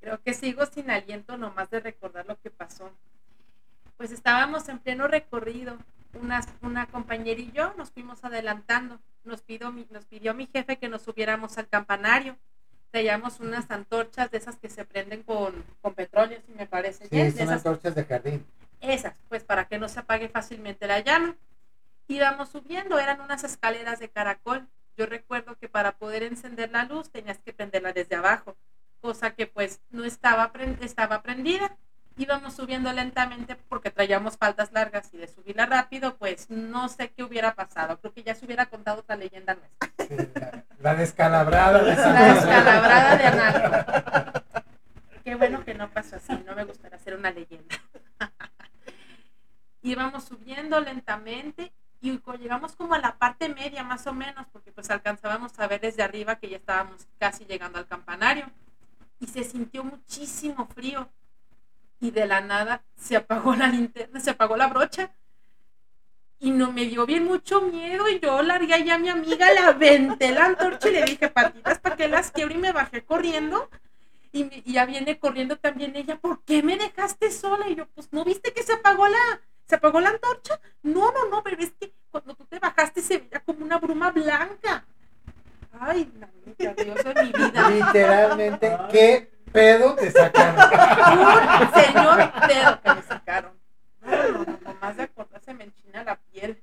Creo 0.00 0.20
que 0.20 0.34
sigo 0.34 0.66
sin 0.66 0.90
aliento 0.90 1.36
nomás 1.36 1.70
de 1.70 1.78
recordar 1.78 2.26
lo 2.26 2.36
que 2.40 2.50
pasó. 2.50 2.90
Pues 3.96 4.10
estábamos 4.10 4.68
en 4.68 4.80
pleno 4.80 5.06
recorrido. 5.06 5.78
Una, 6.20 6.44
una 6.60 6.86
compañera 6.86 7.40
y 7.40 7.52
yo 7.52 7.72
nos 7.78 7.90
fuimos 7.92 8.24
adelantando. 8.24 8.98
Nos 9.24 9.42
pidió, 9.42 9.70
mi- 9.70 9.86
nos 9.90 10.04
pidió 10.06 10.34
mi 10.34 10.46
jefe 10.48 10.76
que 10.76 10.88
nos 10.88 11.02
subiéramos 11.02 11.56
al 11.58 11.68
campanario. 11.68 12.36
traíamos 12.90 13.40
unas 13.40 13.70
antorchas 13.70 14.30
de 14.30 14.36
esas 14.36 14.56
que 14.56 14.68
se 14.68 14.84
prenden 14.84 15.22
con, 15.22 15.64
con 15.80 15.94
petróleo, 15.94 16.38
si 16.46 16.52
me 16.52 16.66
parece 16.66 17.04
Sí, 17.04 17.08
bien. 17.12 17.26
de 17.28 17.30
son 17.32 17.40
esas 17.44 17.56
antorchas 17.64 17.94
de 17.94 18.04
jardín. 18.04 18.44
esas, 18.82 19.14
pues 19.30 19.44
para 19.44 19.64
que 19.66 19.78
no 19.78 19.88
se 19.88 20.00
apague 20.00 20.28
fácilmente 20.28 20.86
la 20.86 21.00
llama. 21.00 21.34
Íbamos 22.12 22.50
subiendo, 22.50 22.98
eran 22.98 23.22
unas 23.22 23.42
escaleras 23.42 23.98
de 23.98 24.10
caracol. 24.10 24.68
Yo 24.98 25.06
recuerdo 25.06 25.56
que 25.56 25.70
para 25.70 25.92
poder 25.92 26.22
encender 26.22 26.70
la 26.70 26.84
luz 26.84 27.10
tenías 27.10 27.38
que 27.38 27.54
prenderla 27.54 27.94
desde 27.94 28.16
abajo, 28.16 28.54
cosa 29.00 29.30
que 29.30 29.46
pues 29.46 29.80
no 29.88 30.04
estaba, 30.04 30.52
estaba 30.82 31.22
prendida. 31.22 31.74
Íbamos 32.18 32.54
subiendo 32.54 32.92
lentamente 32.92 33.56
porque 33.56 33.90
traíamos 33.90 34.36
faldas 34.36 34.72
largas 34.72 35.08
y 35.14 35.16
de 35.16 35.26
subirla 35.26 35.64
rápido, 35.64 36.18
pues 36.18 36.50
no 36.50 36.90
sé 36.90 37.08
qué 37.12 37.22
hubiera 37.22 37.54
pasado. 37.54 37.98
Creo 37.98 38.12
que 38.12 38.22
ya 38.22 38.34
se 38.34 38.44
hubiera 38.44 38.66
contado 38.66 39.00
otra 39.00 39.16
leyenda 39.16 39.54
nuestra. 39.54 40.06
Sí, 40.06 40.30
la, 40.34 40.64
la 40.80 40.94
descalabrada 40.94 41.82
de 41.82 41.96
La 41.96 42.34
descalabrada 42.34 43.16
de 43.16 43.24
Analco. 43.24 44.42
Qué 45.24 45.34
bueno 45.34 45.64
que 45.64 45.72
no 45.72 45.88
pasó 45.88 46.16
así, 46.16 46.34
no 46.44 46.54
me 46.54 46.64
gustaría 46.64 46.98
hacer 46.98 47.16
una 47.16 47.30
leyenda. 47.30 47.74
Íbamos 49.80 50.24
subiendo 50.24 50.78
lentamente 50.78 51.72
y 52.02 52.20
llegamos 52.38 52.74
como 52.74 52.94
a 52.94 52.98
la 52.98 53.16
parte 53.16 53.48
media 53.48 53.84
más 53.84 54.06
o 54.08 54.12
menos, 54.12 54.46
porque 54.52 54.72
pues 54.72 54.90
alcanzábamos 54.90 55.56
a 55.58 55.68
ver 55.68 55.80
desde 55.80 56.02
arriba 56.02 56.36
que 56.36 56.48
ya 56.48 56.56
estábamos 56.56 57.06
casi 57.18 57.44
llegando 57.44 57.78
al 57.78 57.86
campanario. 57.86 58.46
Y 59.20 59.28
se 59.28 59.44
sintió 59.44 59.84
muchísimo 59.84 60.66
frío. 60.66 61.08
Y 62.00 62.10
de 62.10 62.26
la 62.26 62.40
nada 62.40 62.84
se 62.96 63.16
apagó 63.16 63.54
la 63.54 63.68
linterna, 63.68 64.20
se 64.20 64.30
apagó 64.30 64.56
la 64.56 64.66
brocha. 64.66 65.12
Y 66.40 66.50
no 66.50 66.72
me 66.72 66.86
dio 66.86 67.06
bien 67.06 67.24
mucho 67.24 67.62
miedo 67.62 68.08
y 68.08 68.18
yo 68.18 68.42
largué 68.42 68.84
ya 68.84 68.96
a 68.96 68.98
mi 68.98 69.08
amiga, 69.08 69.52
la 69.54 69.68
aventé 69.68 70.32
la 70.32 70.46
antorcha 70.46 70.88
y 70.88 70.92
le 70.92 71.04
dije, 71.04 71.28
patitas, 71.28 71.78
¿para 71.78 71.96
qué 71.96 72.08
las 72.08 72.32
quiebro? 72.32 72.54
Y 72.54 72.58
me 72.58 72.72
bajé 72.72 73.04
corriendo. 73.04 73.70
Y, 74.32 74.44
mi- 74.44 74.62
y 74.64 74.72
ya 74.74 74.86
viene 74.86 75.18
corriendo 75.20 75.56
también 75.58 75.94
ella, 75.96 76.18
¿por 76.18 76.42
qué 76.44 76.62
me 76.62 76.76
dejaste 76.78 77.30
sola? 77.30 77.68
Y 77.68 77.76
yo, 77.76 77.86
pues, 77.88 78.12
¿no 78.12 78.24
viste 78.24 78.52
que 78.52 78.62
se 78.64 78.72
apagó 78.72 79.06
la, 79.08 79.40
se 79.72 79.76
apagó 79.76 80.02
la 80.02 80.10
antorcha? 80.10 80.60
No, 80.82 81.10
no, 81.12 81.30
no, 81.30 81.42
pero 81.42 81.62
es 81.62 81.72
que 81.80 81.94
cuando 82.10 82.34
tú 82.34 82.44
te 82.44 82.58
bajaste 82.58 83.00
se 83.00 83.16
veía 83.20 83.40
como 83.40 83.64
una 83.64 83.78
bruma 83.78 84.10
blanca. 84.10 84.84
Ay, 85.80 86.12
Dios 86.58 86.76
de 86.76 87.14
mi 87.22 87.32
vida. 87.32 87.70
Literalmente, 87.70 88.78
¿qué 88.90 89.32
pedo 89.50 89.94
te 89.94 90.10
sacaron? 90.10 90.56
Un 91.62 91.72
señor 91.72 92.32
pedo 92.46 92.80
que 92.82 92.94
me 92.94 93.02
sacaron. 93.02 93.52
No, 94.02 94.10
no, 94.10 94.44
no, 94.44 94.58
nomás 94.62 94.96
de 94.98 95.04
acordarse 95.04 95.54
me 95.54 95.64
enchina 95.64 96.04
la 96.04 96.16
piel. 96.16 96.62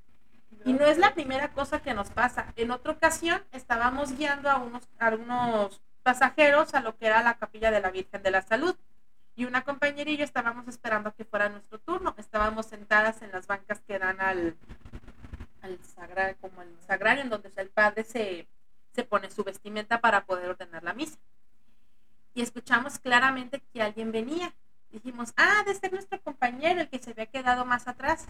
Y 0.64 0.72
no 0.72 0.86
es 0.86 0.96
la 0.96 1.12
primera 1.12 1.48
cosa 1.48 1.82
que 1.82 1.92
nos 1.94 2.10
pasa. 2.10 2.52
En 2.54 2.70
otra 2.70 2.92
ocasión 2.92 3.42
estábamos 3.50 4.16
guiando 4.16 4.48
a 4.48 4.58
unos, 4.58 4.88
a 5.00 5.08
unos 5.08 5.80
pasajeros 6.04 6.74
a 6.74 6.80
lo 6.80 6.96
que 6.96 7.06
era 7.06 7.24
la 7.24 7.38
capilla 7.38 7.72
de 7.72 7.80
la 7.80 7.90
Virgen 7.90 8.22
de 8.22 8.30
la 8.30 8.42
Salud. 8.42 8.76
Y 9.40 9.46
una 9.46 9.64
compañera 9.64 10.10
y 10.10 10.18
yo 10.18 10.24
estábamos 10.24 10.68
esperando 10.68 11.14
que 11.14 11.24
fuera 11.24 11.48
nuestro 11.48 11.78
turno. 11.78 12.14
Estábamos 12.18 12.66
sentadas 12.66 13.22
en 13.22 13.32
las 13.32 13.46
bancas 13.46 13.80
que 13.80 13.98
dan 13.98 14.20
al, 14.20 14.54
al 15.62 15.82
sagrario, 15.82 16.36
como 16.42 16.60
el 16.60 16.78
sagrario, 16.86 17.22
en 17.22 17.30
donde 17.30 17.50
el 17.56 17.70
padre 17.70 18.04
se, 18.04 18.46
se 18.92 19.02
pone 19.02 19.30
su 19.30 19.42
vestimenta 19.42 20.02
para 20.02 20.26
poder 20.26 20.50
ordenar 20.50 20.82
la 20.82 20.92
misa. 20.92 21.16
Y 22.34 22.42
escuchamos 22.42 22.98
claramente 22.98 23.62
que 23.72 23.80
alguien 23.80 24.12
venía. 24.12 24.52
Dijimos, 24.90 25.32
ah, 25.38 25.62
de 25.64 25.74
ser 25.74 25.90
nuestro 25.90 26.20
compañero, 26.20 26.82
el 26.82 26.90
que 26.90 26.98
se 26.98 27.12
había 27.12 27.24
quedado 27.24 27.64
más 27.64 27.88
atrás. 27.88 28.26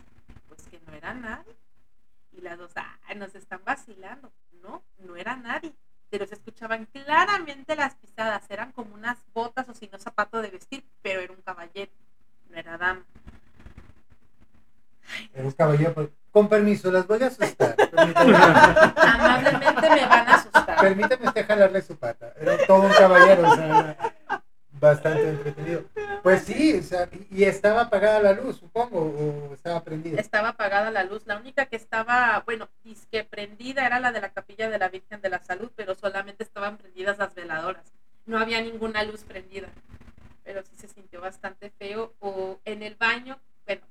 Pues 0.46 0.62
que 0.68 0.78
no 0.86 0.92
era 0.92 1.12
nadie. 1.12 1.56
Y 2.30 2.40
las 2.40 2.56
dos, 2.56 2.70
ah, 2.76 3.00
nos 3.16 3.34
están 3.34 3.62
vacilando. 3.64 4.30
No, 4.62 4.84
no 4.98 5.16
era 5.16 5.34
nadie. 5.34 5.72
Pero 6.10 6.26
se 6.26 6.34
escuchaban 6.34 6.86
claramente 6.86 7.76
las 7.76 7.94
pisadas. 7.94 8.42
Eran 8.50 8.72
como 8.72 8.94
unas 8.94 9.18
botas 9.32 9.68
o 9.68 9.74
si 9.74 9.88
no 9.88 9.98
zapato 9.98 10.42
de 10.42 10.50
vestir, 10.50 10.84
pero 11.02 11.20
era 11.20 11.32
un 11.32 11.40
caballero, 11.42 11.92
no 12.48 12.56
era 12.58 12.76
dama. 12.76 13.04
Era 15.32 15.44
un 15.44 15.52
caballero, 15.52 15.94
pues, 15.94 16.08
con 16.30 16.48
permiso, 16.48 16.90
las 16.90 17.06
voy 17.06 17.22
a 17.22 17.26
asustar. 17.26 17.76
Amablemente 18.96 19.90
me 19.90 20.06
van 20.06 20.28
a 20.28 20.34
asustar. 20.34 20.80
permítame 20.80 21.28
usted 21.28 21.46
jalarle 21.46 21.82
su 21.82 21.96
pata. 21.96 22.32
Era 22.40 22.56
todo 22.66 22.82
un 22.82 22.92
caballero, 22.92 23.48
o 23.48 23.54
sea, 23.56 23.96
bastante 24.72 25.28
entretenido. 25.28 25.84
Pues 26.22 26.42
sí, 26.42 26.78
o 26.78 26.82
sea, 26.82 27.08
y 27.30 27.44
estaba 27.44 27.82
apagada 27.82 28.20
la 28.20 28.32
luz, 28.32 28.56
supongo, 28.56 29.00
o 29.00 29.54
estaba 29.54 29.82
prendida. 29.82 30.20
Estaba 30.20 30.50
apagada 30.50 30.90
la 30.90 31.04
luz. 31.04 31.22
La 31.26 31.36
única 31.36 31.66
que 31.66 31.76
estaba, 31.76 32.42
bueno, 32.44 32.68
que 33.10 33.24
prendida 33.24 33.86
era 33.86 34.00
la 34.00 34.12
de 34.12 34.20
la 34.20 34.32
capilla 34.32 34.68
de 34.68 34.78
la 34.78 34.88
Virgen 34.88 35.20
de 35.20 35.30
la 35.30 35.42
Salud, 35.42 35.70
pero 35.74 35.94
solamente 35.94 36.42
estaban 36.42 36.76
prendidas 36.76 37.18
las 37.18 37.34
veladoras. 37.34 37.92
No 38.26 38.38
había 38.38 38.60
ninguna 38.60 39.02
luz 39.04 39.24
prendida. 39.24 39.68
Pero 40.44 40.62
sí 40.62 40.76
se 40.76 40.88
sintió 40.88 41.20
bastante 41.20 41.70
feo. 41.70 42.14
O 42.20 42.58
en 42.64 42.82
el 42.82 42.96
baño, 42.96 43.38
bueno, 43.66 43.82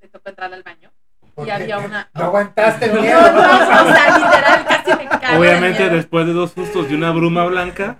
me 0.00 0.08
tocó 0.08 0.28
entrar 0.28 0.52
al 0.52 0.62
baño. 0.62 0.90
¿Por 1.34 1.46
Y 1.48 1.50
había 1.50 1.78
una. 1.78 2.08
No 2.14 2.24
aguantaste 2.24 2.84
el 2.86 2.94
No, 2.94 3.00
miedo. 3.02 3.20
no, 3.32 3.38
o 3.40 3.92
sea, 3.92 4.18
literal, 4.18 4.64
casi 4.66 4.90
me 4.92 5.08
cago 5.08 5.32
de 5.32 5.38
Obviamente 5.38 5.80
miedo. 5.82 5.96
después 5.96 6.26
de 6.26 6.32
dos 6.32 6.52
sustos 6.52 6.90
y 6.90 6.94
una 6.94 7.10
bruma 7.10 7.44
blanca, 7.46 7.96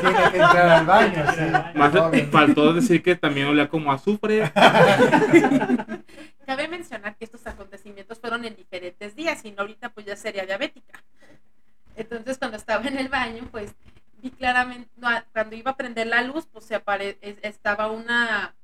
Tiene 0.00 0.18
que 0.30 0.36
entrar 0.38 0.68
al 0.68 0.86
baño, 0.86 1.24
sí. 1.34 1.78
más 1.78 1.90
Obviamente. 1.94 2.26
faltó 2.32 2.72
decir 2.74 3.02
que 3.02 3.14
también 3.16 3.46
olía 3.48 3.68
como 3.68 3.90
a 3.90 3.94
azufre. 3.94 4.52
Cabe 6.46 6.68
mencionar 6.68 7.16
que 7.16 7.24
estos 7.24 7.46
acontecimientos 7.46 8.18
fueron 8.20 8.44
en 8.44 8.54
diferentes 8.54 9.16
días 9.16 9.42
y 9.44 9.50
no 9.52 9.62
ahorita 9.62 9.88
pues 9.88 10.04
ya 10.06 10.14
sería 10.16 10.44
diabética. 10.44 11.02
Entonces 11.96 12.36
cuando 12.38 12.56
estaba 12.58 12.86
en 12.86 12.98
el 12.98 13.08
baño 13.08 13.48
pues 13.50 13.74
vi 14.22 14.30
claramente, 14.30 14.90
no, 14.96 15.08
cuando 15.32 15.56
iba 15.56 15.70
a 15.70 15.76
prender 15.76 16.06
la 16.08 16.20
luz 16.22 16.46
pues 16.52 16.64
se 16.66 16.74
apare 16.74 17.16
es- 17.22 17.38
estaba 17.42 17.86
una 17.90 18.54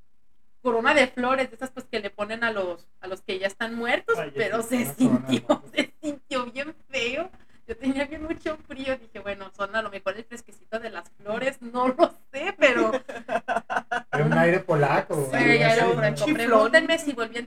corona 0.62 0.94
de 0.94 1.06
flores, 1.08 1.50
de 1.50 1.56
esas 1.56 1.70
pues 1.70 1.86
que 1.86 2.00
le 2.00 2.10
ponen 2.10 2.44
a 2.44 2.52
los, 2.52 2.86
a 3.00 3.06
los 3.08 3.22
que 3.22 3.38
ya 3.38 3.46
están 3.46 3.74
muertos, 3.74 4.18
Ay, 4.18 4.32
pero 4.34 4.62
se 4.62 4.84
sintió, 4.94 5.62
se 5.74 5.92
sintió 6.02 6.46
bien 6.46 6.74
feo. 6.88 7.30
Yo 7.66 7.76
tenía 7.76 8.04
bien 8.04 8.24
mucho 8.24 8.56
frío, 8.66 8.96
dije, 8.96 9.20
bueno, 9.20 9.52
son 9.56 9.76
a 9.76 9.82
lo 9.82 9.90
mejor 9.90 10.16
el 10.16 10.24
fresquecito 10.24 10.80
de 10.80 10.90
las 10.90 11.08
flores, 11.10 11.62
no 11.62 11.86
lo 11.88 12.12
sé, 12.32 12.54
pero 12.58 12.90
Era 14.12 14.24
un 14.24 14.32
aire 14.32 14.60
polaco. 14.60 15.30
Sí, 15.32 15.58
ya 15.58 15.74
era. 15.74 16.14
Pregúntenme 16.14 16.98
si 16.98 17.12
volví 17.12 17.38
a 17.38 17.46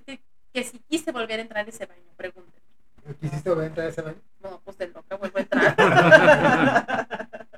que 0.53 0.63
si 0.63 0.79
quise 0.79 1.11
volver 1.11 1.39
a 1.39 1.41
entrar 1.41 1.65
a 1.65 1.69
ese 1.69 1.85
baño, 1.85 2.03
pregúntenme. 2.15 2.61
¿Quisiste 3.19 3.49
volver 3.49 3.65
a 3.65 3.67
entrar 3.67 3.87
a 3.87 3.89
ese 3.89 4.01
baño? 4.01 4.21
No, 4.41 4.61
pues 4.63 4.77
de 4.77 4.87
loca 4.87 5.15
vuelvo 5.17 5.37
a 5.37 5.41
entrar. 5.41 7.07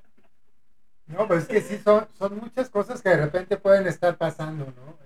No, 1.08 1.28
pues 1.28 1.44
es 1.44 1.48
que 1.48 1.62
sí, 1.62 1.80
son, 1.84 2.08
son 2.18 2.40
muchas 2.40 2.68
cosas 2.70 3.02
que 3.02 3.10
de 3.10 3.18
repente 3.18 3.58
pueden 3.58 3.86
estar 3.86 4.18
pasando, 4.18 4.66
¿no? 4.66 4.98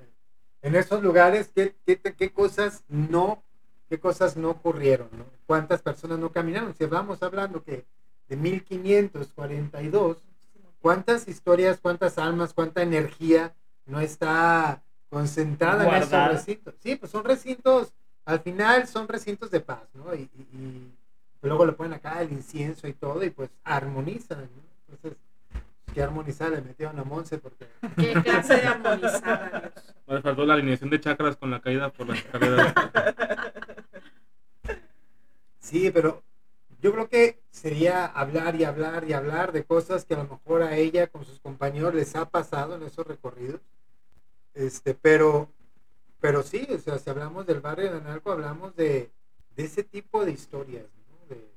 En 0.62 0.76
esos 0.76 1.01
lugares, 1.01 1.51
¿qué, 1.53 1.76
qué, 1.86 1.99
qué 1.99 2.32
cosas 2.32 2.84
no 2.88 3.43
qué 3.89 3.99
cosas 3.99 4.38
no 4.38 4.51
ocurrieron, 4.51 5.10
¿no? 5.18 5.26
¿Cuántas 5.47 5.82
personas 5.82 6.20
no 6.20 6.32
caminaron? 6.32 6.76
Si 6.76 6.86
vamos 6.86 7.24
hablando 7.24 7.64
que 7.64 7.86
de 8.28 8.36
1542, 8.38 10.18
¿cuántas 10.80 11.28
historias, 11.28 11.80
cuántas 11.82 12.20
almas, 12.20 12.53
cuánta 12.53 12.84
energía 12.84 13.55
no 13.88 13.99
está 13.99 14.84
concentrada 15.10 15.86
en 15.86 16.03
esos 16.03 16.12
recintos? 16.34 16.76
Sí, 16.84 16.95
pues 16.97 17.12
son 17.12 17.24
recintos, 17.24 17.93
al 18.26 18.41
final 18.41 18.88
son 18.88 19.07
recintos 19.07 19.49
de 19.49 19.60
paz, 19.62 19.89
¿no? 19.95 20.14
Y, 20.14 20.30
y- 20.53 20.93
y 21.41 21.47
luego 21.47 21.66
le 21.66 21.72
ponen 21.72 21.93
acá 21.93 22.22
el 22.22 22.32
incienso 22.32 22.88
y 22.88 22.93
todo 22.93 23.24
y 23.24 23.32
pues 23.32 23.49
armonizan, 23.64 24.41
¿no? 24.41 24.62
Entonces, 24.93 25.18
qué 25.94 26.02
armonizada 26.04 26.52
le 26.52 26.62
metieron 26.62 27.00
a 27.00 27.04
Monse 27.04 27.38
porque 27.38 27.68
Qué 27.98 28.14
clase 28.22 28.56
de 28.56 28.68
armonizada, 28.68 29.60
Dios. 29.60 29.96
Me 30.08 30.22
faltó 30.22 30.46
la 30.46 30.54
alineación 30.56 30.90
de 30.90 31.00
chakras 31.00 31.38
con 31.38 31.52
la 31.52 31.62
caída 31.62 31.92
por 31.92 32.08
las 32.08 32.20
escaleras. 32.20 32.74
Sí, 35.60 35.92
pero 35.92 36.24
yo 36.82 36.92
creo 36.92 37.10
que 37.10 37.40
sería 37.52 38.06
hablar 38.06 38.56
y 38.56 38.64
hablar 38.64 39.04
y 39.08 39.14
hablar 39.14 39.52
de 39.52 39.66
cosas 39.66 40.06
que 40.06 40.16
a 40.16 40.18
lo 40.18 40.24
mejor 40.24 40.64
a 40.64 40.76
ella 40.76 41.08
con 41.08 41.26
sus 41.26 41.40
compañeros 41.40 41.94
les 41.94 42.16
ha 42.16 42.30
pasado 42.30 42.76
en 42.76 42.84
esos 42.84 43.06
recorridos. 43.06 43.62
Este, 44.54 44.94
pero, 44.96 45.50
pero 46.20 46.42
sí, 46.42 46.68
o 46.72 46.80
sea, 46.80 46.98
si 46.98 47.10
hablamos 47.10 47.46
del 47.46 47.60
barrio 47.60 47.92
de 47.92 47.98
Analco, 47.98 48.32
hablamos 48.32 48.76
de, 48.76 49.12
de 49.56 49.64
ese 49.64 49.84
tipo 49.84 50.26
de 50.26 50.32
historias, 50.32 50.86
¿no? 51.10 51.36
de, 51.36 51.50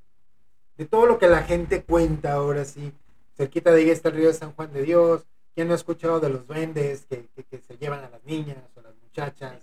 de 0.76 0.86
todo 0.86 1.06
lo 1.06 1.18
que 1.18 1.28
la 1.28 1.42
gente 1.42 1.82
cuenta 1.84 2.34
ahora 2.34 2.64
sí. 2.64 2.92
Cerquita 3.36 3.72
de 3.72 3.82
ella 3.82 3.92
está 3.92 4.08
el 4.10 4.16
río 4.16 4.28
de 4.28 4.34
San 4.34 4.52
Juan 4.52 4.72
de 4.72 4.82
Dios. 4.82 5.26
¿Quién 5.54 5.68
no 5.68 5.74
ha 5.74 5.76
escuchado 5.76 6.20
de 6.20 6.30
los 6.30 6.46
duendes 6.46 7.06
que, 7.06 7.28
que- 7.34 7.44
que 7.44 7.58
se 7.58 7.76
llevan 7.76 8.04
a 8.04 8.08
las 8.10 8.24
niñas 8.24 8.58
o 8.74 8.80
a 8.80 8.84
las 8.84 8.94
muchachas? 8.96 9.60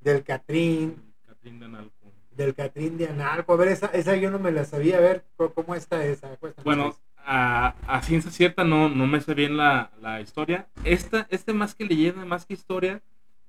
Del 0.00 0.22
Catrín, 0.24 1.12
Catrín 1.26 1.58
de 1.58 1.66
Analco. 1.66 1.92
del 2.30 2.54
Catrín 2.54 2.96
de 2.96 3.08
Analco. 3.08 3.52
A 3.52 3.56
ver, 3.56 3.68
esa, 3.68 3.86
esa 3.88 4.16
yo 4.16 4.30
no 4.30 4.38
me 4.38 4.50
la 4.50 4.64
sabía. 4.64 4.96
A 4.96 5.00
ver, 5.00 5.24
¿cómo- 5.36 5.52
¿cómo 5.52 5.74
está 5.74 6.04
esa? 6.06 6.34
Cuéntanos. 6.38 6.64
Bueno, 6.64 6.96
a, 7.18 7.74
a 7.86 8.02
ciencia 8.02 8.30
cierta 8.30 8.64
no, 8.64 8.88
no 8.88 9.06
me 9.06 9.20
sé 9.20 9.34
bien 9.34 9.56
la, 9.58 9.90
la 10.00 10.20
historia. 10.22 10.68
Esta, 10.84 11.26
este 11.30 11.52
más 11.52 11.74
que 11.74 11.84
leyenda, 11.84 12.24
más 12.24 12.46
que 12.46 12.54
historia, 12.54 13.02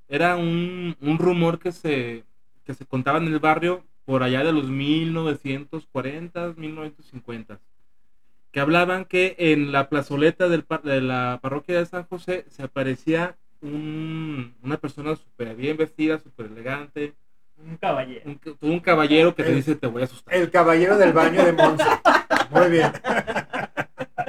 era 0.10 0.36
un, 0.36 0.97
un 0.99 1.18
rumor 1.18 1.58
que 1.58 1.72
se, 1.72 2.26
que 2.66 2.74
se 2.74 2.86
contaba 2.86 3.20
en 3.20 3.28
el 3.28 3.39
barrio 3.39 3.86
por 4.04 4.24
allá 4.24 4.43
de 4.43 4.52
los 4.52 4.70
1940, 4.70 6.54
1950. 6.58 7.60
Que 8.52 8.60
hablaban 8.60 9.06
que 9.06 9.36
en 9.38 9.72
la 9.72 9.88
plazoleta 9.89 10.49
del 10.49 10.64
par- 10.64 10.82
de 10.84 11.02
la 11.02 11.39
parroquia 11.41 11.78
de 11.80 11.86
San 11.86 12.04
José 12.06 12.45
se 12.49 12.64
aparecía 12.64 13.36
un- 13.62 14.54
una 14.62 14.78
persona 14.78 15.16
súper 15.16 15.56
bien 15.56 15.78
vestida, 15.78 16.20
súper 16.20 16.47
elegante, 16.47 17.14
Un 17.58 17.78
caballero. 17.78 18.22
un, 18.26 18.39
un 18.62 18.80
caballero 18.80 19.36
que 19.36 19.43
te 19.43 19.49
El- 19.49 19.56
dice 19.56 19.76
te 19.76 19.88
voy 19.88 20.02
a 20.02 20.06
asustar. 20.06 20.34
El 20.34 20.49
caballero 20.52 20.97
del 20.97 21.14
baño 21.14 21.45
de 21.45 21.54
Monse. 21.54 21.86
Muy 22.49 22.70
bien. 22.72 22.91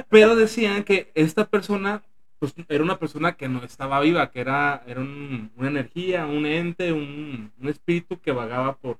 Pero 0.09 0.35
decían 0.35 0.83
que 0.83 1.11
esta 1.15 1.45
persona 1.45 2.03
pues, 2.39 2.53
era 2.69 2.83
una 2.83 2.99
persona 2.99 3.33
que 3.33 3.47
no 3.49 3.63
estaba 3.63 3.99
viva, 4.01 4.29
que 4.31 4.41
era, 4.41 4.83
era 4.85 4.99
un- 5.01 5.51
una 5.55 5.67
energía, 5.69 6.25
un 6.25 6.45
ente, 6.45 6.91
un, 6.93 7.51
un 7.59 7.69
espíritu 7.69 8.19
que 8.19 8.31
vagaba 8.31 8.75
por, 8.77 8.99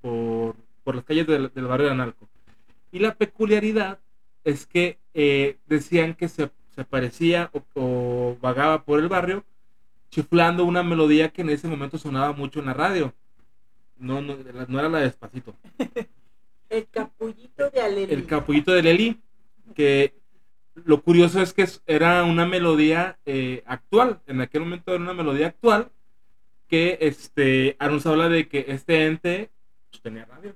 por, 0.00 0.54
por 0.84 0.94
las 0.94 1.04
calles 1.04 1.26
del, 1.26 1.50
del 1.54 1.66
barrio 1.66 1.86
de 1.86 1.92
Analco. 1.92 2.28
Y 2.90 3.00
la 3.00 3.14
peculiaridad 3.14 3.98
es 4.48 4.66
que 4.66 4.98
eh, 5.14 5.58
decían 5.66 6.14
que 6.14 6.28
se, 6.28 6.50
se 6.74 6.84
parecía 6.84 7.50
o, 7.52 7.62
o 7.74 8.36
vagaba 8.40 8.84
por 8.84 8.98
el 8.98 9.08
barrio 9.08 9.44
chiflando 10.10 10.64
una 10.64 10.82
melodía 10.82 11.30
que 11.30 11.42
en 11.42 11.50
ese 11.50 11.68
momento 11.68 11.98
sonaba 11.98 12.32
mucho 12.32 12.60
en 12.60 12.66
la 12.66 12.74
radio. 12.74 13.14
No, 13.98 14.22
no, 14.22 14.36
no 14.68 14.78
era 14.78 14.88
la 14.88 14.98
de 14.98 15.04
despacito. 15.04 15.54
El 16.70 16.86
capullito 16.88 17.70
de 17.70 17.80
Alelí. 17.80 18.12
el 18.12 18.26
capullito 18.26 18.72
de 18.72 18.82
Leli, 18.82 19.18
que 19.74 20.12
lo 20.74 21.02
curioso 21.02 21.40
es 21.40 21.54
que 21.54 21.66
era 21.86 22.24
una 22.24 22.44
melodía 22.44 23.18
eh, 23.24 23.62
actual, 23.64 24.20
en 24.26 24.42
aquel 24.42 24.60
momento 24.60 24.92
era 24.92 25.02
una 25.02 25.14
melodía 25.14 25.46
actual, 25.46 25.90
que 26.66 26.98
este, 27.00 27.74
nos 27.80 28.04
habla 28.04 28.28
de 28.28 28.48
que 28.48 28.66
este 28.68 29.06
ente 29.06 29.50
pues, 29.90 30.02
tenía 30.02 30.26
radio. 30.26 30.54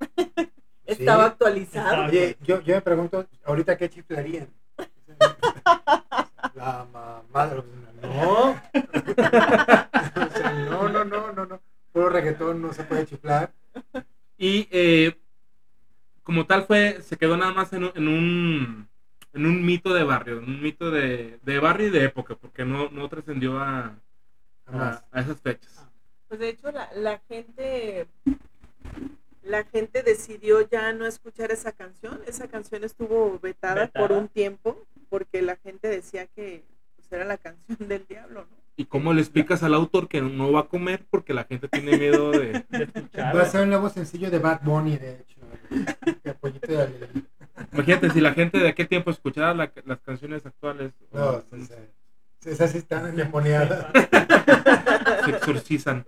Estaba 0.86 1.24
Sí. 1.24 1.30
actualizado. 1.30 2.04
Oye, 2.06 2.36
yo, 2.42 2.60
yo 2.60 2.74
me 2.74 2.82
pregunto, 2.82 3.26
ahorita 3.44 3.76
qué 3.76 3.88
chiflarían. 3.88 4.48
La 6.54 6.86
mamá. 6.92 7.22
No. 8.02 8.60
O 10.14 10.30
sea, 10.38 10.52
no, 10.70 10.88
no, 10.88 11.04
no, 11.04 11.32
no, 11.32 11.46
no. 11.46 11.60
Puro 11.92 12.08
reggaetón 12.08 12.60
no 12.62 12.72
se 12.72 12.84
puede 12.84 13.06
chiflar. 13.06 13.52
Y 14.38 14.66
eh, 14.70 15.16
como 16.22 16.46
tal 16.46 16.64
fue, 16.64 17.00
se 17.02 17.16
quedó 17.16 17.36
nada 17.36 17.52
más 17.52 17.72
en 17.72 17.84
un, 17.84 17.92
en 17.94 18.08
un, 18.08 18.88
en 19.32 19.46
un 19.46 19.64
mito 19.64 19.92
de 19.94 20.04
barrio, 20.04 20.38
en 20.38 20.44
un 20.44 20.62
mito 20.62 20.90
de, 20.90 21.38
de 21.42 21.58
barrio 21.58 21.88
y 21.88 21.90
de 21.90 22.04
época, 22.04 22.34
porque 22.34 22.64
no, 22.64 22.88
no 22.90 23.08
trascendió 23.08 23.58
a, 23.60 23.94
a, 24.66 25.04
a 25.10 25.20
esas 25.20 25.40
fechas. 25.40 25.86
Pues 26.28 26.40
de 26.40 26.48
hecho 26.50 26.70
la, 26.72 26.88
la 26.94 27.18
gente 27.28 28.08
la 29.42 29.64
gente 29.64 30.02
decidió 30.02 30.60
ya 30.68 30.92
no 30.92 31.06
escuchar 31.06 31.50
esa 31.50 31.72
canción. 31.72 32.20
Esa 32.26 32.48
canción 32.48 32.84
estuvo 32.84 33.38
vetada, 33.40 33.82
¿Vetada? 33.86 34.06
por 34.08 34.16
un 34.16 34.28
tiempo 34.28 34.84
porque 35.08 35.42
la 35.42 35.56
gente 35.56 35.88
decía 35.88 36.26
que 36.26 36.64
pues, 36.96 37.10
era 37.12 37.24
la 37.24 37.36
canción 37.38 37.88
del 37.88 38.06
diablo, 38.06 38.46
¿no? 38.50 38.62
¿Y 38.74 38.86
cómo 38.86 39.12
le 39.12 39.20
explicas 39.20 39.62
al 39.62 39.74
autor 39.74 40.08
que 40.08 40.22
no 40.22 40.50
va 40.50 40.60
a 40.60 40.68
comer 40.68 41.04
porque 41.10 41.34
la 41.34 41.44
gente 41.44 41.68
tiene 41.68 41.98
miedo 41.98 42.30
de... 42.30 42.64
de 42.70 42.84
escuchar. 42.84 43.36
Va 43.36 43.42
a 43.42 43.46
ser 43.46 43.62
un 43.62 43.68
nuevo 43.68 43.90
sencillo 43.90 44.30
de 44.30 44.38
Bad 44.38 44.62
Bunny, 44.62 44.96
de 44.96 45.20
hecho. 45.20 45.40
De. 46.66 47.22
Imagínate 47.72 48.10
si 48.10 48.20
la 48.20 48.32
gente 48.32 48.58
de 48.58 48.68
aquel 48.68 48.88
tiempo 48.88 49.10
escuchara 49.10 49.52
la- 49.54 49.72
las 49.84 50.00
canciones 50.00 50.44
actuales. 50.46 50.92
No, 51.12 51.26
o 51.28 51.42
sí, 51.52 51.66
sí. 51.66 52.48
Esas 52.50 52.72
sí 52.72 52.78
están 52.78 53.06
endemoniadas. 53.06 53.86
se 55.24 55.30
exorcizan. 55.30 56.04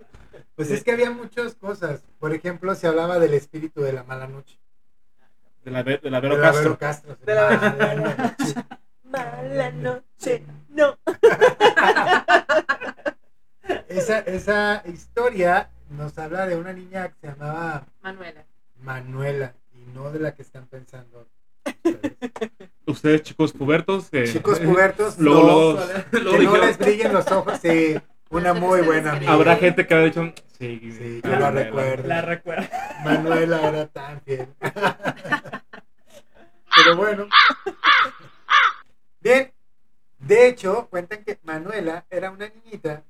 Pues 0.55 0.71
es 0.71 0.83
que 0.83 0.91
había 0.91 1.11
muchas 1.11 1.55
cosas. 1.55 2.01
Por 2.19 2.33
ejemplo, 2.33 2.73
se 2.75 2.87
hablaba 2.87 3.19
del 3.19 3.33
espíritu 3.33 3.81
de 3.81 3.93
la 3.93 4.03
mala 4.03 4.27
noche. 4.27 4.57
De 5.63 5.71
la, 5.71 5.83
de 5.83 5.99
la 6.03 6.19
Vero 6.19 6.35
De 6.35 6.41
la 6.41 6.47
Castro. 6.51 6.63
Vero 6.63 6.77
Castro. 6.77 7.17
De 7.25 7.35
la- 7.35 7.75
Mala 7.77 7.95
noche. 8.39 8.55
Mala 9.03 9.71
noche, 9.71 10.43
no. 10.69 10.97
Esa, 13.87 14.19
esa 14.19 14.83
historia 14.85 15.69
nos 15.89 16.17
habla 16.17 16.45
de 16.45 16.55
una 16.55 16.73
niña 16.73 17.07
que 17.09 17.15
se 17.21 17.27
llamaba 17.27 17.85
Manuela. 18.03 18.45
Manuela 18.81 19.53
y 19.73 19.79
no 19.93 20.11
de 20.11 20.19
la 20.19 20.35
que 20.35 20.41
están 20.43 20.67
pensando. 20.67 21.27
ustedes. 21.65 22.13
Ustedes, 22.87 23.23
chicos 23.23 23.51
pubertos. 23.53 24.09
que- 24.11 24.25
Chicos 24.31 24.59
pubertos, 24.59 25.17
Luego, 25.17 25.41
no, 25.41 25.85
luego- 25.85 26.09
que 26.11 26.19
luego 26.19 26.57
no 26.57 26.65
les 26.65 26.77
brillen 26.77 27.11
los 27.13 27.31
ojos. 27.31 27.57
Sí, 27.61 27.95
una 28.29 28.53
muy 28.53 28.81
buena 28.81 29.13
amiga. 29.13 29.31
Habrá 29.33 29.55
gente 29.55 29.87
que 29.87 29.93
habrá 29.95 30.05
dicho. 30.05 30.31
Sí, 30.57 30.79
Sí, 30.97 31.21
yo 31.23 31.29
la 31.31 31.39
la- 31.39 31.51
recuerdo. 31.51 32.07
La 32.07 32.21
recuerdo. 32.21 32.67
Manuela 33.03 33.67
era 33.67 33.87
tan 33.87 34.21
fiel. 34.21 34.47
Pero 36.75 36.95
bueno. 36.97 37.27
Bien. 39.21 39.51
De 40.19 40.47
hecho, 40.47 40.87
cuentan 40.89 41.23
que 41.23 41.37
Manuela 41.43 42.05
era 42.09 42.31
una 42.31 42.49
niñita 42.49 43.03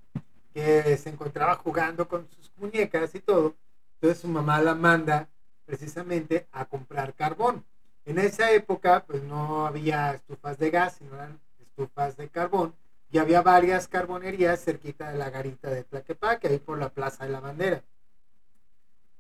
que 0.54 0.98
se 0.98 1.10
encontraba 1.10 1.56
jugando 1.56 2.08
con 2.08 2.28
sus 2.30 2.52
muñecas 2.58 3.14
y 3.16 3.20
todo. 3.20 3.56
Entonces 3.96 4.22
su 4.22 4.28
mamá 4.28 4.60
la 4.62 4.76
manda 4.76 5.30
precisamente 5.66 6.48
a 6.52 6.66
comprar 6.66 7.14
carbón. 7.14 7.64
En 8.06 8.20
esa 8.20 8.52
época, 8.52 9.04
pues 9.06 9.24
no 9.24 9.66
había 9.66 10.14
estufas 10.14 10.58
de 10.60 10.70
gas, 10.72 10.96
sino 10.98 11.16
eran 11.16 11.40
estufas 11.60 12.18
de 12.18 12.28
carbón. 12.30 12.76
Y 13.16 13.18
había 13.18 13.42
varias 13.42 13.88
carbonerías 13.88 14.62
cerquita 14.62 15.10
de 15.10 15.18
la 15.18 15.30
garita 15.30 15.70
de 15.70 15.86
Tlaquepaque, 15.86 16.50
ahí 16.50 16.60
por 16.60 16.78
la 16.78 16.90
Plaza 16.90 17.24
de 17.24 17.32
la 17.32 17.40
Bandera. 17.40 17.82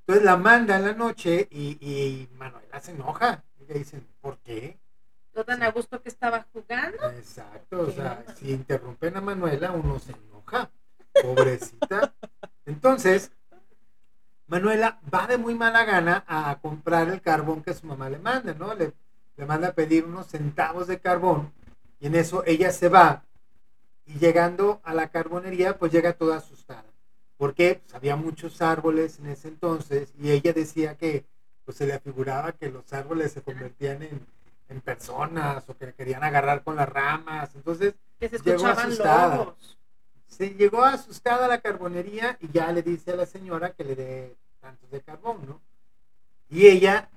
Entonces 0.02 0.26
la 0.26 0.36
manda 0.36 0.76
en 0.76 0.84
la 0.84 0.92
noche 0.92 1.48
y, 1.50 1.78
y 1.80 2.28
Manuela 2.36 2.82
se 2.82 2.92
enoja. 2.92 3.46
Y 3.58 3.64
le 3.72 3.80
dicen, 3.80 4.06
¿por 4.20 4.38
qué? 4.40 4.78
Yo 5.34 5.46
tan 5.46 5.64
a 5.64 5.72
gusto 5.72 6.02
que 6.02 6.10
estaba 6.10 6.46
jugando. 6.52 7.10
Exacto, 7.12 7.84
o 7.84 7.90
sea, 7.90 8.26
si 8.36 8.52
interrumpen 8.52 9.16
a 9.16 9.22
Manuela, 9.22 9.72
uno 9.72 9.98
se 9.98 10.12
enoja. 10.12 10.70
Pobrecita. 11.24 12.14
Entonces, 12.66 13.32
Manuela 14.48 15.00
va 15.14 15.26
de 15.26 15.38
muy 15.38 15.56
mala 15.56 15.86
gana 15.86 16.26
a 16.28 16.60
comprar 16.62 17.08
el 17.08 17.22
carbón 17.22 17.64
que 17.64 17.74
su 17.74 17.88
mamá 17.88 18.10
le 18.10 18.20
manda, 18.20 18.54
¿no? 18.56 18.76
Le, 18.76 18.92
le 19.38 19.46
manda 19.46 19.70
a 19.70 19.74
pedir 19.74 20.04
unos 20.04 20.28
centavos 20.28 20.88
de 20.88 21.00
carbón 21.00 21.54
y 22.02 22.08
en 22.08 22.16
eso 22.16 22.44
ella 22.46 22.74
se 22.74 22.90
va 22.90 23.24
y 24.06 24.20
llegando 24.20 24.82
a 24.84 24.94
la 24.94 25.10
carbonería, 25.10 25.78
pues 25.78 25.92
llega 25.92 26.14
toda 26.14 26.38
asustada. 26.38 26.86
Porque 27.38 27.82
pues, 27.84 27.96
había 27.96 28.16
muchos 28.16 28.62
árboles 28.62 29.20
en 29.20 29.28
ese 29.28 29.50
entonces 29.50 30.14
y 30.20 30.32
ella 30.32 30.54
decía 30.54 30.98
que 30.98 31.26
pues 31.66 31.78
se 31.78 31.88
le 31.88 31.94
afiguraba 31.94 32.52
que 32.54 32.70
los 32.70 32.92
árboles 32.94 33.32
se 33.34 33.42
convertían 33.42 34.04
en, 34.04 34.26
en 34.70 34.82
personas 34.82 35.68
o 35.70 35.76
que 35.78 35.88
le 35.88 35.94
querían 35.94 36.24
agarrar 36.24 36.64
con 36.64 36.76
las 36.76 36.88
ramas. 36.90 37.56
Entonces 37.56 37.96
Que 38.20 38.30
se 38.30 38.40
Llegó 38.40 38.68
asustada. 38.68 39.36
lobos. 39.38 39.78
se 40.28 40.50
llegó 40.56 40.84
asustada 40.84 41.46
a 41.46 41.48
la 41.50 41.62
carbonería 41.62 42.38
y 42.42 42.50
ya 42.52 42.72
le 42.72 42.82
dice 42.84 43.12
a 43.14 43.16
la 43.16 43.26
señora 43.26 43.72
que 43.74 43.84
le 43.84 43.96
dé 43.96 44.38
tantos 44.60 44.90
de 44.92 45.02
carbón, 45.02 45.46
¿no? 45.48 45.62
Y 46.50 46.68
ella, 46.68 47.10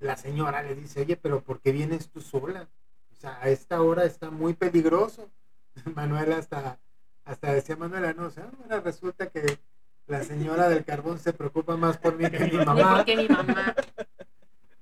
la 0.00 0.16
señora 0.16 0.62
le 0.62 0.74
dice, 0.74 1.02
oye, 1.02 1.16
pero 1.16 1.42
¿por 1.42 1.60
qué 1.60 1.72
vienes 1.72 2.08
tú 2.10 2.20
sola? 2.20 2.68
O 3.12 3.16
sea, 3.16 3.38
a 3.42 3.48
esta 3.50 3.82
hora 3.82 4.04
está 4.04 4.30
muy 4.30 4.54
peligroso. 4.54 5.30
Manuela 5.94 6.38
hasta, 6.38 6.78
hasta 7.24 7.52
decía 7.52 7.76
Manuela, 7.76 8.12
no, 8.14 8.26
o 8.26 8.30
sea, 8.30 8.50
ahora 8.62 8.80
resulta 8.80 9.28
que 9.28 9.58
la 10.06 10.22
señora 10.22 10.68
del 10.68 10.84
carbón 10.84 11.18
se 11.18 11.32
preocupa 11.32 11.76
más 11.76 11.96
por 11.96 12.16
mí 12.16 12.30
que 12.30 12.38
mi 12.40 12.52
mamá. 12.64 12.96
porque 12.96 13.16
mi 13.16 13.28
mamá. 13.28 13.74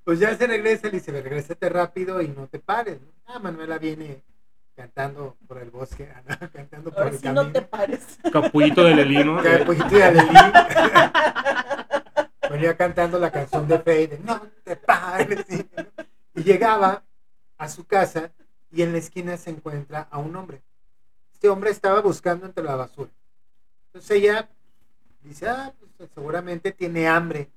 Pues 0.04 0.18
ya 0.18 0.36
se 0.36 0.48
regresa 0.48 0.88
y 0.88 0.90
le 0.90 0.96
dice, 0.98 1.12
regrésate 1.12 1.68
rápido 1.68 2.20
y 2.20 2.26
no 2.26 2.48
te 2.48 2.58
pares. 2.58 3.00
¿no? 3.00 3.06
Ah, 3.24 3.38
Manuela 3.38 3.78
viene 3.78 4.20
cantando 4.74 5.36
por 5.46 5.58
el 5.58 5.70
bosque, 5.70 6.10
anda 6.12 6.36
cantando 6.52 6.90
por 6.90 7.04
Ahora 7.04 7.10
el 7.10 7.16
sí 7.18 7.22
camino. 7.22 7.44
no 7.44 7.52
te 7.52 7.62
pares. 7.62 8.18
Capullito 8.32 8.82
de 8.82 8.96
Lelino. 8.96 9.40
Poquito 9.64 9.90
de 9.94 10.02
Alelí. 10.02 10.28
Venía 12.50 12.76
cantando 12.76 13.20
la 13.20 13.30
canción 13.30 13.68
de 13.68 13.78
Fade, 13.78 14.08
de, 14.08 14.18
no 14.18 14.40
te 14.64 14.74
pares. 14.74 15.46
Y 16.34 16.42
llegaba 16.42 17.04
a 17.56 17.68
su 17.68 17.86
casa 17.86 18.32
y 18.72 18.82
en 18.82 18.90
la 18.92 18.98
esquina 18.98 19.36
se 19.36 19.50
encuentra 19.50 20.08
a 20.10 20.18
un 20.18 20.34
hombre. 20.34 20.62
Este 21.42 21.50
hombre 21.50 21.72
estaba 21.72 22.00
buscando 22.00 22.46
entre 22.46 22.62
la 22.62 22.76
basura. 22.76 23.10
Entonces 23.86 24.12
ella 24.12 24.48
dice, 25.24 25.48
ah, 25.48 25.74
pues 25.76 26.08
seguramente 26.14 26.70
tiene 26.70 27.08
hambre. 27.08 27.50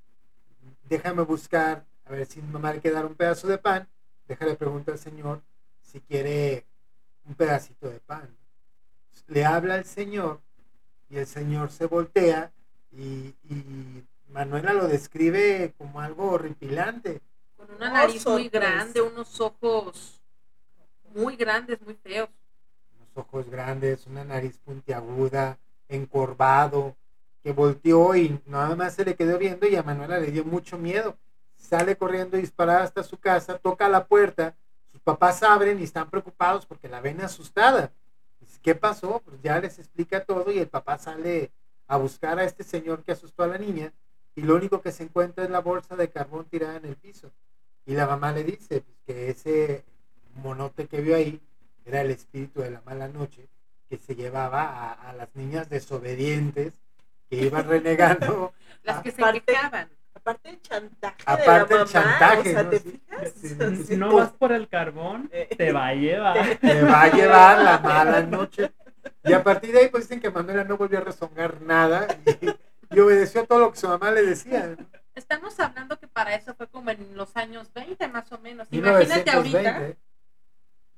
Déjame 0.90 1.22
buscar, 1.22 1.86
a 2.04 2.10
ver 2.10 2.26
si 2.26 2.42
mi 2.42 2.52
mamá 2.52 2.74
le 2.74 2.82
quiere 2.82 2.96
dar 2.96 3.06
un 3.06 3.14
pedazo 3.14 3.48
de 3.48 3.60
pan. 3.60 3.88
Déjale 4.28 4.56
preguntar 4.56 4.94
al 4.94 5.00
Señor 5.00 5.44
si 5.84 6.02
quiere 6.02 6.66
un 7.26 7.36
pedacito 7.36 7.88
de 7.88 8.00
pan. 8.00 8.28
Le 9.28 9.46
habla 9.46 9.76
al 9.76 9.86
Señor 9.86 10.42
y 11.08 11.18
el 11.18 11.28
Señor 11.28 11.70
se 11.70 11.86
voltea 11.86 12.52
y, 12.92 13.36
y 13.44 14.04
Manuela 14.30 14.74
lo 14.74 14.88
describe 14.88 15.76
como 15.78 16.02
algo 16.02 16.32
horripilante. 16.32 17.22
Con 17.56 17.70
una 17.70 17.92
Oh, 17.92 17.94
nariz 17.94 18.26
muy 18.26 18.50
grande, 18.50 19.00
unos 19.00 19.40
ojos 19.40 20.20
muy 21.14 21.36
grandes, 21.36 21.80
muy 21.84 21.94
feos. 21.94 22.30
Ojos 23.18 23.50
grandes, 23.50 24.08
una 24.08 24.24
nariz 24.24 24.58
puntiaguda, 24.58 25.58
encorvado, 25.90 26.96
que 27.44 27.52
volteó 27.52 28.16
y 28.16 28.40
nada 28.46 28.76
más 28.76 28.96
se 28.96 29.06
le 29.06 29.16
quedó 29.16 29.38
viendo 29.38 29.68
y 29.68 29.76
a 29.76 29.84
Manuela 29.84 30.20
le 30.20 30.32
dio 30.32 30.44
mucho 30.44 30.78
miedo. 30.78 31.18
sale 31.58 31.96
corriendo 31.96 32.38
disparada 32.38 32.84
hasta 32.84 33.04
su 33.04 33.18
casa, 33.18 33.58
toca 33.58 33.90
la 33.90 34.06
puerta, 34.06 34.56
sus 34.92 35.02
papás 35.02 35.42
abren 35.42 35.80
y 35.80 35.84
están 35.84 36.10
preocupados 36.10 36.66
porque 36.66 36.90
la 36.90 37.02
ven 37.02 37.22
asustada. 37.22 37.92
¿Qué 38.62 38.74
pasó? 38.74 39.22
Pues 39.24 39.40
ya 39.44 39.60
les 39.60 39.78
explica 39.78 40.24
todo 40.24 40.52
y 40.52 40.58
el 40.58 40.68
papá 40.68 40.98
sale 40.98 41.52
a 41.88 41.98
buscar 41.98 42.40
a 42.40 42.44
este 42.44 42.64
señor 42.64 43.04
que 43.04 43.12
asustó 43.12 43.44
a 43.44 43.48
la 43.48 43.60
niña 43.60 43.94
y 44.36 44.42
lo 44.42 44.56
único 44.56 44.82
que 44.82 44.92
se 44.92 45.04
encuentra 45.04 45.44
es 45.44 45.52
la 45.52 45.60
bolsa 45.60 45.96
de 45.96 46.10
carbón 46.10 46.46
tirada 46.46 46.78
en 46.78 46.86
el 46.86 46.96
piso. 46.96 47.32
Y 47.86 47.94
la 47.94 48.08
mamá 48.08 48.32
le 48.32 48.44
dice 48.44 48.82
pues, 48.82 48.98
que 49.06 49.30
ese 49.30 49.86
monote 50.34 50.88
que 50.88 51.02
vio 51.02 51.16
ahí 51.16 51.40
era 51.86 52.02
el 52.02 52.12
espíritu 52.12 52.62
de 52.62 52.72
la 52.72 52.82
mala 52.86 53.08
noche 53.08 53.48
que 53.90 53.98
se 53.98 54.16
llevaba 54.16 54.64
a, 54.64 54.94
a 54.94 55.14
las 55.14 55.34
niñas 55.36 55.70
desobedientes 55.70 56.74
que 57.30 57.38
iban 57.38 57.68
renegando. 57.68 58.54
Las 58.84 59.02
que 59.02 59.12
se 59.12 59.22
quejaban. 59.46 59.90
Aparte 60.14 60.50
el 60.50 60.62
chantaje 60.62 61.18
Aparte 61.26 61.74
de 61.76 61.80
la 61.80 61.86
el 61.86 61.94
mamá, 61.94 62.20
chantaje, 62.20 62.50
o 62.50 62.54
sea, 62.54 62.64
¿no? 62.64 62.70
¿te 62.72 62.80
Sí. 62.80 62.90
fijas? 62.92 63.32
Sí, 63.36 63.50
Sí, 63.50 63.84
Si 63.86 63.98
no 63.98 64.16
vas 64.16 64.32
por 64.32 64.52
el 64.52 64.68
carbón, 64.68 65.30
eh, 65.32 65.48
te 65.56 65.72
va 65.72 65.88
a 65.88 65.94
llevar. 65.94 66.58
Te 66.62 66.82
va 66.82 67.02
a 67.04 67.12
llevar 67.12 67.60
la 67.60 67.78
mala 67.80 68.22
noche. 68.38 68.72
Y 69.24 69.34
a 69.34 69.44
partir 69.44 69.72
de 69.72 69.80
ahí 69.82 69.90
pues 69.90 70.06
dicen 70.06 70.20
que 70.20 70.32
Manuela 70.32 70.64
no 70.64 70.78
volvió 70.78 70.98
a 70.98 71.02
rezongar 71.02 71.62
nada 71.62 72.08
y, 72.42 72.50
y 72.96 73.00
obedeció 73.00 73.46
todo 73.46 73.60
lo 73.60 73.72
que 73.72 73.78
su 73.80 73.88
mamá 73.88 74.10
le 74.12 74.24
decía. 74.26 74.76
Estamos 75.14 75.60
hablando 75.60 76.00
que 76.00 76.08
para 76.08 76.34
eso 76.34 76.56
fue 76.56 76.68
como 76.68 76.90
en 76.90 77.16
los 77.16 77.36
años 77.38 77.72
20 77.74 78.08
más 78.08 78.32
o 78.32 78.40
menos. 78.40 78.68
Imagínate 78.72 79.32
1920. 79.32 79.70
ahorita. 79.70 79.98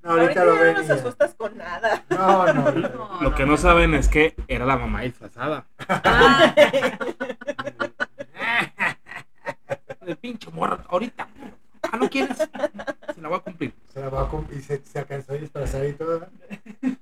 No, 0.07 0.13
ahorita, 0.13 0.41
ahorita 0.41 0.45
lo 0.45 0.53
ven. 0.53 0.63
no 0.63 0.71
y 0.71 0.75
nos 0.75 0.87
ya. 0.87 0.93
asustas 0.95 1.33
con 1.35 1.57
nada. 1.57 2.03
No, 2.09 2.53
no. 2.53 2.71
No, 2.71 3.17
Lo 3.21 3.35
que 3.35 3.45
no 3.45 3.57
saben 3.57 3.93
es 3.93 4.07
que 4.07 4.35
era 4.47 4.65
la 4.65 4.77
mamá 4.77 5.01
disfrazada. 5.01 5.67
Ah, 5.87 6.53
De 10.05 10.15
pinche 10.15 10.49
morra, 10.51 10.83
ahorita. 10.89 11.27
Ah, 11.83 11.97
¿no 11.97 12.09
quieres? 12.09 12.37
Se 12.37 13.21
la 13.21 13.27
voy 13.29 13.37
a 13.37 13.41
cumplir. 13.41 13.73
Se 13.93 13.99
la 13.99 14.09
va 14.09 14.23
a 14.23 14.29
cum- 14.29 14.47
y 14.55 14.61
se, 14.61 14.81
se 14.83 14.99
alcanzó 14.99 15.33
a 15.33 15.35
disfrazar 15.37 15.85
y 15.85 15.93
todo. 15.93 16.19
¿no? 16.81 16.95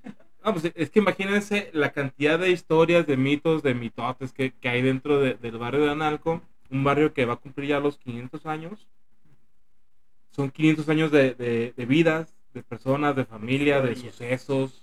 No, 0.44 0.54
pues 0.54 0.72
es 0.76 0.90
que 0.90 1.00
imagínense 1.00 1.70
la 1.74 1.92
cantidad 1.92 2.38
de 2.40 2.52
historias, 2.52 3.06
de 3.08 3.18
mitos, 3.18 3.64
de 3.64 3.74
mitotes 3.74 4.32
que, 4.32 4.52
que 4.52 4.70
hay 4.70 4.82
dentro 4.82 5.20
de- 5.20 5.36
del 5.36 5.58
barrio 5.58 5.86
de 5.86 5.92
Analco. 5.92 6.42
Un 6.70 6.84
barrio 6.84 7.14
que 7.14 7.26
va 7.26 7.34
a 7.34 7.38
cumplir 7.38 7.70
ya 7.70 7.80
los 7.80 7.98
500 7.98 8.46
años. 8.46 8.88
Son 10.32 10.50
500 10.52 10.90
años 10.90 11.12
de, 11.12 11.34
de- 11.36 11.74
de 11.76 11.86
vidas, 11.86 12.35
de 12.56 12.64
personas, 12.64 13.16
de 13.16 13.26
familia, 13.26 13.82
de 13.82 13.96
sucesos. 13.96 14.82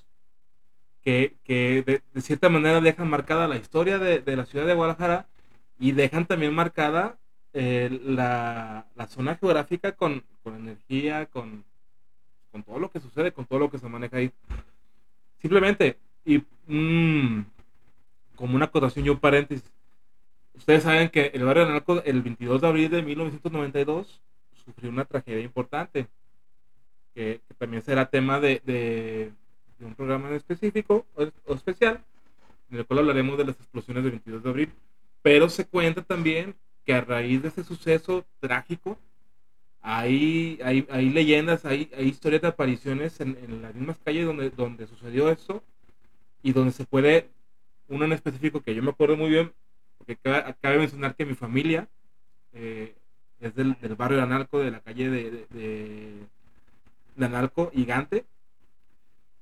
Que, 1.03 1.35
que 1.43 1.83
de, 1.85 2.03
de 2.15 2.21
cierta 2.21 2.49
manera 2.49 2.81
dejan 2.81 3.11
marcada 3.11 3.49
la 3.49 3.57
historia 3.57 3.99
de, 3.99 4.21
de 4.21 4.37
la 4.37 4.47
ciudad 4.47 4.67
de 4.67 4.75
Guadalajara 4.75 5.27
y 5.81 5.91
dejan 5.91 6.27
también 6.27 6.55
marcada 6.55 7.19
eh, 7.55 8.01
la, 8.05 8.87
la 8.95 9.07
zona 9.09 9.35
geográfica 9.35 9.93
con, 9.93 10.23
con 10.45 10.55
energía, 10.55 11.27
con, 11.27 11.65
con 12.53 12.63
todo 12.63 12.79
lo 12.79 12.91
que 12.91 13.01
sucede, 13.01 13.33
con 13.33 13.47
todo 13.47 13.59
lo 13.59 13.71
que 13.71 13.79
se 13.79 13.89
maneja 13.89 14.19
ahí. 14.19 14.31
Simplemente, 15.41 15.99
y 16.25 16.45
mm, 16.69 17.45
como 18.37 18.55
una 18.55 18.67
acotación 18.67 19.05
y 19.05 19.09
un 19.09 19.19
paréntesis, 19.19 19.69
ustedes 20.55 20.85
saben 20.85 21.09
que 21.09 21.33
el 21.35 21.43
barrio 21.43 21.65
de 21.65 21.71
Analco 21.71 22.01
el 22.05 22.23
22 22.23 22.61
de 22.61 22.69
abril 22.69 22.91
de 22.91 23.03
1992 23.03 24.23
sufrió 24.65 24.89
una 24.89 25.05
tragedia 25.05 25.43
importante, 25.43 26.07
que, 27.15 27.41
que 27.49 27.55
también 27.55 27.83
será 27.83 28.07
tema 28.11 28.41
de, 28.41 28.63
de- 28.65 29.33
de 29.79 29.87
un 29.87 29.95
programa 29.95 30.29
en 30.29 30.35
específico 30.37 31.07
o, 31.15 31.25
o 31.47 31.55
especial, 31.55 32.05
en 32.71 32.79
el 32.79 32.87
cual 32.87 33.01
hablaremos 33.01 33.39
de 33.39 33.47
las 33.47 33.57
explosiones 33.57 34.03
del 34.05 34.13
22 34.13 34.43
de 34.43 34.51
abril, 34.51 34.73
pero 35.23 35.49
se 35.49 35.67
cuenta 35.67 36.03
también 36.03 36.57
que 36.87 36.95
a 36.95 37.01
raíz 37.03 37.43
de 37.43 37.49
ese 37.49 37.65
suceso 37.65 38.25
trágico, 38.41 38.99
hay, 39.81 40.59
hay, 40.65 40.87
hay 40.91 41.11
leyendas, 41.11 41.65
hay, 41.65 41.91
hay 41.97 42.07
historias 42.09 42.43
de 42.43 42.49
apariciones 42.49 43.21
en, 43.21 43.37
en 43.43 43.63
las 43.63 43.75
mismas 43.75 43.99
calles 44.05 44.27
donde, 44.27 44.51
donde 44.51 44.87
sucedió 44.87 45.31
eso 45.31 45.63
y 46.43 46.53
donde 46.53 46.73
se 46.73 46.85
puede, 46.85 47.31
uno 47.89 48.05
en 48.05 48.13
específico 48.13 48.63
que 48.63 48.75
yo 48.75 48.83
me 48.83 48.91
acuerdo 48.91 49.17
muy 49.17 49.31
bien, 49.31 49.53
porque 49.99 50.17
cabe, 50.17 50.79
mencionar 50.79 51.17
que 51.17 51.27
mi 51.27 51.35
familia 51.35 51.89
eh, 52.53 52.95
es 53.41 53.55
del, 53.55 53.77
del 53.81 53.97
barrio 53.97 54.19
de 54.19 54.25
Analco, 54.25 54.59
de 54.61 54.71
la 54.71 54.81
calle 54.81 55.11
de, 55.11 55.47
de- 55.51 56.27
de 57.17 57.71
y 57.73 57.85
Gante, 57.85 58.25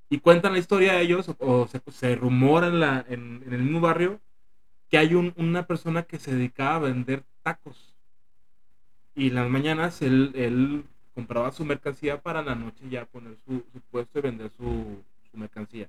y 0.09 0.19
cuentan 0.19 0.53
la 0.53 0.59
historia 0.59 0.95
de 0.95 1.03
ellos, 1.03 1.31
o, 1.39 1.69
se, 1.69 1.81
se 1.93 2.17
rumora 2.17 2.67
en, 2.69 2.81
la, 2.81 3.05
en, 3.09 3.45
el 3.51 3.63
mismo 3.63 3.81
barrio 3.81 4.21
que 4.89 4.99
hay 4.99 5.15
un- 5.15 5.35
una 5.37 5.67
persona 5.67 6.03
que 6.03 6.19
se 6.19 6.35
dedicaba 6.35 6.77
a 6.77 6.79
vender 6.81 7.23
tacos 7.43 7.95
y 9.15 9.31
las 9.31 9.49
mañanas 9.49 10.03
él, 10.03 10.33
él 10.35 10.85
compraba 11.15 11.53
su 11.53 11.65
mercancía 11.65 12.21
para 12.21 12.43
la 12.43 12.55
noche 12.55 12.89
ya 12.89 13.05
poner 13.07 13.37
su, 13.45 13.63
puesto 13.91 14.19
y 14.19 14.23
vender 14.23 14.51
su, 14.57 15.03
mercancía. 15.33 15.89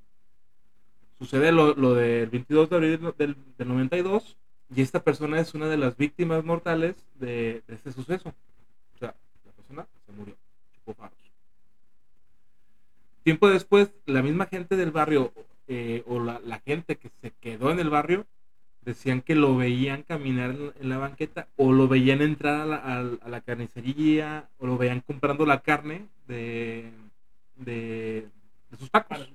Sucede 1.18 1.52
lo, 1.52 1.74
lo 1.74 1.96
del 1.96 2.30
22 2.30 2.70
de 2.70 2.76
abril 2.76 3.14
del, 3.18 3.36
del 3.58 3.68
92 3.68 4.38
y 4.76 4.82
esta 4.82 5.04
persona 5.04 5.40
es 5.40 5.54
una 5.54 5.68
de 5.68 5.78
las 5.78 5.98
víctimas 5.98 6.44
mortales 6.44 6.96
de, 7.16 7.64
este 7.68 7.92
suceso. 7.92 8.30
O 8.96 9.00
sea, 9.00 9.16
la 9.46 9.52
persona 9.52 9.88
se 10.06 10.12
murió, 10.14 10.36
chupó. 10.74 10.96
Tiempo 13.24 13.50
después, 13.50 13.92
la 14.06 14.22
misma 14.22 14.48
gente 14.48 14.76
del 14.76 14.92
barrio 14.92 15.32
eh, 15.68 16.04
o 16.08 16.20
la, 16.20 16.40
la 16.44 16.60
gente 16.60 16.96
que 16.98 17.10
se 17.22 17.32
quedó 17.40 17.72
en 17.72 17.80
el 17.80 17.90
barrio 17.90 18.26
decían 18.82 19.22
que 19.22 19.36
lo 19.36 19.56
veían 19.56 20.02
caminar 20.04 20.52
en, 20.52 20.74
en 20.80 20.90
la 20.90 20.98
banqueta 20.98 21.48
o 21.56 21.72
lo 21.72 21.88
veían 21.88 22.22
entrar 22.22 22.62
a 22.62 22.66
la, 22.66 22.76
a- 22.78 23.18
a 23.22 23.30
la 23.30 23.42
carnicería 23.42 24.50
o 24.58 24.66
lo 24.68 24.78
veían 24.78 25.02
comprando 25.02 25.46
la 25.46 25.62
carne 25.62 26.08
de, 26.28 26.92
de, 27.58 28.28
de 28.72 28.78
sus 28.78 28.90
tacos. 28.90 29.30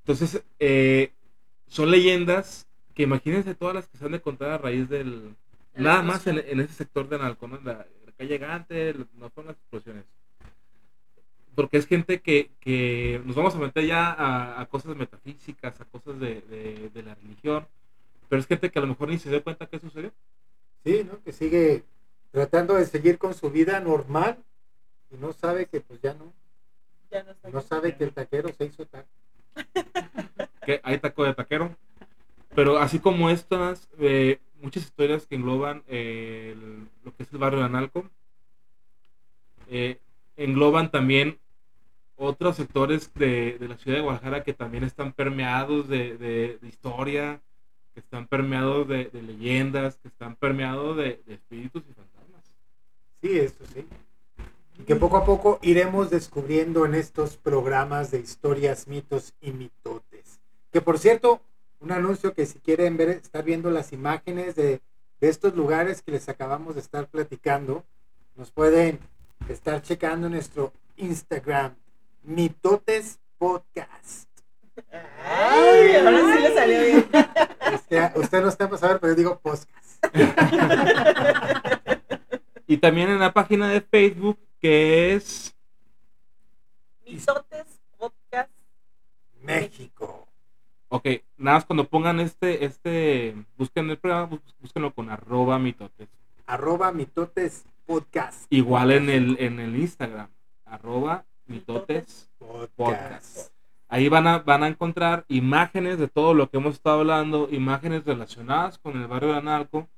Entonces, 0.00 0.42
eh, 0.60 1.12
son 1.66 1.90
leyendas 1.90 2.66
que 2.94 3.02
imagínense 3.04 3.54
todas 3.54 3.74
las 3.74 3.88
que 3.88 3.98
se 3.98 4.04
han 4.04 4.12
de 4.12 4.20
contar 4.20 4.50
a 4.50 4.58
raíz 4.58 4.88
del... 4.88 5.34
Nada 5.74 6.02
más 6.02 6.26
en, 6.26 6.38
ese 6.60 6.72
sector 6.72 7.08
de 7.08 7.16
Analco, 7.16 7.48
¿no? 7.48 7.56
En 7.58 7.64
la, 7.66 7.72
la 8.06 8.12
calle 8.16 8.38
Gante, 8.38 8.94
no 9.18 9.28
son 9.34 9.46
las 9.46 9.56
explosiones. 9.56 10.04
Porque 11.56 11.78
es 11.78 11.86
gente 11.88 12.20
que, 12.20 12.50
que 12.60 13.20
nos 13.24 13.36
vamos 13.36 13.56
a 13.56 13.58
meter 13.58 13.86
ya 13.86 14.12
a, 14.12 14.60
a 14.60 14.66
cosas 14.66 14.96
metafísicas, 14.96 15.80
a 15.80 15.86
cosas 15.86 16.20
de, 16.20 16.42
de- 16.42 16.90
de 16.94 17.02
la 17.02 17.16
religión, 17.16 17.66
pero 18.28 18.40
es 18.40 18.46
gente 18.46 18.70
que 18.70 18.78
a 18.78 18.82
lo 18.82 18.88
mejor 18.88 19.08
ni 19.08 19.18
se 19.18 19.30
dio 19.30 19.42
cuenta 19.42 19.66
que 19.66 19.80
sucedió. 19.80 20.12
Sí, 20.84 21.04
¿no? 21.04 21.22
Que 21.24 21.32
sigue 21.32 21.84
tratando 22.30 22.74
de 22.74 22.86
seguir 22.86 23.18
con 23.18 23.34
su 23.34 23.50
vida 23.50 23.80
normal 23.80 24.38
y 25.10 25.16
no 25.16 25.32
sabe 25.32 25.66
que 25.66 25.80
pues 25.80 26.00
ya 26.02 26.14
no. 26.14 26.32
Ya 27.10 27.24
no 27.52 27.62
sabe 27.62 27.96
que 27.96 28.04
el 28.04 28.12
taquero 28.12 28.50
se 28.52 28.66
hizo 28.66 28.84
taco. 28.86 29.08
que 30.66 30.80
hay 30.82 30.98
taco 30.98 31.24
de 31.24 31.34
taquero. 31.34 31.74
Pero 32.54 32.78
así 32.78 32.98
como 33.00 33.30
estas, 33.30 33.88
eh, 33.98 34.40
muchas 34.60 34.84
historias 34.84 35.26
que 35.26 35.36
engloban 35.36 35.84
eh, 35.88 36.52
el- 36.56 36.88
lo 37.04 37.14
que 37.16 37.22
es 37.24 37.32
el 37.32 37.38
barrio 37.38 37.60
de 37.60 37.66
Analco, 37.66 38.10
eh, 39.68 39.98
engloban 40.36 40.90
también 40.90 41.38
otros 42.16 42.56
sectores 42.56 43.12
de, 43.14 43.58
de 43.58 43.68
la 43.68 43.76
ciudad 43.76 43.98
de 43.98 44.02
Guadalajara 44.02 44.42
que 44.42 44.54
también 44.54 44.84
están 44.84 45.12
permeados 45.12 45.88
de, 45.88 46.16
de- 46.16 46.58
historia, 46.66 47.40
que 47.94 48.00
están 48.00 48.26
permeados 48.26 48.88
de, 48.88 49.10
leyendas, 49.12 49.96
que 49.98 50.08
están 50.08 50.36
permeados 50.36 50.96
de, 50.96 51.22
espíritus 51.28 51.82
y 51.88 51.92
fantasmas. 51.92 52.44
Sí, 53.22 53.38
eso 53.38 53.64
sí. 53.72 53.86
Y 54.78 54.82
que 54.82 54.96
poco 54.96 55.16
a 55.16 55.24
poco 55.24 55.58
iremos 55.62 56.10
descubriendo 56.10 56.84
en 56.84 56.94
estos 56.94 57.36
programas 57.36 58.10
de 58.10 58.20
historias, 58.20 58.88
mitos 58.88 59.34
y 59.40 59.52
mitotes. 59.52 60.40
Que 60.72 60.80
por 60.82 60.98
cierto, 60.98 61.40
un 61.80 61.92
anuncio 61.92 62.34
que 62.34 62.44
si 62.46 62.58
quieren 62.58 62.96
ver, 62.96 63.08
estar 63.10 63.44
viendo 63.44 63.70
las 63.70 63.92
imágenes 63.92 64.54
de, 64.54 64.80
de 65.20 65.28
estos 65.28 65.54
lugares 65.54 66.02
que 66.02 66.12
les 66.12 66.28
acabamos 66.28 66.74
de 66.74 66.80
estar 66.82 67.06
platicando, 67.08 67.84
nos 68.36 68.50
pueden 68.50 68.98
estar 69.48 69.80
checando 69.82 70.28
nuestro 70.28 70.72
Instagram, 70.96 71.74
Mitotes 72.26 73.20
Podcast. 73.38 74.28
Ay, 75.24 75.94
ahora 75.94 76.20
sí 76.20 76.42
le 76.42 76.54
salió 76.54 76.80
bien. 76.82 77.08
Usted, 77.72 78.16
usted 78.16 78.42
no 78.42 78.48
está 78.48 78.68
para 78.68 78.78
saber, 78.78 78.98
pero 79.00 79.12
yo 79.12 79.16
digo 79.16 79.38
podcast. 79.38 80.04
Y 82.68 82.78
también 82.78 83.10
en 83.10 83.20
la 83.20 83.32
página 83.32 83.68
de 83.68 83.80
Facebook 83.80 84.40
que 84.60 85.14
es 85.14 85.54
Misotes 87.06 87.80
Podcast. 87.96 88.50
México. 89.40 90.26
Ok, 90.88 91.06
nada 91.36 91.58
más 91.58 91.64
cuando 91.64 91.88
pongan 91.88 92.18
este, 92.18 92.64
este, 92.64 93.36
busquen 93.56 93.88
el 93.88 93.98
programa, 93.98 94.40
búsquenlo 94.58 94.92
con 94.92 95.10
arroba 95.10 95.60
mitotes. 95.60 96.08
Arroba 96.46 96.90
Mitotes 96.90 97.64
Podcast. 97.86 98.46
Igual 98.50 98.90
en 98.90 99.10
el, 99.10 99.36
en 99.38 99.60
el 99.60 99.76
Instagram, 99.76 100.28
arroba 100.64 101.24
mitotes. 101.46 102.30
Podcast. 102.76 103.52
Ahí 103.88 104.08
van 104.08 104.26
a, 104.26 104.38
van 104.40 104.62
a 104.62 104.68
encontrar 104.68 105.24
imágenes 105.28 105.98
de 105.98 106.08
todo 106.08 106.34
lo 106.34 106.50
que 106.50 106.56
hemos 106.56 106.74
estado 106.74 107.00
hablando, 107.00 107.48
imágenes 107.50 108.04
relacionadas 108.04 108.78
con 108.78 109.00
el 109.00 109.06
barrio 109.06 109.30
de 109.32 109.38
Analco, 109.38 109.88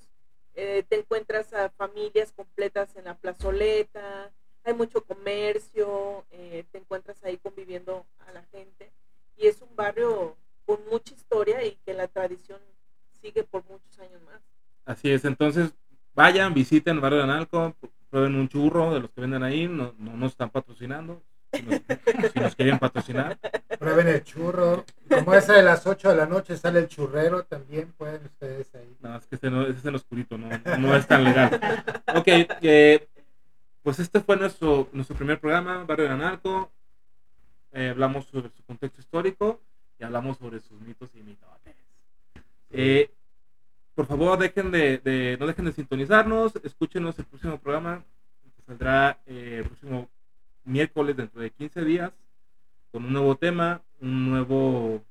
eh, 0.56 0.84
te 0.90 0.98
encuentras 0.98 1.54
a 1.54 1.70
familias 1.70 2.32
completas 2.32 2.96
en 2.96 3.06
la 3.06 3.14
plazoleta, 3.14 4.32
hay 4.64 4.74
mucho 4.74 5.04
comercio, 5.04 6.26
eh, 6.32 6.66
te 6.72 6.80
encuentras 6.80 7.24
ahí 7.24 7.38
conviviendo 7.38 8.04
a 8.28 8.32
la 8.32 8.44
gente 8.46 8.92
y 9.38 9.46
es 9.46 9.62
un 9.62 9.76
barrio 9.76 10.36
con 10.66 10.80
mucha 10.90 11.14
historia 11.14 11.64
y 11.64 11.78
que 11.86 11.94
la 11.94 12.08
tradición 12.08 12.60
sigue 13.22 13.44
por 13.44 13.64
muchos 13.66 14.00
años 14.00 14.22
más. 14.24 14.42
Así 14.86 15.12
es, 15.12 15.26
entonces 15.26 15.72
vayan, 16.16 16.56
visiten 16.56 16.96
el 16.96 17.02
barrio 17.02 17.20
de 17.20 17.26
Analco, 17.26 17.76
prueben 18.10 18.34
un 18.34 18.50
churro 18.50 18.92
de 18.92 19.02
los 19.02 19.12
que 19.12 19.22
venden 19.22 19.44
ahí, 19.44 19.68
no, 19.68 19.94
no 20.00 20.18
nos 20.18 20.32
están 20.32 20.50
patrocinando, 20.50 21.22
si 21.52 21.62
nos, 21.64 21.82
si 22.34 22.40
nos 22.40 22.56
quieren 22.56 22.80
patrocinar. 22.80 23.38
prueben 23.80 24.08
el 24.08 24.24
churro. 24.24 24.86
Como 25.10 25.34
esa 25.34 25.54
de 25.54 25.64
las 25.64 25.86
8 25.88 26.10
de 26.10 26.16
la 26.16 26.26
noche 26.26 26.58
sale 26.58 26.80
el 26.80 26.88
churrero, 26.88 27.44
también 27.44 27.92
pueden 27.94 28.24
ustedes 28.26 28.74
ahí. 28.76 28.96
No, 29.02 29.16
es 29.18 29.26
que 29.26 29.36
ese, 29.36 29.50
no, 29.50 29.64
ese 29.64 29.80
es 29.80 29.86
el 29.86 29.96
oscurito, 29.96 30.38
no, 30.38 30.50
no 30.78 30.96
es 30.96 31.08
tan 31.08 31.24
legal. 31.24 31.60
Ok, 32.16 32.28
eh, 32.28 33.08
pues 33.84 34.00
este 34.00 34.20
fue 34.20 34.38
nuestro, 34.38 34.90
nuestro 34.94 35.16
primer 35.16 35.40
programa, 35.40 35.84
Barrio 35.86 36.06
de 36.06 36.12
Anarco. 36.14 36.72
Eh, 37.72 37.90
hablamos 37.90 38.26
sobre 38.26 38.50
su 38.50 38.64
contexto 38.64 39.00
histórico 39.02 39.62
y 40.00 40.04
hablamos 40.04 40.38
sobre 40.38 40.60
sus 40.60 40.80
mitos 40.82 41.10
y 41.16 41.22
mitotes. 41.24 41.76
Eh, 42.72 43.10
por 43.96 44.06
favor, 44.08 44.38
dejen 44.40 44.72
de, 44.72 44.98
de- 45.00 45.38
no 45.40 45.46
dejen 45.48 45.66
de 45.66 45.74
sintonizarnos, 45.74 46.54
escúchenos 46.64 47.18
el 47.20 47.26
próximo 47.26 47.58
programa, 47.60 48.04
que 48.56 48.62
saldrá 48.64 49.20
el 49.26 49.66
próximo 49.66 50.10
miércoles 50.70 51.18
dentro 51.18 51.42
de 51.42 51.50
15 51.50 51.84
días, 51.84 52.12
con 52.92 53.06
un 53.06 53.14
nuevo 53.14 53.36
tema, 53.36 53.82
un 54.00 54.30
nuevo, 54.30 55.02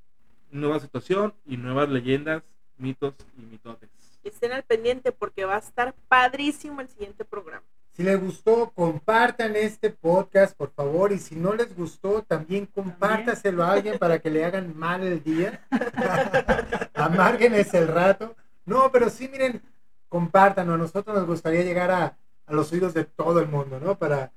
nueva 0.51 0.79
situación 0.79 1.33
y 1.45 1.57
nuevas 1.57 1.89
leyendas, 1.89 2.43
mitos 2.77 3.13
y 3.37 3.41
mitotes. 3.41 3.89
Estén 4.23 4.51
al 4.51 4.63
pendiente 4.63 5.11
porque 5.11 5.45
va 5.45 5.55
a 5.55 5.59
estar 5.59 5.93
padrísimo 6.07 6.81
el 6.81 6.87
siguiente 6.87 7.25
programa. 7.25 7.63
Si 7.91 8.03
les 8.03 8.19
gustó, 8.19 8.71
compartan 8.73 9.55
este 9.57 9.89
podcast, 9.89 10.55
por 10.55 10.71
favor. 10.71 11.11
Y 11.11 11.19
si 11.19 11.35
no 11.35 11.53
les 11.53 11.75
gustó, 11.75 12.23
también 12.23 12.65
compártaselo 12.65 13.63
a 13.63 13.73
alguien 13.73 13.99
para 13.99 14.19
que 14.19 14.29
le 14.29 14.45
hagan 14.45 14.77
mal 14.77 15.03
el 15.03 15.21
día. 15.21 15.65
Amárguenes 16.93 17.73
el 17.73 17.89
rato. 17.89 18.35
No, 18.65 18.89
pero 18.91 19.09
sí, 19.09 19.27
miren, 19.29 19.61
compártanlo. 20.07 20.75
A 20.75 20.77
nosotros 20.77 21.13
nos 21.13 21.27
gustaría 21.27 21.63
llegar 21.63 21.91
a, 21.91 22.17
a 22.45 22.53
los 22.53 22.71
oídos 22.71 22.93
de 22.93 23.03
todo 23.03 23.41
el 23.41 23.49
mundo, 23.49 23.81
¿no? 23.81 23.97
Para 23.97 24.31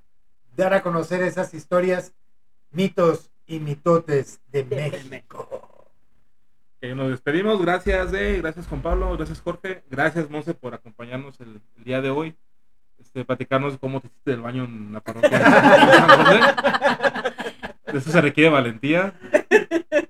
dar 0.57 0.75
a 0.75 0.83
conocer 0.83 1.23
esas 1.23 1.55
historias, 1.55 2.15
mitos 2.71 3.31
y 3.47 3.61
mitotes 3.61 4.41
de 4.51 4.65
De 4.65 4.77
México. 4.77 5.89
Eh, 6.81 6.95
nos 6.95 7.11
despedimos, 7.11 7.63
gracias 7.63 8.11
de, 8.11 8.39
gracias 8.39 8.67
Juan 8.67 8.83
Pablo, 8.83 9.17
gracias 9.17 9.41
Jorge, 9.41 9.85
gracias 9.89 10.29
Monse 10.29 10.53
por 10.53 10.75
acompañarnos 10.75 11.41
el, 11.41 11.61
el 11.77 11.85
día 11.85 12.01
de 12.01 12.11
hoy, 12.11 12.37
este, 12.99 13.25
platicarnos 13.25 13.79
cómo 13.79 14.01
te 14.01 14.09
hiciste 14.09 14.31
del 14.33 14.41
baño 14.41 14.65
en 14.65 14.93
la 14.93 15.01
parroquia. 15.01 15.39
de 17.87 17.99
Eso 17.99 18.11
se 18.11 18.21
requiere 18.21 18.51
valentía. 18.51 19.15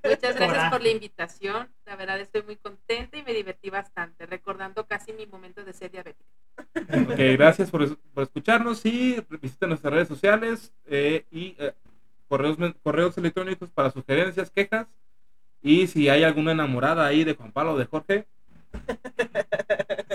Muchas 0.05 0.37
gracias 0.37 0.71
por 0.71 0.83
la 0.83 0.89
invitación. 0.89 1.69
La 1.85 1.97
verdad 1.97 2.21
estoy 2.21 2.43
muy 2.43 2.57
contenta 2.57 3.17
y 3.17 3.23
me 3.23 3.33
divertí 3.33 3.71
bastante, 3.71 4.27
recordando 4.27 4.87
casi 4.87 5.13
mi 5.13 5.27
momento 5.27 5.65
de 5.65 5.73
ser 5.73 5.91
diabética. 5.91 6.31
Ok, 6.75 7.17
gracias 7.17 7.71
por, 7.71 7.83
es- 7.83 7.97
por 8.15 8.23
escucharnos 8.25 8.85
y 8.87 9.23
visiten 9.41 9.69
nuestras 9.71 9.93
redes 9.95 10.09
sociales 10.09 10.73
eh, 10.87 11.25
y 11.31 11.55
eh, 11.59 11.73
correos, 12.29 12.57
correos 12.83 13.17
electrónicos 13.19 13.71
para 13.71 13.91
sugerencias, 13.91 14.51
quejas 14.51 14.87
y 15.63 15.87
si 15.87 16.09
hay 16.09 16.25
alguna 16.25 16.53
enamorada 16.53 17.07
ahí 17.07 17.25
de 17.25 17.35
Juan 17.35 17.53
Pablo 17.53 17.75
o 17.75 17.79
de 17.79 17.85
Jorge, 17.87 18.27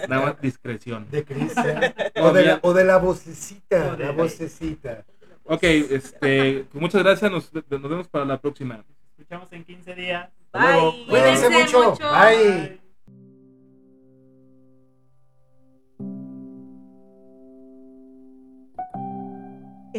nada 0.07 0.25
más 0.25 0.41
discreción. 0.41 1.07
De 1.11 1.23
Cristian. 1.23 1.93
O 2.15 2.33
de 2.33 2.43
la, 2.45 2.59
o 2.63 2.73
de 2.73 2.83
la 2.83 2.97
vocecita. 2.97 3.93
O 3.93 3.95
de- 3.95 4.05
La 4.05 4.11
vocecita. 4.11 5.05
Ok, 5.43 5.63
este, 5.63 6.65
pues 6.71 6.81
muchas 6.81 7.03
gracias, 7.03 7.31
nos, 7.31 7.53
nos 7.53 7.81
vemos 7.89 8.07
para 8.07 8.25
la 8.25 8.41
próxima. 8.41 8.77
Nos 8.77 8.85
escuchamos 9.11 9.51
en 9.53 9.63
15 9.63 9.95
días. 9.95 10.29
Bye. 10.51 11.05
Cuídense 11.07 11.47
Cuídense 11.47 11.49
mucho. 11.77 11.91
mucho. 11.91 12.03
Bye. 12.11 12.86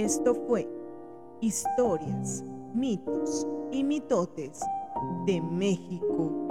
Esto 0.04 0.32
fue 0.46 0.68
Historias, 1.40 2.44
mitos 2.72 3.44
y 3.72 3.82
mitotes 3.82 4.60
de 5.26 5.40
México 5.40 6.47